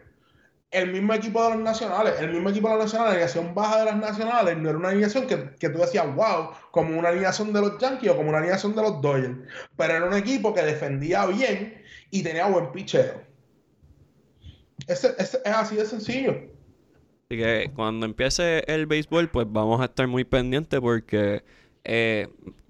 El 0.75 0.93
mismo 0.93 1.15
equipo 1.15 1.43
de 1.45 1.51
los 1.55 1.59
nacionales, 1.65 2.15
el 2.21 2.31
mismo 2.33 2.51
equipo 2.51 2.69
de 2.69 2.75
los 2.77 2.85
nacionales, 2.85 3.13
la 3.15 3.25
alineación 3.25 3.55
baja 3.55 3.79
de 3.81 3.85
las 3.87 3.97
nacionales, 3.97 4.57
no 4.59 4.69
era 4.71 4.79
una 4.79 4.89
alineación 4.91 5.27
que, 5.27 5.51
que 5.59 5.69
tú 5.71 5.79
decías, 5.79 6.07
wow, 6.15 6.51
como 6.71 6.99
una 6.99 7.09
alineación 7.11 7.53
de 7.53 7.61
los 7.61 7.79
Yankees 7.79 8.11
o 8.11 8.17
como 8.17 8.29
una 8.31 8.39
alineación 8.39 8.75
de 8.75 8.83
los 8.83 9.01
Dodgers. 9.01 9.37
Pero 9.77 9.95
era 9.95 10.07
un 10.07 10.15
equipo 10.15 10.53
que 10.55 10.63
defendía 10.63 11.27
bien 11.27 11.83
y 12.11 12.23
tenía 12.23 12.47
buen 12.49 12.73
picheo. 12.73 13.23
Ese- 14.87 15.15
es 15.19 15.41
así 15.47 15.77
de 15.77 15.85
sencillo. 15.87 16.35
Así 17.31 17.39
que 17.41 17.73
cuando 17.75 18.07
empiece 18.07 18.65
el 18.67 18.87
béisbol, 18.87 19.31
pues 19.31 19.47
vamos 19.51 19.81
a 19.81 19.87
estar 19.87 20.07
muy 20.07 20.25
pendientes 20.25 20.79
porque 20.81 21.43
eh, 21.85 22.29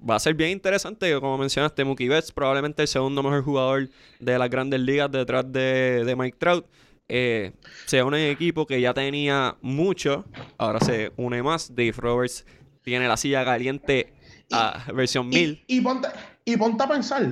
va 0.09 0.17
a 0.17 0.21
ser 0.21 0.35
bien 0.35 0.51
interesante. 0.51 1.13
Como 1.21 1.39
mencionaste, 1.39 1.85
Mookie 1.85 2.09
Betts, 2.09 2.33
probablemente 2.33 2.83
el 2.83 2.89
segundo 2.89 3.23
mejor 3.23 3.43
jugador 3.43 3.89
de 4.21 4.39
las 4.39 4.49
grandes 4.51 4.81
ligas 4.81 5.11
detrás 5.11 5.51
de, 5.53 6.05
de 6.05 6.17
Mike 6.17 6.37
Trout. 6.39 6.67
Eh, 7.09 7.53
se 7.87 8.03
une 8.03 8.17
un 8.17 8.33
equipo 8.33 8.67
que 8.67 8.81
ya 8.81 8.95
tenía 8.95 9.57
mucho, 9.61 10.25
ahora 10.59 10.81
se 10.81 11.13
une 11.17 11.43
más. 11.43 11.75
Dave 11.75 11.95
Roberts 11.97 12.47
tiene 12.83 13.09
la 13.09 13.17
silla 13.17 13.45
caliente 13.45 14.15
a 14.53 14.85
versión 14.93 15.29
1000. 15.29 15.65
Y, 15.67 15.79
y 15.79 15.81
ponte, 15.81 16.09
y 16.45 16.57
ponte 16.57 16.83
a 16.83 16.89
pensar, 16.89 17.27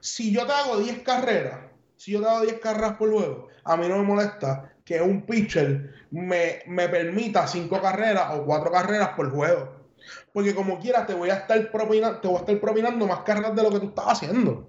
si 0.00 0.32
yo 0.32 0.46
te 0.46 0.52
hago 0.52 0.78
10 0.78 1.00
carreras, 1.00 1.60
si 1.96 2.12
yo 2.12 2.20
te 2.20 2.28
hago 2.28 2.40
10 2.42 2.60
carreras 2.60 2.96
por 2.96 3.10
juego, 3.10 3.48
a 3.64 3.76
mí 3.76 3.88
no 3.88 3.98
me 3.98 4.04
molesta 4.04 4.72
que 4.84 5.00
un 5.00 5.22
pitcher 5.22 5.94
me, 6.10 6.62
me 6.66 6.88
permita 6.88 7.46
5 7.46 7.80
carreras 7.80 8.34
o 8.34 8.44
4 8.44 8.70
carreras 8.70 9.10
por 9.10 9.30
juego. 9.30 9.84
Porque 10.32 10.54
como 10.54 10.78
quiera 10.78 11.06
te 11.06 11.14
voy 11.14 11.30
a 11.30 11.36
estar 11.36 11.70
propinando, 11.70 12.20
te 12.20 12.28
voy 12.28 12.36
a 12.36 12.40
estar 12.40 12.60
propinando 12.60 13.06
más 13.06 13.20
carreras 13.20 13.54
de 13.54 13.62
lo 13.62 13.70
que 13.70 13.80
tú 13.80 13.86
estás 13.86 14.06
haciendo. 14.08 14.68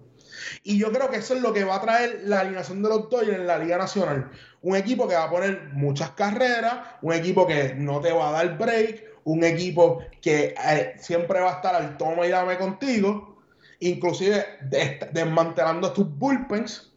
Y 0.63 0.77
yo 0.77 0.91
creo 0.91 1.09
que 1.09 1.17
eso 1.17 1.35
es 1.35 1.41
lo 1.41 1.53
que 1.53 1.63
va 1.63 1.75
a 1.75 1.81
traer 1.81 2.21
la 2.25 2.41
alineación 2.41 2.81
de 2.83 2.89
los 2.89 3.09
Dodgers 3.09 3.37
en 3.39 3.47
la 3.47 3.57
Liga 3.57 3.77
Nacional. 3.77 4.31
Un 4.61 4.75
equipo 4.75 5.07
que 5.07 5.15
va 5.15 5.25
a 5.25 5.29
poner 5.29 5.69
muchas 5.73 6.11
carreras, 6.11 6.79
un 7.01 7.13
equipo 7.13 7.45
que 7.47 7.75
no 7.75 8.01
te 8.01 8.11
va 8.11 8.29
a 8.29 8.31
dar 8.31 8.57
break, 8.57 9.03
un 9.25 9.43
equipo 9.43 9.99
que 10.21 10.53
eh, 10.67 10.93
siempre 10.99 11.39
va 11.39 11.51
a 11.53 11.55
estar 11.55 11.75
al 11.75 11.97
toma 11.97 12.25
y 12.27 12.29
dame 12.29 12.57
contigo, 12.57 13.37
inclusive 13.79 14.45
des- 14.69 14.99
desmantelando 15.13 15.91
tus 15.93 16.07
bullpens. 16.17 16.91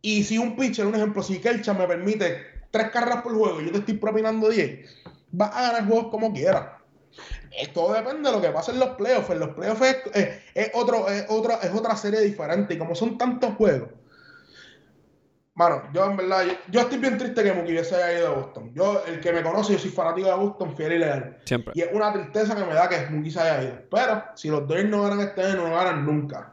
Y 0.00 0.24
si 0.24 0.38
un 0.38 0.56
pitcher, 0.56 0.86
un 0.86 0.94
ejemplo, 0.94 1.22
si 1.22 1.38
Kelcha 1.38 1.74
me 1.74 1.86
permite 1.86 2.38
tres 2.70 2.90
carreras 2.90 3.22
por 3.22 3.34
juego 3.34 3.60
y 3.60 3.66
yo 3.66 3.72
te 3.72 3.78
estoy 3.78 3.94
propinando 3.94 4.48
10, 4.48 4.88
vas 5.30 5.50
a 5.54 5.62
ganar 5.72 5.86
juegos 5.86 6.08
como 6.10 6.32
quieras. 6.32 6.81
Todo 7.74 7.92
depende 7.94 8.28
de 8.30 8.36
lo 8.36 8.40
que 8.42 8.48
pase 8.50 8.72
en 8.72 8.78
los 8.80 8.90
playoffs. 8.90 9.30
En 9.30 9.38
los 9.40 9.50
playoffs 9.50 9.82
es, 9.82 9.96
es- 10.14 10.38
es 10.54 10.70
otro, 10.74 11.08
es, 11.08 11.26
otra, 11.28 11.56
es 11.62 11.70
otra 11.74 11.96
serie 11.96 12.20
diferente. 12.20 12.74
Y 12.74 12.78
como 12.78 12.94
son 12.94 13.16
tantos 13.18 13.54
juegos, 13.56 13.88
mano, 15.54 15.82
yo 15.92 16.04
en 16.10 16.16
verdad, 16.16 16.44
yo, 16.46 16.52
yo 16.70 16.80
estoy 16.80 16.98
bien 16.98 17.18
triste 17.18 17.42
que 17.42 17.52
Mookie 17.52 17.84
se 17.84 17.94
haya 17.96 18.18
ido 18.20 18.28
a 18.28 18.34
Boston. 18.36 18.72
Yo, 18.74 19.02
el 19.06 19.20
que 19.20 19.32
me 19.32 19.42
conoce, 19.42 19.74
yo 19.74 19.78
soy 19.78 19.90
fanático 19.90 20.28
de 20.28 20.34
Boston, 20.34 20.76
fiel 20.76 20.92
y 20.94 20.98
leal. 20.98 21.38
Siempre. 21.44 21.72
Y 21.76 21.82
es 21.82 21.88
una 21.92 22.12
tristeza 22.12 22.54
que 22.56 22.64
me 22.64 22.74
da 22.74 22.88
que 22.88 23.06
Mookie 23.10 23.30
se 23.30 23.40
haya 23.40 23.62
ido. 23.64 23.78
Pero 23.90 24.24
si 24.34 24.48
los 24.48 24.66
Dodgers 24.66 24.88
no 24.88 25.02
ganan 25.02 25.20
este 25.20 25.42
año, 25.42 25.68
no 25.68 25.74
ganan 25.74 26.04
nunca. 26.06 26.50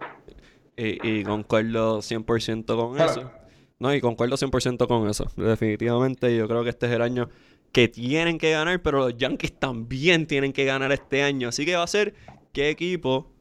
Y, 0.75 1.07
y 1.19 1.23
concuerdo 1.23 1.99
100% 1.99 2.65
con 2.75 2.99
eso. 3.01 3.31
No, 3.79 3.93
y 3.93 4.01
concuerdo 4.01 4.35
100% 4.35 4.87
con 4.87 5.09
eso. 5.09 5.25
Definitivamente 5.37 6.35
yo 6.35 6.47
creo 6.49 6.63
que 6.65 6.69
este 6.69 6.87
es 6.87 6.91
el 6.91 7.01
año 7.01 7.29
que 7.71 7.87
tienen 7.87 8.37
que 8.37 8.51
ganar, 8.51 8.81
pero 8.81 8.99
los 8.99 9.17
Yankees 9.17 9.53
también 9.57 10.25
tienen 10.25 10.53
que 10.53 10.65
ganar 10.65 10.91
este 10.91 11.23
año. 11.23 11.49
Así 11.49 11.65
que 11.65 11.75
va 11.75 11.83
a 11.83 11.87
ser 11.87 12.13
qué 12.53 12.69
equipo 12.69 13.31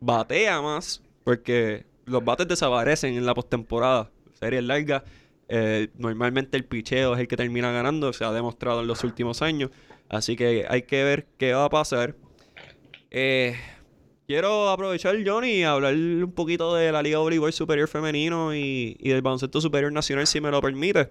batea 0.00 0.60
más, 0.60 1.02
porque 1.24 1.86
los 2.04 2.24
bates 2.24 2.48
desaparecen 2.48 3.14
en 3.14 3.26
la 3.26 3.34
postemporada. 3.34 4.10
Series 4.38 4.64
largas, 4.64 5.02
eh, 5.48 5.88
normalmente 5.96 6.56
el 6.56 6.64
picheo 6.64 7.14
es 7.14 7.20
el 7.20 7.28
que 7.28 7.36
termina 7.36 7.70
ganando, 7.72 8.12
se 8.12 8.24
ha 8.24 8.32
demostrado 8.32 8.80
en 8.80 8.86
los 8.86 9.04
últimos 9.04 9.42
años. 9.42 9.70
Así 10.08 10.36
que 10.36 10.66
hay 10.68 10.82
que 10.82 11.04
ver 11.04 11.26
qué 11.38 11.54
va 11.54 11.64
a 11.64 11.70
pasar. 11.70 12.16
Eh, 13.10 13.56
Quiero 14.26 14.70
aprovechar, 14.70 15.16
Johnny, 15.26 15.56
y 15.56 15.62
hablar 15.64 15.94
un 15.94 16.32
poquito 16.32 16.74
de 16.74 16.92
la 16.92 17.02
Liga 17.02 17.18
de 17.18 17.22
Voleibol 17.22 17.52
Superior 17.52 17.88
Femenino 17.88 18.54
y, 18.54 18.96
y 18.98 19.10
del 19.10 19.20
Baloncesto 19.20 19.60
Superior 19.60 19.92
Nacional, 19.92 20.26
si 20.26 20.40
me 20.40 20.50
lo 20.50 20.62
permite. 20.62 21.10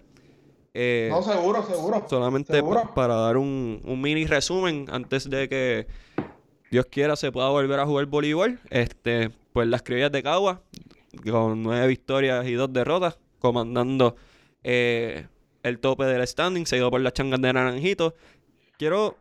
Eh, 0.73 1.09
No, 1.11 1.21
seguro, 1.21 1.63
seguro. 1.65 2.05
solamente 2.09 2.53
seguro. 2.53 2.81
pa- 2.83 2.93
para 2.93 3.15
dar 3.15 3.37
un, 3.37 3.81
un 3.83 4.01
mini 4.01 4.25
resumen 4.25 4.85
antes 4.89 5.29
de 5.29 5.49
que 5.49 5.87
Dios 6.71 6.85
quiera 6.85 7.15
se 7.15 7.31
pueda 7.31 7.49
volver 7.49 7.79
a 7.79 7.85
jugar 7.85 8.05
voleibol. 8.05 8.59
Este, 8.69 9.31
pues 9.53 9.67
las 9.67 9.81
criollas 9.83 10.11
de 10.11 10.23
Cagua, 10.23 10.61
con 11.29 11.61
nueve 11.61 11.87
victorias 11.87 12.47
y 12.47 12.53
dos 12.53 12.71
derrotas, 12.71 13.17
comandando 13.39 14.15
eh, 14.63 15.27
el 15.63 15.79
tope 15.79 16.05
del 16.05 16.25
standing, 16.25 16.65
seguido 16.65 16.89
por 16.89 17.01
las 17.01 17.13
changas 17.13 17.41
de 17.41 17.51
Naranjito. 17.51 18.15
Quiero 18.77 19.17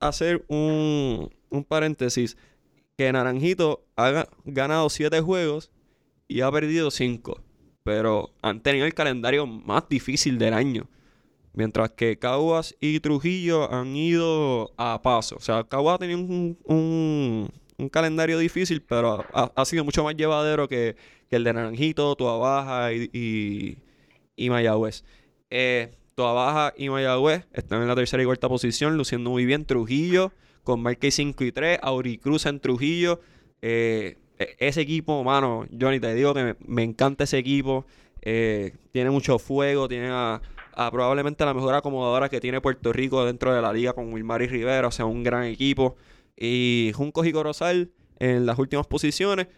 hacer 0.00 0.44
un, 0.48 1.28
un 1.50 1.64
paréntesis. 1.64 2.36
Que 2.96 3.12
Naranjito 3.12 3.84
ha 3.94 4.10
ga- 4.10 4.28
ganado 4.44 4.88
siete 4.90 5.20
juegos 5.20 5.70
y 6.26 6.40
ha 6.40 6.50
perdido 6.50 6.90
cinco. 6.90 7.40
Pero 7.88 8.34
han 8.42 8.60
tenido 8.60 8.84
el 8.84 8.92
calendario 8.92 9.46
más 9.46 9.88
difícil 9.88 10.36
del 10.38 10.52
año. 10.52 10.86
Mientras 11.54 11.90
que 11.92 12.18
Caguas 12.18 12.76
y 12.82 13.00
Trujillo 13.00 13.72
han 13.72 13.96
ido 13.96 14.72
a 14.76 15.00
paso. 15.00 15.36
O 15.36 15.40
sea, 15.40 15.64
Caguas 15.64 15.94
ha 15.94 15.98
tenido 16.00 16.18
un, 16.18 16.58
un- 16.66 17.88
calendario 17.88 18.38
difícil, 18.38 18.82
pero 18.82 19.24
ha, 19.32 19.64
sido 19.64 19.86
mucho 19.86 20.04
más 20.04 20.14
llevadero 20.16 20.68
que, 20.68 20.96
el 21.30 21.44
de 21.44 21.54
Naranjito, 21.54 22.14
Tuabaja 22.14 22.92
y, 22.92 23.08
y, 23.14 23.78
y 24.36 24.50
Mayagüez. 24.50 25.02
Eh, 25.48 25.94
Tuabaja 26.14 26.74
y 26.76 26.90
Mayagüez 26.90 27.46
están 27.54 27.80
en 27.80 27.88
la 27.88 27.94
tercera 27.94 28.22
y 28.22 28.26
cuarta 28.26 28.50
posición, 28.50 28.98
luciendo 28.98 29.30
muy 29.30 29.46
bien. 29.46 29.64
Trujillo 29.64 30.30
con 30.62 30.82
marca 30.82 31.10
5 31.10 31.42
y 31.42 31.52
3, 31.52 31.78
Auricruz 31.80 32.44
en 32.44 32.60
Trujillo. 32.60 33.22
Eh, 33.62 34.18
ese 34.58 34.80
equipo, 34.80 35.22
mano, 35.24 35.66
Johnny, 35.78 36.00
te 36.00 36.14
digo 36.14 36.34
que 36.34 36.44
me, 36.44 36.56
me 36.66 36.82
encanta 36.82 37.24
ese 37.24 37.38
equipo. 37.38 37.84
Eh, 38.22 38.72
tiene 38.92 39.10
mucho 39.10 39.38
fuego, 39.38 39.88
tiene 39.88 40.08
a, 40.10 40.40
a 40.74 40.90
probablemente 40.90 41.44
la 41.44 41.54
mejor 41.54 41.74
acomodadora 41.74 42.28
que 42.28 42.40
tiene 42.40 42.60
Puerto 42.60 42.92
Rico 42.92 43.24
dentro 43.24 43.54
de 43.54 43.62
la 43.62 43.72
liga 43.72 43.92
con 43.92 44.12
Wilmar 44.12 44.42
y 44.42 44.46
Rivera, 44.46 44.88
o 44.88 44.92
sea, 44.92 45.06
un 45.06 45.22
gran 45.22 45.44
equipo. 45.44 45.96
Y 46.36 46.92
Juncos 46.94 47.26
y 47.26 47.32
Corozal 47.32 47.90
en 48.18 48.46
las 48.46 48.58
últimas 48.58 48.86
posiciones 48.86 49.48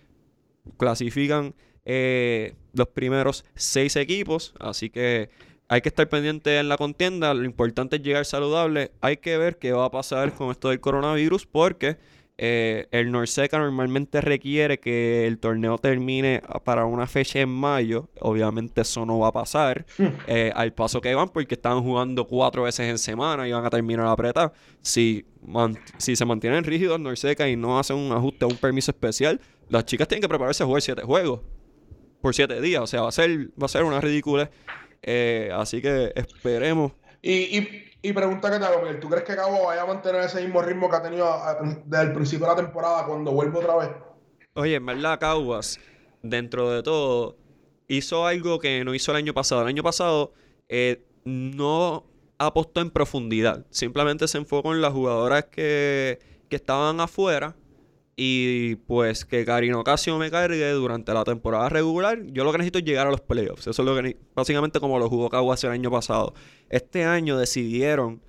clasifican 0.76 1.55
eh, 1.85 2.55
los 2.72 2.89
primeros 2.89 3.45
seis 3.55 3.97
equipos, 3.97 4.55
así 4.61 4.91
que 4.91 5.31
hay 5.68 5.83
que 5.83 5.89
estar 5.89 6.09
pendiente 6.09 6.59
en 6.59 6.68
la 6.68 6.76
contienda. 6.76 7.33
Lo 7.33 7.45
importante 7.45 7.97
es 7.97 8.03
llegar 8.03 8.24
saludable. 8.24 8.91
Hay 9.01 9.18
que 9.18 9.37
ver 9.39 9.57
qué 9.57 9.72
va 9.72 9.85
a 9.85 9.91
pasar 9.91 10.35
con 10.35 10.51
esto 10.51 10.70
del 10.70 10.81
coronavirus 10.81 11.47
porque 11.47 11.97
eh, 12.43 12.88
el 12.91 13.12
Norseca 13.12 13.59
normalmente 13.59 14.22
requiere 14.22 14.80
que 14.80 15.26
el 15.26 15.38
torneo 15.38 15.76
termine 15.76 16.41
para 16.64 16.86
una 16.86 17.07
fecha 17.07 17.38
en 17.38 17.51
mayo. 17.51 18.09
Obviamente 18.18 18.80
eso 18.80 19.05
no 19.05 19.18
va 19.18 19.28
a 19.28 19.32
pasar 19.32 19.84
eh, 20.26 20.51
al 20.55 20.72
paso 20.72 21.03
que 21.03 21.14
van 21.14 21.28
porque 21.28 21.57
están 21.57 21.82
jugando 21.82 22.26
cuatro 22.26 22.62
veces 22.62 22.88
en 22.88 22.97
semana 22.97 23.47
y 23.47 23.53
van 23.53 23.66
a 23.66 23.68
terminar 23.68 24.07
apretados. 24.07 24.53
Si, 24.80 25.26
si 25.99 26.16
se 26.16 26.24
mantienen 26.24 26.64
rígidos 26.64 26.99
Norseca 26.99 27.47
y 27.47 27.57
no 27.57 27.78
hacen 27.78 27.97
un 27.97 28.11
ajuste 28.11 28.47
o 28.47 28.49
un 28.49 28.57
permiso 28.57 28.91
especial, 28.91 29.38
las 29.68 29.84
chicas 29.84 30.09
tienen 30.09 30.22
que 30.22 30.28
prepararse 30.30 30.62
a 30.62 30.66
jugar 30.66 30.80
siete 30.80 31.03
juegos 31.03 31.41
por 32.22 32.34
siete 32.34 32.59
días. 32.62 32.80
O 32.80 32.86
sea, 32.86 33.03
va 33.03 33.11
a 33.11 33.12
ser, 33.12 33.51
va 33.62 33.66
a 33.66 33.68
ser 33.68 33.84
una 33.84 34.01
ridícula. 34.01 34.51
Eh, 35.03 35.51
así 35.55 35.82
que 35.82 36.12
esperemos 36.14 36.93
Y, 37.20 37.59
y, 37.59 37.89
y 38.03 38.12
pregunta 38.12 38.51
que 38.51 38.59
te 38.59 38.64
hago, 38.64 38.82
¿tú 39.01 39.09
crees 39.09 39.24
que 39.24 39.36
Cabo 39.36 39.66
vaya 39.66 39.82
a 39.82 39.86
mantener 39.86 40.22
ese 40.22 40.40
mismo 40.42 40.62
ritmo 40.62 40.88
que 40.88 40.96
ha 40.96 41.03
tenido 41.03 41.26
a- 41.32 41.59
desde 41.84 42.05
el 42.05 42.12
principio 42.12 42.46
de 42.46 42.53
la 42.53 42.57
temporada 42.62 43.05
cuando 43.07 43.32
vuelve 43.32 43.59
otra 43.59 43.76
vez? 43.76 43.90
Oye, 44.55 44.74
en 44.76 44.86
verdad, 44.86 45.18
Caguas, 45.18 45.78
dentro 46.22 46.70
de 46.70 46.82
todo, 46.82 47.36
hizo 47.88 48.26
algo 48.26 48.59
que 48.59 48.84
no 48.84 48.94
hizo 48.94 49.11
el 49.12 49.18
año 49.18 49.34
pasado. 49.34 49.62
El 49.62 49.68
año 49.68 49.82
pasado 49.82 50.32
eh, 50.68 51.03
no 51.24 52.05
apostó 52.38 52.80
en 52.80 52.90
profundidad. 52.90 53.66
Simplemente 53.70 54.26
se 54.28 54.38
enfocó 54.38 54.72
en 54.74 54.80
las 54.80 54.92
jugadoras 54.92 55.44
que, 55.46 56.18
que 56.48 56.57
estaban 56.57 57.01
afuera. 57.01 57.55
Y 58.22 58.74
pues 58.86 59.24
que 59.24 59.46
Karino 59.46 59.80
Ocasio 59.80 60.18
me 60.18 60.30
cargue 60.30 60.70
durante 60.72 61.14
la 61.14 61.24
temporada 61.24 61.70
regular. 61.70 62.22
Yo 62.26 62.44
lo 62.44 62.52
que 62.52 62.58
necesito 62.58 62.78
es 62.78 62.84
llegar 62.84 63.06
a 63.06 63.10
los 63.10 63.22
playoffs. 63.22 63.66
Eso 63.66 63.80
es 63.80 63.86
lo 63.86 63.96
que 63.96 64.18
básicamente 64.34 64.78
como 64.78 64.98
lo 64.98 65.08
jugó 65.08 65.30
Caguas 65.30 65.64
el 65.64 65.70
año 65.70 65.90
pasado. 65.90 66.34
Este 66.68 67.04
año 67.04 67.38
decidieron 67.38 68.20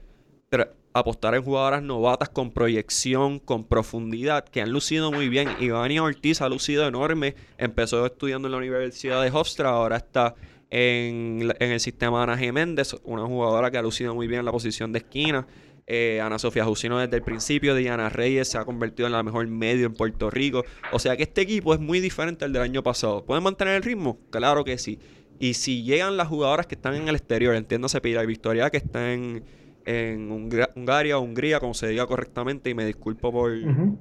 apostar 0.93 1.35
en 1.35 1.43
jugadoras 1.43 1.83
novatas 1.83 2.29
con 2.29 2.51
proyección, 2.51 3.39
con 3.39 3.65
profundidad, 3.65 4.45
que 4.45 4.61
han 4.61 4.71
lucido 4.71 5.11
muy 5.11 5.27
bien. 5.27 5.49
Ivania 5.59 6.03
Ortiz 6.03 6.41
ha 6.41 6.47
lucido 6.47 6.87
enorme. 6.87 7.35
Empezó 7.57 8.05
estudiando 8.05 8.47
en 8.47 8.53
la 8.53 8.59
Universidad 8.59 9.21
de 9.21 9.29
Hofstra, 9.29 9.71
ahora 9.71 9.97
está 9.97 10.35
en, 10.69 11.53
en 11.59 11.71
el 11.71 11.81
sistema 11.81 12.19
de 12.19 12.23
Ana 12.31 12.41
G. 12.41 12.53
Méndez, 12.53 12.95
una 13.03 13.25
jugadora 13.25 13.69
que 13.69 13.77
ha 13.77 13.81
lucido 13.81 14.15
muy 14.15 14.27
bien 14.27 14.39
en 14.39 14.45
la 14.45 14.53
posición 14.53 14.93
de 14.93 14.99
esquina. 14.99 15.45
Eh, 15.93 16.21
Ana 16.21 16.39
Sofía 16.39 16.63
Jusino 16.63 16.99
desde 16.99 17.17
el 17.17 17.21
principio, 17.21 17.75
Diana 17.75 18.07
Reyes 18.07 18.47
se 18.47 18.57
ha 18.57 18.63
convertido 18.63 19.07
en 19.07 19.11
la 19.11 19.23
mejor 19.23 19.45
medio 19.47 19.87
en 19.87 19.93
Puerto 19.93 20.29
Rico. 20.29 20.63
O 20.93 20.99
sea 20.99 21.17
que 21.17 21.23
este 21.23 21.41
equipo 21.41 21.73
es 21.73 21.81
muy 21.81 21.99
diferente 21.99 22.45
al 22.45 22.53
del 22.53 22.61
año 22.61 22.81
pasado. 22.81 23.25
¿Pueden 23.25 23.43
mantener 23.43 23.75
el 23.75 23.83
ritmo? 23.83 24.17
Claro 24.29 24.63
que 24.63 24.77
sí. 24.77 24.99
Y 25.37 25.53
si 25.55 25.83
llegan 25.83 26.15
las 26.15 26.29
jugadoras 26.29 26.65
que 26.65 26.75
están 26.75 26.95
en 26.95 27.09
el 27.09 27.15
exterior, 27.15 27.55
entiéndase 27.55 27.99
Pilar 27.99 28.25
Victoria, 28.25 28.69
que 28.69 28.77
está 28.77 29.11
en, 29.11 29.43
en 29.83 30.31
Hungaria 30.31 31.17
o 31.17 31.21
Hungría, 31.23 31.59
como 31.59 31.73
se 31.73 31.89
diga 31.89 32.07
correctamente, 32.07 32.69
y 32.69 32.73
me 32.73 32.85
disculpo 32.85 33.33
por, 33.33 33.51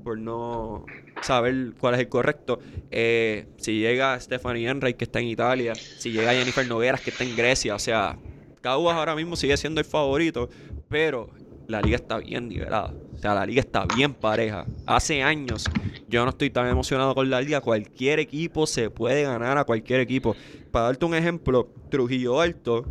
por 0.05 0.16
no 0.16 0.86
saber 1.22 1.72
cuál 1.80 1.95
es 1.95 2.01
el 2.03 2.09
correcto. 2.09 2.61
Eh, 2.93 3.49
si 3.57 3.80
llega 3.80 4.20
Stephanie 4.20 4.68
Enright, 4.68 4.97
que 4.97 5.07
está 5.07 5.18
en 5.18 5.26
Italia, 5.26 5.74
si 5.74 6.12
llega 6.12 6.34
Jennifer 6.34 6.68
Nogueras, 6.68 7.01
que 7.01 7.11
está 7.11 7.24
en 7.24 7.34
Grecia, 7.34 7.74
o 7.74 7.80
sea, 7.80 8.16
Caguas 8.61 8.95
ahora 8.97 9.16
mismo 9.16 9.36
sigue 9.36 9.57
siendo 9.57 9.80
el 9.80 9.86
favorito, 9.86 10.51
pero 10.88 11.30
la 11.71 11.81
liga 11.81 11.97
está 11.97 12.18
bien 12.18 12.49
nivelada. 12.49 12.93
O 13.14 13.18
sea, 13.18 13.35
la 13.35 13.47
liga 13.47 13.61
está 13.61 13.87
bien 13.95 14.12
pareja. 14.14 14.66
Hace 14.87 15.23
años 15.23 15.64
yo 16.09 16.25
no 16.25 16.31
estoy 16.31 16.51
tan 16.51 16.66
emocionado 16.68 17.14
con 17.14 17.29
la 17.31 17.41
liga. 17.41 17.61
Cualquier 17.61 18.18
equipo 18.18 18.66
se 18.66 18.91
puede 18.91 19.23
ganar 19.23 19.57
a 19.59 19.64
cualquier 19.64 20.01
equipo. 20.01 20.35
Para 20.71 20.87
darte 20.87 21.05
un 21.05 21.14
ejemplo, 21.14 21.68
Trujillo 21.91 22.41
Alto 22.41 22.87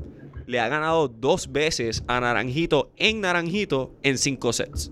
le 0.45 0.59
ha 0.59 0.67
ganado 0.67 1.07
dos 1.07 1.51
veces 1.51 2.03
a 2.07 2.19
Naranjito 2.19 2.91
en 2.97 3.21
Naranjito 3.21 3.93
en 4.03 4.17
cinco 4.17 4.51
sets. 4.53 4.91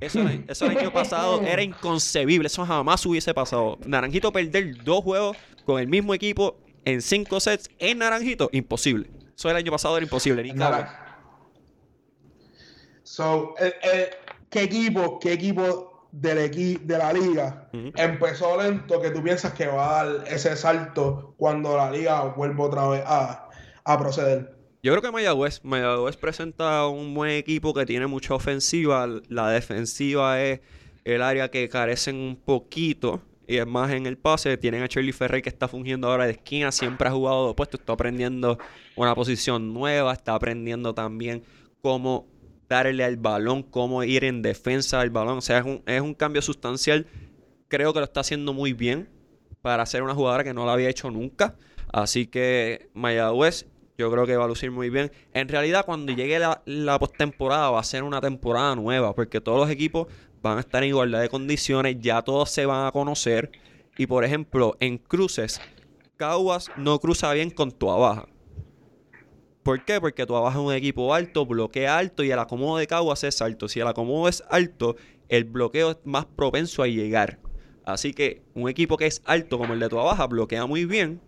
Eso, 0.00 0.20
el- 0.20 0.44
eso 0.48 0.66
el 0.66 0.78
año 0.78 0.92
pasado 0.92 1.42
era 1.46 1.62
inconcebible. 1.62 2.46
Eso 2.46 2.64
jamás 2.64 3.04
hubiese 3.06 3.34
pasado. 3.34 3.78
Naranjito 3.86 4.32
perder 4.32 4.82
dos 4.84 5.02
juegos 5.04 5.36
con 5.66 5.80
el 5.80 5.88
mismo 5.88 6.14
equipo 6.14 6.56
en 6.84 7.02
cinco 7.02 7.38
sets 7.40 7.68
en 7.78 7.98
Naranjito, 7.98 8.48
imposible. 8.52 9.10
Eso 9.36 9.50
el 9.50 9.56
año 9.56 9.70
pasado 9.72 9.96
era 9.96 10.04
imposible. 10.04 10.42
Ni 10.42 10.54
cabe. 10.54 10.86
So, 13.10 13.54
el- 13.58 13.74
el- 13.82 14.06
¿qué 14.50 14.62
equipo, 14.62 15.18
qué 15.18 15.32
equipo 15.32 16.06
del 16.12 16.38
equi- 16.38 16.78
de 16.80 16.96
la 16.96 17.12
liga 17.12 17.68
empezó 17.96 18.56
lento 18.62 19.00
que 19.00 19.10
tú 19.10 19.20
piensas 19.20 19.52
que 19.52 19.66
va 19.66 20.00
a 20.00 20.04
dar 20.04 20.28
ese 20.28 20.56
salto 20.56 21.34
cuando 21.36 21.76
la 21.76 21.90
liga 21.90 22.22
vuelva 22.36 22.64
otra 22.66 22.86
vez 22.88 23.02
a, 23.04 23.48
a 23.84 23.98
proceder? 23.98 24.54
Yo 24.84 24.92
creo 24.92 25.02
que 25.02 25.10
Mayagüez, 25.10 25.58
Mayagüez 25.64 26.16
presenta 26.16 26.86
un 26.86 27.12
buen 27.12 27.32
equipo 27.32 27.74
que 27.74 27.84
tiene 27.84 28.06
mucha 28.06 28.34
ofensiva. 28.34 29.08
La 29.28 29.50
defensiva 29.50 30.40
es 30.40 30.60
el 31.04 31.20
área 31.22 31.50
que 31.50 31.68
carecen 31.68 32.14
un 32.14 32.36
poquito. 32.36 33.20
Y 33.48 33.56
es 33.56 33.66
más 33.66 33.90
en 33.90 34.06
el 34.06 34.18
pase. 34.18 34.56
Tienen 34.56 34.84
a 34.84 34.86
Shirley 34.86 35.12
Ferrer 35.12 35.42
que 35.42 35.48
está 35.48 35.66
fungiendo 35.66 36.06
ahora 36.08 36.26
de 36.26 36.32
esquina. 36.32 36.70
Siempre 36.70 37.08
ha 37.08 37.10
jugado 37.10 37.46
de 37.46 37.50
opuesto. 37.50 37.76
Está 37.76 37.92
aprendiendo 37.92 38.56
una 38.94 39.14
posición 39.16 39.74
nueva. 39.74 40.12
Está 40.12 40.34
aprendiendo 40.36 40.94
también 40.94 41.42
cómo 41.82 42.29
darle 42.70 43.02
al 43.02 43.16
balón, 43.16 43.64
cómo 43.64 44.04
ir 44.04 44.24
en 44.24 44.42
defensa 44.42 45.00
del 45.00 45.10
balón. 45.10 45.38
O 45.38 45.40
sea, 45.40 45.64
es 45.86 46.00
un, 46.00 46.14
cambio 46.14 46.40
sustancial. 46.40 47.06
Creo 47.68 47.92
que 47.92 47.98
lo 47.98 48.04
está 48.04 48.20
haciendo 48.20 48.54
muy 48.54 48.72
bien 48.72 49.08
para 49.60 49.84
ser 49.84 50.02
una 50.02 50.14
jugadora 50.14 50.44
que 50.44 50.54
no 50.54 50.64
lo 50.64 50.70
había 50.70 50.88
hecho 50.88 51.10
nunca. 51.10 51.56
Así 51.92 52.28
que 52.28 52.88
Mayagüez, 52.94 53.66
yo 53.98 54.10
creo 54.10 54.24
que 54.24 54.36
va 54.36 54.44
a 54.44 54.48
lucir 54.48 54.70
muy 54.70 54.88
bien. 54.88 55.10
En 55.34 55.48
realidad, 55.48 55.84
cuando 55.84 56.12
llegue 56.12 56.38
la, 56.38 56.62
la 56.64 56.98
postemporada, 56.98 57.70
va 57.70 57.80
a 57.80 57.84
ser 57.84 58.04
una 58.04 58.20
temporada 58.20 58.76
nueva, 58.76 59.14
porque 59.14 59.40
todos 59.40 59.58
los 59.58 59.70
equipos 59.70 60.06
van 60.40 60.58
a 60.58 60.60
estar 60.60 60.82
en 60.84 60.90
igualdad 60.90 61.20
de 61.20 61.28
condiciones, 61.28 61.96
ya 61.98 62.22
todos 62.22 62.50
se 62.50 62.66
van 62.66 62.86
a 62.86 62.92
conocer. 62.92 63.50
Y 63.98 64.06
por 64.06 64.24
ejemplo, 64.24 64.76
en 64.78 64.96
cruces, 64.96 65.60
Caguas 66.16 66.70
no 66.76 67.00
cruza 67.00 67.32
bien 67.32 67.50
con 67.50 67.72
Tuabaja. 67.72 68.26
¿Por 69.62 69.84
qué? 69.84 70.00
Porque 70.00 70.24
Tuabaja 70.26 70.58
es 70.58 70.64
un 70.64 70.72
equipo 70.72 71.12
alto, 71.14 71.44
bloquea 71.44 71.98
alto 71.98 72.24
y 72.24 72.30
el 72.30 72.38
acomodo 72.38 72.78
de 72.78 72.86
Caguas 72.86 73.24
es 73.24 73.42
alto. 73.42 73.68
Si 73.68 73.78
el 73.80 73.86
acomodo 73.86 74.28
es 74.28 74.42
alto, 74.48 74.96
el 75.28 75.44
bloqueo 75.44 75.90
es 75.92 75.98
más 76.04 76.24
propenso 76.26 76.82
a 76.82 76.86
llegar. 76.86 77.38
Así 77.84 78.12
que 78.14 78.42
un 78.54 78.68
equipo 78.68 78.96
que 78.96 79.06
es 79.06 79.22
alto 79.26 79.58
como 79.58 79.74
el 79.74 79.80
de 79.80 79.88
Tuabaja 79.88 80.26
bloquea 80.26 80.66
muy 80.66 80.84
bien, 80.86 81.20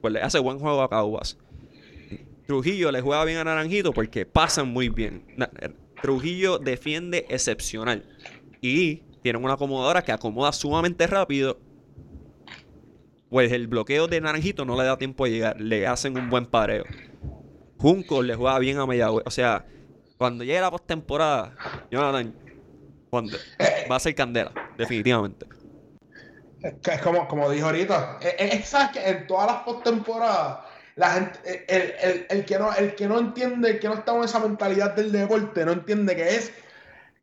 pues 0.00 0.12
le 0.14 0.20
hace 0.20 0.38
buen 0.38 0.58
juego 0.58 0.80
a 0.82 0.88
Caguas. 0.88 1.38
Trujillo 2.46 2.90
le 2.92 3.00
juega 3.00 3.24
bien 3.24 3.38
a 3.38 3.44
Naranjito 3.44 3.92
porque 3.92 4.26
pasan 4.26 4.68
muy 4.68 4.88
bien. 4.88 5.24
Na- 5.36 5.50
Trujillo 6.02 6.58
defiende 6.58 7.26
excepcional. 7.30 8.04
Y 8.60 9.02
tienen 9.22 9.42
una 9.44 9.54
acomodadora 9.54 10.02
que 10.02 10.12
acomoda 10.12 10.52
sumamente 10.52 11.06
rápido. 11.06 11.58
Pues 13.30 13.50
el 13.52 13.66
bloqueo 13.68 14.08
de 14.08 14.20
Naranjito 14.20 14.64
no 14.64 14.76
le 14.76 14.84
da 14.84 14.98
tiempo 14.98 15.24
a 15.24 15.28
llegar. 15.28 15.60
Le 15.60 15.86
hacen 15.86 16.16
un 16.18 16.28
buen 16.28 16.46
pareo. 16.46 16.84
Junco 17.82 18.22
le 18.22 18.36
juega 18.36 18.58
bien 18.60 18.78
a 18.78 18.86
Mayagüez. 18.86 19.24
O 19.26 19.30
sea, 19.30 19.66
cuando 20.16 20.44
llegue 20.44 20.60
la 20.60 20.70
postemporada, 20.70 21.52
Jonathan, 21.90 22.32
cuando, 23.10 23.36
va 23.90 23.96
a 23.96 24.00
ser 24.00 24.14
candela, 24.14 24.52
definitivamente. 24.78 25.46
Es 26.84 27.00
como, 27.02 27.26
como 27.26 27.50
dijo 27.50 27.66
ahorita, 27.66 28.20
es, 28.20 28.72
que 28.92 29.08
en 29.08 29.26
todas 29.26 29.48
las 29.48 29.62
postemporadas, 29.64 30.58
la 30.94 31.10
gente, 31.10 31.64
el, 31.68 31.80
el- 31.80 31.94
el- 32.02 32.26
el 32.30 32.44
que 32.44 32.58
no, 32.58 32.72
el 32.72 32.94
que 32.94 33.08
no 33.08 33.18
entiende, 33.18 33.70
el 33.70 33.80
que 33.80 33.88
no 33.88 33.94
está 33.94 34.14
en 34.16 34.22
esa 34.22 34.38
mentalidad 34.38 34.94
del 34.94 35.10
deporte, 35.10 35.64
no 35.64 35.72
entiende 35.72 36.14
que 36.14 36.36
es 36.36 36.52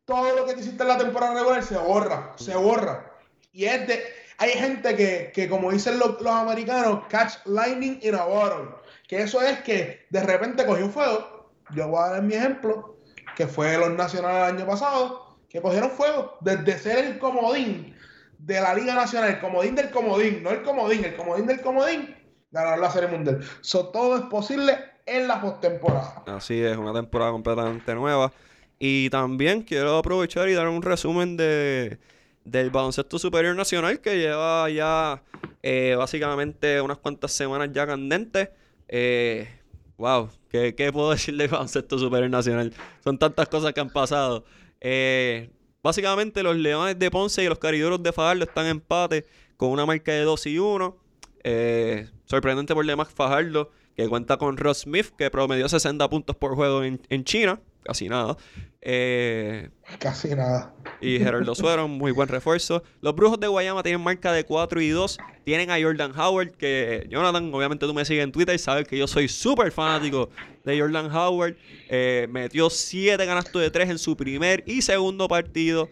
todo 0.04 0.36
lo 0.36 0.44
que 0.44 0.54
te 0.54 0.60
hiciste 0.60 0.82
en 0.82 0.88
la 0.88 0.98
temporada 0.98 1.34
regular 1.34 1.62
se 1.62 1.78
borra, 1.78 2.34
se 2.36 2.54
borra. 2.54 3.12
Y 3.52 3.64
es 3.64 3.86
de, 3.88 4.02
hay 4.36 4.50
gente 4.50 4.94
que, 4.94 5.32
que 5.34 5.48
como 5.48 5.70
dicen 5.72 5.98
los, 5.98 6.20
los 6.20 6.34
americanos, 6.34 7.04
catch 7.08 7.36
lightning 7.46 7.98
in 8.02 8.14
a 8.16 8.24
bottle. 8.24 8.74
Que 9.10 9.22
eso 9.22 9.42
es 9.42 9.58
que 9.62 10.06
de 10.08 10.22
repente 10.22 10.64
cogió 10.64 10.88
fuego. 10.88 11.50
Yo 11.74 11.88
voy 11.88 11.98
a 12.00 12.12
dar 12.12 12.22
mi 12.22 12.34
ejemplo, 12.34 12.96
que 13.34 13.48
fue 13.48 13.76
los 13.76 13.90
nacionales 13.90 14.52
el 14.52 14.56
año 14.56 14.66
pasado, 14.68 15.36
que 15.48 15.60
cogieron 15.60 15.90
fuego 15.90 16.38
desde 16.40 16.78
ser 16.78 17.04
el 17.04 17.18
comodín 17.18 17.96
de 18.38 18.60
la 18.60 18.72
Liga 18.72 18.94
Nacional, 18.94 19.30
el 19.30 19.40
comodín 19.40 19.74
del 19.74 19.90
comodín, 19.90 20.44
no 20.44 20.50
el 20.50 20.62
comodín, 20.62 21.04
el 21.04 21.16
comodín 21.16 21.48
del 21.48 21.60
comodín, 21.60 22.14
ganar 22.52 22.78
la 22.78 22.88
Serie 22.88 23.08
Mundial. 23.08 23.40
So, 23.62 23.88
todo 23.88 24.14
es 24.14 24.22
posible 24.26 24.78
en 25.06 25.26
la 25.26 25.40
postemporada. 25.40 26.22
Así 26.28 26.62
es, 26.62 26.76
una 26.76 26.92
temporada 26.92 27.32
completamente 27.32 27.92
nueva. 27.96 28.32
Y 28.78 29.10
también 29.10 29.62
quiero 29.62 29.98
aprovechar 29.98 30.48
y 30.48 30.52
dar 30.54 30.68
un 30.68 30.82
resumen 30.82 31.36
de, 31.36 31.98
del 32.44 32.70
baloncesto 32.70 33.18
superior 33.18 33.56
nacional 33.56 33.98
que 33.98 34.18
lleva 34.18 34.70
ya 34.70 35.20
eh, 35.64 35.96
básicamente 35.98 36.80
unas 36.80 36.98
cuantas 36.98 37.32
semanas 37.32 37.70
ya 37.72 37.88
candente. 37.88 38.59
Eh, 38.92 39.48
wow, 39.96 40.28
¿qué, 40.50 40.90
puedo 40.92 41.10
decir 41.12 41.36
del 41.36 41.48
baloncesto 41.48 41.98
superior 41.98 42.28
nacional? 42.28 42.72
Son 43.02 43.18
tantas 43.18 43.48
cosas 43.48 43.72
que 43.72 43.80
han 43.80 43.90
pasado. 43.90 44.44
Eh, 44.80 45.50
básicamente 45.82 46.42
los 46.42 46.56
Leones 46.56 46.98
de 46.98 47.10
Ponce 47.10 47.44
y 47.44 47.48
los 47.48 47.58
Cariduros 47.58 48.02
de 48.02 48.12
Fajardo 48.12 48.44
están 48.44 48.66
en 48.66 48.72
empate 48.72 49.24
con 49.56 49.70
una 49.70 49.86
marca 49.86 50.12
de 50.12 50.22
2 50.22 50.46
y 50.46 50.58
1. 50.58 50.96
Eh, 51.44 52.08
sorprendente 52.24 52.74
por 52.74 52.84
demás 52.84 53.08
Fajardo, 53.14 53.70
que 53.96 54.08
cuenta 54.08 54.36
con 54.36 54.56
Ross 54.56 54.80
Smith, 54.80 55.06
que 55.16 55.30
promedió 55.30 55.68
60 55.68 56.10
puntos 56.10 56.36
por 56.36 56.54
juego 56.56 56.82
en 56.82 57.24
China. 57.24 57.60
Casi 57.82 58.08
nada. 58.08 58.36
Eh, 58.82 59.70
Casi 59.98 60.28
nada. 60.34 60.74
y 61.00 61.18
Gerardo 61.18 61.54
Suero, 61.54 61.88
muy 61.88 62.12
buen 62.12 62.28
refuerzo. 62.28 62.82
Los 63.00 63.14
Brujos 63.14 63.40
de 63.40 63.46
Guayama 63.48 63.82
tienen 63.82 64.00
marca 64.02 64.32
de 64.32 64.44
4 64.44 64.80
y 64.80 64.88
2. 64.90 65.18
Tienen 65.44 65.70
a 65.70 65.80
Jordan 65.80 66.12
Howard, 66.18 66.52
que 66.52 67.06
Jonathan, 67.10 67.52
obviamente 67.52 67.86
tú 67.86 67.94
me 67.94 68.04
sigues 68.04 68.24
en 68.24 68.32
Twitter 68.32 68.54
y 68.54 68.58
sabes 68.58 68.86
que 68.86 68.96
yo 68.98 69.06
soy 69.06 69.28
súper 69.28 69.72
fanático 69.72 70.28
de 70.64 70.78
Jordan 70.78 71.10
Howard. 71.14 71.56
Eh, 71.88 72.26
metió 72.30 72.68
7 72.70 73.24
canastos 73.26 73.60
de 73.62 73.70
3 73.70 73.90
en 73.90 73.98
su 73.98 74.16
primer 74.16 74.62
y 74.66 74.82
segundo 74.82 75.26
partido. 75.26 75.88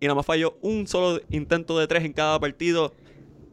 Y 0.00 0.06
nada 0.06 0.16
más 0.16 0.26
falló 0.26 0.58
un 0.60 0.86
solo 0.86 1.20
intento 1.30 1.78
de 1.78 1.86
3 1.86 2.04
en 2.04 2.12
cada 2.12 2.38
partido. 2.38 2.92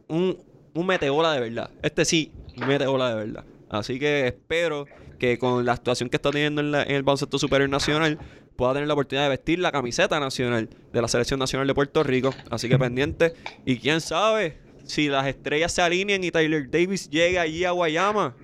Un, 0.08 0.38
un 0.74 0.86
meteola 0.86 1.32
de 1.32 1.40
verdad. 1.40 1.70
Este 1.82 2.04
sí, 2.04 2.32
un 2.56 2.66
meteola 2.66 3.10
de 3.10 3.14
verdad. 3.14 3.44
Así 3.70 3.98
que 3.98 4.26
espero 4.26 4.86
que 5.24 5.38
con 5.38 5.64
la 5.64 5.72
actuación 5.72 6.08
que 6.10 6.16
está 6.16 6.30
teniendo 6.30 6.60
en, 6.60 6.70
la- 6.72 6.82
en 6.82 6.92
el 6.96 7.02
baloncesto 7.02 7.38
superior 7.38 7.68
nacional 7.70 8.18
pueda 8.56 8.72
tener 8.74 8.86
la 8.88 8.94
oportunidad 8.94 9.24
de 9.24 9.30
vestir 9.30 9.58
la 9.58 9.72
camiseta 9.72 10.20
nacional 10.20 10.68
de 10.92 11.02
la 11.02 11.08
selección 11.08 11.40
nacional 11.40 11.66
de 11.66 11.74
Puerto 11.74 12.02
Rico. 12.02 12.34
Así 12.50 12.68
que 12.68 12.78
pendiente. 12.78 13.32
Y 13.64 13.78
quién 13.78 14.00
sabe 14.00 14.58
si 14.84 15.08
las 15.08 15.26
estrellas 15.26 15.72
se 15.72 15.82
alinean 15.82 16.22
y 16.24 16.30
Tyler 16.30 16.70
Davis 16.70 17.08
llega 17.10 17.42
allí 17.42 17.64
a 17.64 17.70
Guayama. 17.72 18.34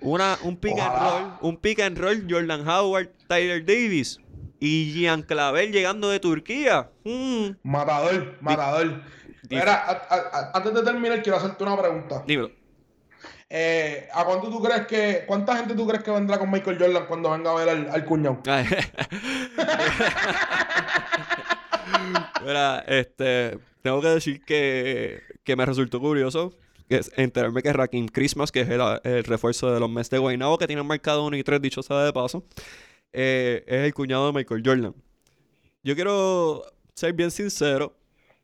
Una, 0.00 0.38
un 0.42 0.56
pick 0.56 0.78
and 0.78 1.00
roll, 1.00 1.32
un 1.40 1.56
pick 1.56 1.80
and 1.80 1.98
roll, 1.98 2.26
Jordan 2.30 2.68
Howard, 2.68 3.08
Tyler 3.26 3.64
Davis 3.64 4.20
y 4.60 4.92
Gian 4.94 5.22
Clavel 5.22 5.72
llegando 5.72 6.08
de 6.10 6.20
Turquía. 6.20 6.90
Mm, 7.04 7.48
Matador, 7.64 8.36
matador. 8.40 9.02
Mira, 9.50 10.06
antes 10.54 10.74
de 10.74 10.82
terminar, 10.82 11.20
quiero 11.22 11.38
hacerte 11.38 11.64
una 11.64 11.76
pregunta. 11.80 12.22
dímelo. 12.26 12.50
Eh, 13.50 14.08
¿A 14.12 14.24
cuánto 14.24 14.50
tú 14.50 14.62
crees 14.62 14.86
que, 14.86 15.24
cuánta 15.26 15.56
gente 15.56 15.74
tú 15.74 15.86
crees 15.86 16.02
que 16.02 16.10
vendrá 16.10 16.38
con 16.38 16.50
Michael 16.50 16.78
Jordan 16.78 17.06
cuando 17.06 17.30
venga 17.30 17.50
a 17.50 17.54
ver 17.54 17.88
al, 17.90 18.04
cuñado? 18.04 18.42
Mira, 22.44 22.84
este, 22.86 23.58
tengo 23.82 24.02
que 24.02 24.08
decir 24.08 24.44
que, 24.44 25.22
que 25.44 25.56
me 25.56 25.64
resultó 25.64 25.98
curioso 25.98 26.52
que 26.88 27.00
enterarme 27.16 27.62
que 27.62 27.72
Rakim 27.72 28.08
Christmas, 28.08 28.50
que 28.50 28.62
es 28.62 28.68
el, 28.68 28.80
el 29.04 29.24
refuerzo 29.24 29.72
de 29.72 29.80
los 29.80 29.90
Mets 29.90 30.10
de 30.10 30.18
Guaynabo, 30.18 30.58
que 30.58 30.66
tienen 30.66 30.86
marcado 30.86 31.24
1 31.26 31.36
y 31.36 31.44
3, 31.44 31.60
dicho 31.60 31.82
sea 31.82 32.04
de 32.04 32.12
paso, 32.12 32.44
eh, 33.12 33.64
es 33.66 33.84
el 33.84 33.94
cuñado 33.94 34.26
de 34.26 34.32
Michael 34.32 34.62
Jordan. 34.64 34.94
Yo 35.82 35.94
quiero 35.94 36.64
ser 36.94 37.12
bien 37.12 37.30
sincero, 37.30 37.96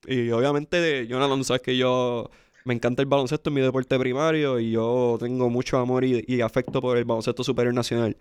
y 0.06 0.30
obviamente, 0.30 1.06
Jonathan, 1.06 1.42
sabes 1.44 1.62
que 1.62 1.76
yo 1.76 2.30
me 2.64 2.72
encanta 2.72 3.02
el 3.02 3.06
baloncesto, 3.06 3.50
es 3.50 3.54
mi 3.54 3.60
deporte 3.60 3.98
primario, 3.98 4.58
y 4.58 4.70
yo 4.70 5.18
tengo 5.20 5.50
mucho 5.50 5.78
amor 5.78 6.04
y, 6.04 6.40
afecto 6.40 6.80
por 6.80 6.96
el 6.96 7.04
baloncesto 7.04 7.44
superior 7.44 7.74
nacional. 7.74 8.16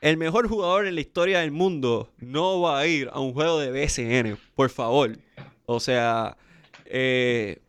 El 0.00 0.16
mejor 0.16 0.48
jugador 0.48 0.86
en 0.86 0.94
la 0.94 1.00
historia 1.00 1.40
del 1.40 1.50
mundo 1.50 2.08
no 2.18 2.60
va 2.60 2.78
a 2.78 2.86
ir 2.86 3.10
a 3.12 3.18
un 3.18 3.32
juego 3.32 3.58
de 3.58 3.70
BSN, 3.70 4.38
por 4.54 4.70
favor. 4.70 5.18
O 5.66 5.80
sea, 5.80 6.36
eh, 6.86 7.60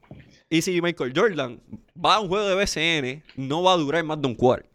y 0.50 0.62
si 0.62 0.82
Michael 0.82 1.14
Jordan 1.16 1.60
va 2.04 2.16
a 2.16 2.20
un 2.20 2.28
juego 2.28 2.48
de 2.48 2.64
BSN, 2.64 3.24
no 3.36 3.64
va 3.64 3.74
a 3.74 3.78
durar 3.78 4.04
más 4.04 4.22
de 4.22 4.28
un 4.28 4.36
cuarto. 4.36 4.70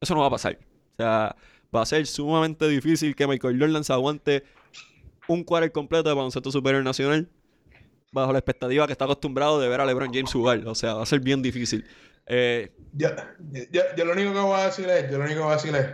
Eso 0.00 0.14
no 0.14 0.20
va 0.20 0.26
a 0.26 0.30
pasar. 0.30 0.58
O 0.94 0.96
sea, 0.96 1.36
va 1.74 1.82
a 1.82 1.86
ser 1.86 2.06
sumamente 2.06 2.66
difícil 2.68 3.14
que 3.14 3.26
Michael 3.26 3.58
Jordan 3.60 3.84
se 3.84 3.92
aguante 3.92 4.42
un 5.28 5.44
cuarto 5.44 5.72
completo 5.72 6.08
de 6.08 6.14
baloncesto 6.14 6.50
superior 6.50 6.82
nacional 6.82 7.28
bajo 8.22 8.32
la 8.32 8.38
expectativa 8.40 8.86
que 8.86 8.92
está 8.92 9.04
acostumbrado 9.04 9.60
de 9.60 9.68
ver 9.68 9.80
a 9.80 9.86
LeBron 9.86 10.12
James 10.12 10.32
jugar. 10.32 10.66
O 10.66 10.74
sea, 10.74 10.94
va 10.94 11.02
a 11.02 11.06
ser 11.06 11.20
bien 11.20 11.42
difícil. 11.42 11.84
Eh, 12.26 12.72
Yo, 12.92 13.08
yo- 13.70 13.82
yo 13.96 14.04
lo 14.04 14.12
único 14.12 14.32
que 14.32 14.40
voy 14.40 14.60
a 14.60 14.66
decir 14.66 14.88
es, 14.88 15.10
yo 15.10 15.18
lo 15.18 15.24
único 15.24 15.38
que 15.40 15.44
voy 15.44 15.52
a 15.52 15.56
decir 15.56 15.74
es, 15.76 15.86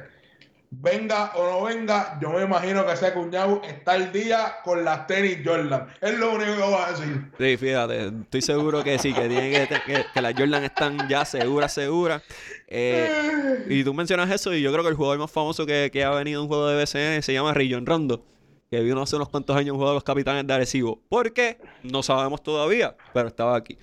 venga 0.71 1.33
o 1.35 1.47
no 1.51 1.65
venga, 1.65 2.19
yo 2.23 2.31
me 2.31 2.43
imagino 2.43 2.87
que 2.87 2.93
ese 2.93 3.13
cuñado 3.13 3.61
está 3.69 3.93
al 3.93 4.11
día 4.13 4.55
con 4.65 4.83
las 4.85 5.07
tenis 5.07 5.39
Jordan. 5.45 5.87
Es 6.01 6.19
lo 6.19 6.33
único 6.33 6.53
que 6.57 6.63
voy 6.63 6.75
a 6.83 6.91
decir. 6.93 7.23
Sí, 7.39 7.57
fíjate, 7.59 8.07
estoy 8.07 8.41
seguro 8.41 8.83
que 8.83 8.99
sí, 8.99 9.13
que 9.13 9.29
tienen 9.29 9.53
que, 9.69 9.81
que, 9.85 10.05
que 10.15 10.23
las 10.23 10.33
Jordan 10.35 10.65
están 10.65 11.09
ya 11.09 11.25
seguras, 11.27 11.75
seguras. 11.75 12.23
Eh, 12.69 13.67
y 13.69 13.85
tú 13.85 13.93
mencionas 13.93 14.31
eso, 14.31 14.55
y 14.55 14.63
yo 14.63 14.73
creo 14.73 14.83
que 14.85 14.89
el 14.91 14.97
jugador 14.97 15.19
más 15.19 15.31
famoso 15.31 15.67
que, 15.67 15.91
que 15.93 16.05
ha 16.05 16.11
venido 16.11 16.41
a 16.41 16.43
un 16.45 16.49
juego 16.49 16.67
de 16.69 16.77
BCN 16.83 17.23
se 17.23 17.35
llama 17.35 17.53
Rayon 17.53 17.85
Rondo, 17.85 18.25
que 18.73 18.81
vino 18.81 19.03
hace 19.03 19.17
unos 19.17 19.29
cuantos 19.29 19.55
años 19.55 19.77
juego 19.77 19.91
de 19.91 19.97
los 19.97 20.03
capitanes 20.03 20.47
de 20.47 20.55
Arecibo. 20.55 21.03
¿Por 21.11 21.35
qué? 21.35 21.59
No 21.83 22.03
sabemos 22.03 22.43
todavía, 22.43 22.97
pero 23.13 23.29
estaba 23.29 23.55
aquí. 23.55 23.77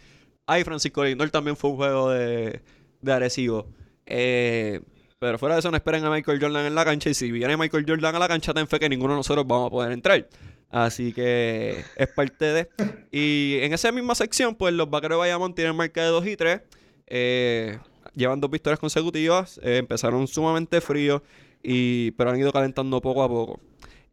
Ay, 0.47 0.63
Francisco 0.63 1.03
Lindor 1.03 1.29
también 1.29 1.55
fue 1.55 1.69
un 1.69 1.75
juego 1.75 2.09
de, 2.09 2.63
de 2.99 3.11
Arecibo. 3.13 3.67
Eh, 4.07 4.81
pero 5.19 5.37
fuera 5.37 5.53
de 5.53 5.59
eso, 5.59 5.69
no 5.69 5.77
esperen 5.77 6.03
a 6.05 6.09
Michael 6.09 6.41
Jordan 6.41 6.65
en 6.65 6.73
la 6.73 6.83
cancha. 6.83 7.07
Y 7.07 7.13
si 7.13 7.31
viene 7.31 7.55
Michael 7.55 7.85
Jordan 7.87 8.15
a 8.15 8.17
la 8.17 8.27
cancha, 8.27 8.51
ten 8.51 8.67
fe 8.67 8.79
que 8.79 8.89
ninguno 8.89 9.13
de 9.13 9.17
nosotros 9.17 9.45
vamos 9.45 9.67
a 9.67 9.69
poder 9.69 9.91
entrar. 9.91 10.27
Así 10.71 11.13
que 11.13 11.83
es 11.95 12.07
parte 12.07 12.45
de. 12.45 12.69
Y 13.11 13.59
en 13.61 13.73
esa 13.73 13.91
misma 13.91 14.15
sección, 14.15 14.55
pues 14.55 14.73
los 14.73 14.89
vaqueros 14.89 15.17
de 15.17 15.19
Bayamón 15.19 15.53
tienen 15.53 15.75
marca 15.75 16.01
de 16.01 16.07
2 16.07 16.25
y 16.25 16.35
3. 16.35 16.61
Eh, 17.05 17.77
llevan 18.15 18.41
dos 18.41 18.49
victorias 18.49 18.79
consecutivas. 18.79 19.59
eh, 19.61 19.77
empezaron 19.77 20.27
sumamente 20.27 20.81
fríos. 20.81 21.21
Y, 21.61 22.09
pero 22.11 22.31
han 22.31 22.39
ido 22.39 22.51
calentando 22.51 22.99
poco 23.01 23.21
a 23.21 23.27
poco. 23.29 23.59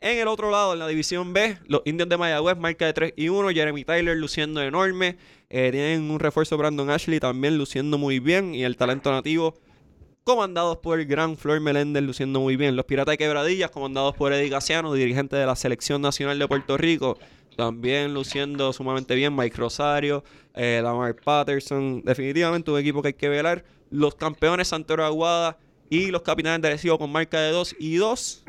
En 0.00 0.18
el 0.18 0.28
otro 0.28 0.50
lado, 0.50 0.74
en 0.74 0.78
la 0.78 0.88
división 0.88 1.32
B, 1.32 1.58
los 1.66 1.80
indios 1.86 2.08
de 2.08 2.18
Mayagüez, 2.18 2.58
marca 2.58 2.84
de 2.84 2.92
3 2.92 3.14
y 3.16 3.28
1. 3.30 3.50
Jeremy 3.50 3.84
Tyler 3.84 4.16
luciendo 4.16 4.62
enorme. 4.62 5.16
Eh, 5.48 5.70
tienen 5.72 6.10
un 6.10 6.20
refuerzo 6.20 6.58
Brandon 6.58 6.90
Ashley 6.90 7.18
también 7.18 7.56
luciendo 7.56 7.96
muy 7.96 8.18
bien. 8.18 8.54
Y 8.54 8.64
el 8.64 8.76
talento 8.76 9.10
nativo, 9.10 9.54
comandados 10.22 10.78
por 10.78 11.00
el 11.00 11.06
gran 11.06 11.38
Flor 11.38 11.60
Meléndez, 11.60 12.02
luciendo 12.02 12.40
muy 12.40 12.56
bien. 12.56 12.76
Los 12.76 12.84
Piratas 12.84 13.14
de 13.14 13.18
Quebradillas, 13.18 13.70
comandados 13.70 14.14
por 14.14 14.34
Eddie 14.34 14.50
Casiano, 14.50 14.92
dirigente 14.92 15.36
de 15.36 15.46
la 15.46 15.56
Selección 15.56 16.02
Nacional 16.02 16.38
de 16.38 16.46
Puerto 16.46 16.76
Rico. 16.76 17.18
También 17.56 18.12
luciendo 18.12 18.74
sumamente 18.74 19.14
bien. 19.14 19.34
Mike 19.34 19.56
Rosario, 19.56 20.24
eh, 20.54 20.80
Lamar 20.82 21.16
Patterson. 21.16 22.02
Definitivamente 22.04 22.70
un 22.70 22.78
equipo 22.78 23.00
que 23.00 23.08
hay 23.08 23.14
que 23.14 23.30
velar. 23.30 23.64
Los 23.90 24.14
campeones 24.14 24.68
Santero 24.68 25.06
Aguada 25.06 25.56
y 25.88 26.10
los 26.10 26.20
capitanes 26.20 26.60
de 26.60 26.68
Arecibo 26.68 26.98
con 26.98 27.10
marca 27.10 27.40
de 27.40 27.50
2 27.52 27.76
y 27.78 27.96
2. 27.96 28.44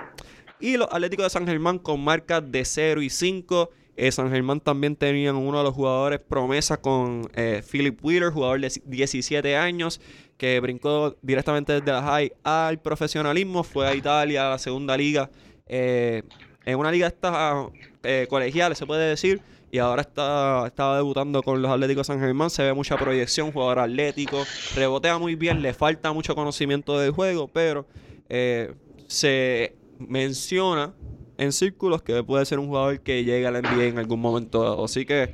Y 0.60 0.78
los 0.78 0.88
Atléticos 0.92 1.26
de 1.26 1.30
San 1.30 1.46
Germán 1.48 1.80
con 1.80 2.04
marcas 2.04 2.44
de 2.52 2.66
0 2.66 3.02
y 3.02 3.10
5. 3.10 3.70
Eh, 3.96 4.12
San 4.12 4.30
Germán 4.32 4.60
también 4.60 4.96
tenían 4.96 5.36
uno 5.36 5.58
de 5.60 5.64
los 5.64 5.74
jugadores 5.74 6.20
promesa 6.20 6.78
con 6.78 7.30
eh, 7.36 7.64
Philip 7.70 8.00
Wheeler, 8.04 8.32
jugador 8.32 8.62
de 8.62 8.72
17 8.86 9.56
años, 9.58 10.00
que 10.38 10.60
brincó 10.60 11.16
directamente 11.22 11.74
desde 11.74 11.92
la 11.92 12.04
high 12.04 12.32
al 12.44 12.80
profesionalismo. 12.80 13.64
Fue 13.64 13.88
a 13.88 13.96
Italia, 13.96 14.48
a 14.48 14.50
la 14.52 14.60
segunda 14.60 14.96
liga. 14.98 15.30
eh, 15.68 16.24
en 16.68 16.78
una 16.78 16.92
liga 16.92 17.08
esta 17.08 17.70
eh, 18.04 18.28
colegial, 18.30 18.76
se 18.76 18.86
puede 18.86 19.08
decir. 19.08 19.42
Y 19.72 19.78
ahora 19.78 20.02
está, 20.02 20.68
estaba 20.68 20.98
debutando 20.98 21.42
con 21.42 21.62
los 21.62 21.72
Atléticos 21.72 22.06
de 22.06 22.14
San 22.14 22.20
Germán. 22.20 22.50
Se 22.50 22.62
ve 22.62 22.74
mucha 22.74 22.98
proyección, 22.98 23.54
jugador 23.54 23.80
atlético. 23.80 24.44
Rebotea 24.76 25.18
muy 25.18 25.36
bien, 25.36 25.62
le 25.62 25.74
falta 25.74 26.12
mucho 26.12 26.36
conocimiento 26.36 27.00
del 27.00 27.12
juego, 27.12 27.48
pero 27.48 27.86
eh, 28.28 28.74
se 29.08 29.77
menciona 30.00 30.94
en 31.38 31.52
círculos 31.52 32.02
que 32.02 32.24
puede 32.24 32.46
ser 32.46 32.60
un 32.60 32.68
jugador 32.68 33.00
que 33.02 33.24
llegue 33.24 33.46
a 33.48 33.52
la 33.52 33.62
NBA 33.62 33.86
en 33.86 34.00
algún 34.00 34.20
momento. 34.20 34.64
dado. 34.64 34.86
Así 34.86 35.06
que 35.06 35.34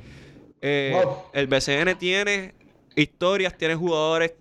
eh, 0.60 0.92
Wow. 1.02 1.14
el 1.32 1.46
BCN 1.46 1.98
tiene 1.98 2.54
historias, 2.96 3.56
tiene 3.56 3.74
jugadores 3.74 4.34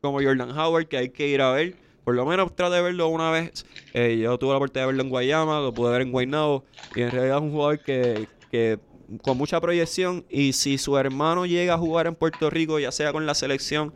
como 0.00 0.20
Jordan 0.22 0.50
Howard 0.58 0.86
que 0.88 0.96
hay 0.96 1.08
que 1.10 1.28
ir 1.28 1.40
a 1.40 1.52
ver. 1.52 1.76
Por 2.04 2.14
lo 2.14 2.26
menos 2.26 2.54
trate 2.56 2.74
de 2.76 2.82
verlo 2.82 3.08
una 3.08 3.30
vez. 3.30 3.64
Eh, 3.94 4.18
yo 4.20 4.36
tuve 4.38 4.50
la 4.50 4.56
oportunidad 4.56 4.82
de 4.84 4.86
verlo 4.88 5.02
en 5.04 5.10
Guayama, 5.10 5.60
lo 5.60 5.72
pude 5.72 5.92
ver 5.92 6.02
en 6.02 6.10
Guaynabo. 6.10 6.64
Y 6.96 7.02
en 7.02 7.10
realidad 7.12 7.36
es 7.36 7.42
un 7.42 7.52
jugador 7.52 7.78
que, 7.78 8.26
que 8.50 8.78
con 9.22 9.36
mucha 9.38 9.60
proyección. 9.60 10.24
Y 10.28 10.52
si 10.54 10.78
su 10.78 10.98
hermano 10.98 11.46
llega 11.46 11.74
a 11.74 11.78
jugar 11.78 12.08
en 12.08 12.16
Puerto 12.16 12.50
Rico, 12.50 12.80
ya 12.80 12.90
sea 12.90 13.12
con 13.12 13.24
la 13.26 13.34
selección 13.34 13.94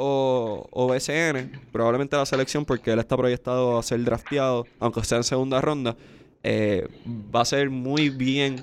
o, 0.00 0.68
o 0.70 0.86
BCN, 0.86 1.60
probablemente 1.72 2.16
la 2.16 2.24
selección, 2.24 2.64
porque 2.64 2.92
él 2.92 3.00
está 3.00 3.16
proyectado 3.16 3.76
a 3.76 3.82
ser 3.82 4.02
drafteado, 4.04 4.64
aunque 4.78 5.02
sea 5.02 5.18
en 5.18 5.24
segunda 5.24 5.60
ronda, 5.60 5.96
eh, 6.44 6.86
va 7.34 7.40
a 7.40 7.44
ser 7.44 7.68
muy 7.68 8.08
bien. 8.08 8.62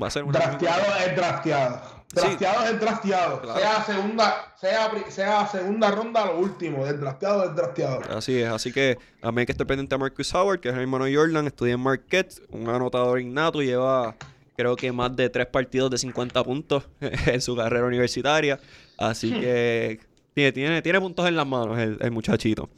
Va 0.00 0.06
a 0.06 0.10
ser 0.10 0.22
una 0.22 0.38
Drafteado 0.38 0.84
es 1.04 1.16
drafteado. 1.16 1.96
Sí. 2.06 2.20
Drafteado 2.20 2.64
es 2.66 2.80
drafteado. 2.80 3.42
Claro. 3.42 3.60
Sea 3.60 3.84
segunda, 3.84 4.54
sea, 4.60 4.92
sea 5.08 5.46
segunda 5.48 5.90
ronda 5.90 6.24
lo 6.24 6.38
último. 6.38 6.86
El 6.86 7.00
drafteado 7.00 7.44
es 7.44 7.56
drafteado. 7.56 8.02
Así 8.16 8.38
es, 8.38 8.48
así 8.48 8.72
que 8.72 8.96
a 9.22 9.32
mí 9.32 9.40
hay 9.40 9.46
que 9.46 9.52
estar 9.52 9.66
pendiente 9.66 9.92
a 9.92 9.98
Marcus 9.98 10.32
Howard, 10.32 10.60
que 10.60 10.68
es 10.68 10.74
el 10.76 10.82
hermano 10.82 11.06
Jordan, 11.12 11.48
estudia 11.48 11.74
en 11.74 11.80
Marquette, 11.80 12.40
un 12.50 12.68
anotador 12.68 13.20
innato, 13.20 13.60
lleva 13.60 14.14
creo 14.56 14.76
que 14.76 14.90
más 14.92 15.14
de 15.14 15.28
tres 15.28 15.46
partidos 15.46 15.90
de 15.90 15.98
50 15.98 16.42
puntos 16.44 16.84
en 17.00 17.40
su 17.40 17.56
carrera 17.56 17.86
universitaria, 17.86 18.58
así 18.96 19.32
que 19.40 20.00
tiene, 20.36 20.52
tiene, 20.52 20.82
tiene 20.82 21.00
puntos 21.00 21.26
en 21.26 21.34
las 21.34 21.46
manos 21.46 21.78
el, 21.78 21.96
el 21.98 22.10
muchachito. 22.10 22.68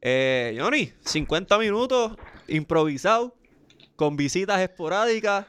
Eh, 0.00 0.56
Johnny, 0.56 0.92
50 1.04 1.58
minutos 1.58 2.12
improvisado, 2.46 3.34
con 3.96 4.16
visitas 4.16 4.60
esporádicas, 4.60 5.46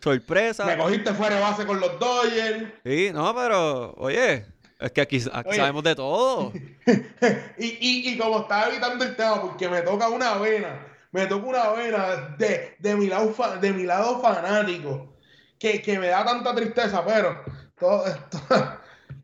sorpresas. 0.00 0.64
Me 0.64 0.76
cogiste 0.76 1.12
fuera 1.12 1.34
de 1.34 1.40
base 1.40 1.66
con 1.66 1.80
los 1.80 1.98
Dodgers. 1.98 2.72
Sí, 2.84 3.10
no, 3.12 3.34
pero 3.34 3.94
oye, 3.94 4.46
es 4.78 4.92
que 4.92 5.00
aquí, 5.00 5.20
aquí 5.32 5.48
Oye. 5.48 5.58
sabemos 5.58 5.82
de 5.82 5.96
todo. 5.96 6.52
y, 7.58 7.66
y, 7.66 8.12
y 8.12 8.16
como 8.16 8.42
estaba 8.42 8.68
evitando 8.68 9.04
el 9.04 9.16
tema, 9.16 9.42
porque 9.42 9.68
me 9.68 9.82
toca 9.82 10.08
una 10.08 10.34
vena, 10.36 10.86
me 11.10 11.26
toca 11.26 11.48
una 11.48 11.70
vena 11.70 12.36
de, 12.38 12.76
de, 12.78 12.94
mi, 12.94 13.08
lado, 13.08 13.34
de 13.60 13.72
mi 13.72 13.82
lado 13.82 14.20
fanático, 14.20 15.16
que, 15.58 15.82
que 15.82 15.98
me 15.98 16.06
da 16.06 16.24
tanta 16.24 16.54
tristeza, 16.54 17.04
pero 17.04 17.42
todo 17.76 18.06
esto, 18.06 18.38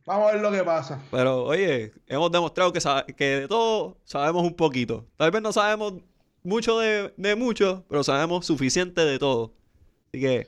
vamos 0.08 0.30
a 0.30 0.32
ver 0.32 0.40
lo 0.40 0.50
que 0.50 0.64
pasa. 0.64 1.00
Pero 1.10 1.44
oye, 1.44 1.92
hemos 2.06 2.32
demostrado 2.32 2.72
que, 2.72 2.80
que 3.14 3.24
de 3.24 3.48
todo 3.48 3.98
sabemos 4.04 4.42
un 4.42 4.54
poquito. 4.54 5.06
Tal 5.16 5.30
vez 5.30 5.42
no 5.42 5.52
sabemos 5.52 5.94
mucho 6.42 6.78
de, 6.78 7.12
de 7.16 7.36
mucho, 7.36 7.84
pero 7.88 8.02
sabemos 8.02 8.46
suficiente 8.46 9.04
de 9.04 9.18
todo. 9.18 9.52
Así 10.08 10.20
que 10.20 10.46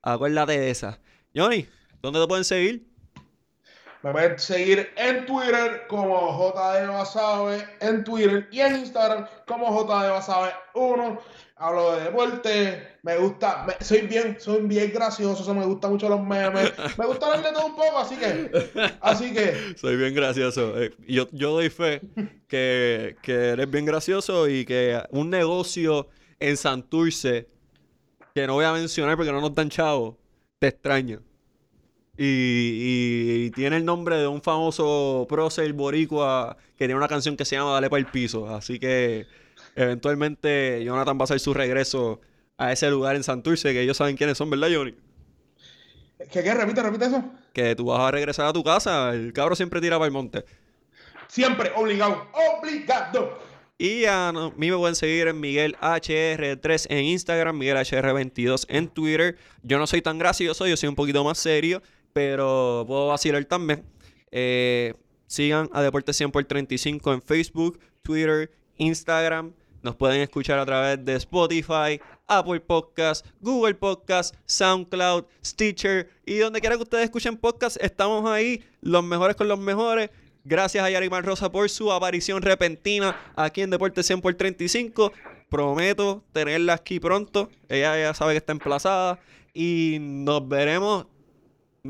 acuérdate 0.00 0.58
de 0.58 0.70
esa. 0.70 1.00
Johnny, 1.34 1.66
¿dónde 2.00 2.20
te 2.20 2.28
pueden 2.28 2.44
seguir? 2.44 2.86
Me 4.02 4.12
pueden 4.12 4.38
seguir 4.38 4.90
en 4.96 5.26
Twitter 5.26 5.82
como 5.88 6.16
JD 6.54 6.88
Basabe, 6.88 7.66
en 7.80 8.02
Twitter 8.02 8.48
y 8.50 8.60
en 8.60 8.76
Instagram 8.76 9.26
como 9.46 9.66
JD 9.70 10.10
Basabe 10.10 10.52
1. 10.74 11.18
Hablo 11.56 11.94
de 11.96 12.04
deporte, 12.04 12.96
me 13.02 13.18
gusta, 13.18 13.66
me- 13.66 13.84
soy 13.84 14.00
bien, 14.06 14.38
soy 14.40 14.62
bien 14.62 14.90
gracioso, 14.94 15.52
me 15.54 15.66
gustan 15.66 15.90
mucho 15.90 16.08
los 16.08 16.22
memes, 16.22 16.72
me 16.98 17.04
gusta 17.04 17.26
hablar 17.26 17.42
de 17.44 17.52
todo 17.52 17.66
un 17.66 17.76
poco, 17.76 17.98
así 17.98 18.16
que, 18.16 18.50
así 19.02 19.34
que, 19.34 19.74
Soy 19.76 19.96
bien 19.96 20.14
gracioso. 20.14 20.80
Eh, 20.80 20.94
yo, 21.06 21.28
yo 21.32 21.50
doy 21.52 21.68
fe 21.68 22.00
que, 22.48 23.16
que 23.20 23.48
eres 23.50 23.70
bien 23.70 23.84
gracioso 23.84 24.48
y 24.48 24.64
que 24.64 25.02
un 25.10 25.28
negocio 25.28 26.08
en 26.38 26.56
Santurce, 26.56 27.46
que 28.34 28.46
no 28.46 28.54
voy 28.54 28.64
a 28.64 28.72
mencionar 28.72 29.16
porque 29.18 29.30
no 29.32 29.42
nos 29.42 29.54
dan 29.54 29.68
chavo, 29.68 30.16
te 30.58 30.68
extraña. 30.68 31.20
Y, 32.22 32.24
y- 32.26 33.44
y 33.46 33.50
tiene 33.50 33.76
el 33.78 33.84
nombre 33.86 34.16
de 34.16 34.26
un 34.26 34.42
famoso 34.42 35.24
prócer 35.26 35.72
boricua 35.72 36.54
que 36.76 36.84
tiene 36.84 36.94
una 36.96 37.08
canción 37.08 37.34
que 37.34 37.46
se 37.46 37.56
llama 37.56 37.72
Dale 37.72 37.88
para 37.88 38.00
el 38.00 38.06
piso. 38.06 38.46
Así 38.54 38.78
que 38.78 39.26
eventualmente 39.74 40.84
Jonathan 40.84 41.16
va 41.16 41.22
a 41.22 41.24
hacer 41.24 41.40
su 41.40 41.54
regreso 41.54 42.20
a 42.58 42.72
ese 42.72 42.90
lugar 42.90 43.16
en 43.16 43.22
Santurce, 43.22 43.72
que 43.72 43.80
ellos 43.80 43.96
saben 43.96 44.16
quiénes 44.18 44.36
son, 44.36 44.50
¿verdad, 44.50 44.68
Johnny? 44.70 44.94
¿qué, 46.30 46.42
qué? 46.42 46.52
Repite, 46.52 46.82
repite 46.82 47.06
eso. 47.06 47.24
Que 47.54 47.74
tú 47.74 47.86
vas 47.86 48.00
a 48.00 48.10
regresar 48.10 48.46
a 48.46 48.52
tu 48.52 48.62
casa, 48.62 49.14
el 49.14 49.32
cabro 49.32 49.56
siempre 49.56 49.80
tira 49.80 49.96
para 49.96 50.06
el 50.06 50.12
monte. 50.12 50.44
Siempre, 51.28 51.70
obligado, 51.74 52.26
obligado. 52.60 53.38
Y 53.78 54.04
a 54.04 54.30
mí 54.56 54.70
me 54.70 54.76
pueden 54.76 54.94
seguir 54.94 55.26
en 55.28 55.40
Miguel 55.40 55.74
HR3 55.80 56.86
en 56.90 57.04
Instagram, 57.06 57.56
Miguel 57.56 57.78
HR22 57.78 58.66
en 58.68 58.88
Twitter. 58.88 59.38
Yo 59.62 59.78
no 59.78 59.86
soy 59.86 60.02
tan 60.02 60.18
gracioso, 60.18 60.66
yo 60.66 60.76
soy 60.76 60.90
un 60.90 60.94
poquito 60.96 61.24
más 61.24 61.38
serio, 61.38 61.80
pero 62.12 62.84
puedo 62.86 63.08
vacilar 63.08 63.44
también. 63.44 63.84
Eh, 64.30 64.94
sigan 65.26 65.68
a 65.72 65.82
Deporte 65.82 66.12
100 66.12 66.30
por 66.30 66.44
35 66.44 67.12
en 67.12 67.22
Facebook, 67.22 67.78
Twitter, 68.02 68.50
Instagram. 68.76 69.52
Nos 69.82 69.96
pueden 69.96 70.20
escuchar 70.20 70.58
a 70.58 70.66
través 70.66 71.02
de 71.04 71.14
Spotify, 71.16 72.00
Apple 72.26 72.60
Podcast, 72.60 73.26
Google 73.40 73.74
Podcast, 73.74 74.34
SoundCloud, 74.44 75.24
Stitcher 75.44 76.10
y 76.26 76.38
donde 76.38 76.60
quiera 76.60 76.76
que 76.76 76.82
ustedes 76.82 77.04
escuchen 77.04 77.36
podcast, 77.36 77.76
estamos 77.80 78.28
ahí, 78.28 78.62
los 78.82 79.02
mejores 79.02 79.36
con 79.36 79.48
los 79.48 79.58
mejores. 79.58 80.10
Gracias 80.44 80.82
a 80.84 80.90
Yarimar 80.90 81.24
Rosa 81.24 81.50
por 81.50 81.68
su 81.68 81.92
aparición 81.92 82.40
repentina 82.42 83.16
aquí 83.36 83.60
en 83.62 83.70
Deporte 83.70 84.02
100 84.02 84.20
por 84.20 84.34
35. 84.34 85.12
Prometo 85.48 86.24
tenerla 86.32 86.74
aquí 86.74 87.00
pronto. 87.00 87.50
Ella 87.68 87.98
ya 87.98 88.14
sabe 88.14 88.34
que 88.34 88.38
está 88.38 88.52
emplazada. 88.52 89.18
Y 89.52 89.98
nos 90.00 90.48
veremos. 90.48 91.06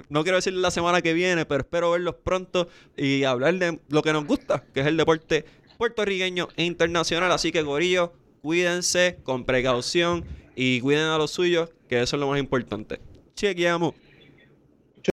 No 0.08 0.22
quiero 0.22 0.36
decir 0.36 0.52
la 0.52 0.70
semana 0.70 1.02
que 1.02 1.14
viene, 1.14 1.46
pero 1.46 1.62
espero 1.62 1.90
verlos 1.90 2.14
pronto 2.22 2.68
y 2.96 3.24
hablar 3.24 3.54
de 3.54 3.80
lo 3.88 4.02
que 4.02 4.12
nos 4.12 4.24
gusta, 4.24 4.64
que 4.72 4.80
es 4.80 4.86
el 4.86 4.96
deporte 4.96 5.44
puertorriqueño 5.78 6.48
e 6.56 6.64
internacional. 6.64 7.32
Así 7.32 7.50
que, 7.50 7.62
Gorillo, 7.62 8.12
cuídense 8.42 9.18
con 9.22 9.44
precaución 9.44 10.24
y 10.54 10.80
cuiden 10.80 11.06
a 11.06 11.18
los 11.18 11.30
suyos, 11.30 11.70
que 11.88 12.00
eso 12.02 12.16
es 12.16 12.20
lo 12.20 12.28
más 12.28 12.38
importante. 12.38 13.00
Chequeamos. 13.34 13.94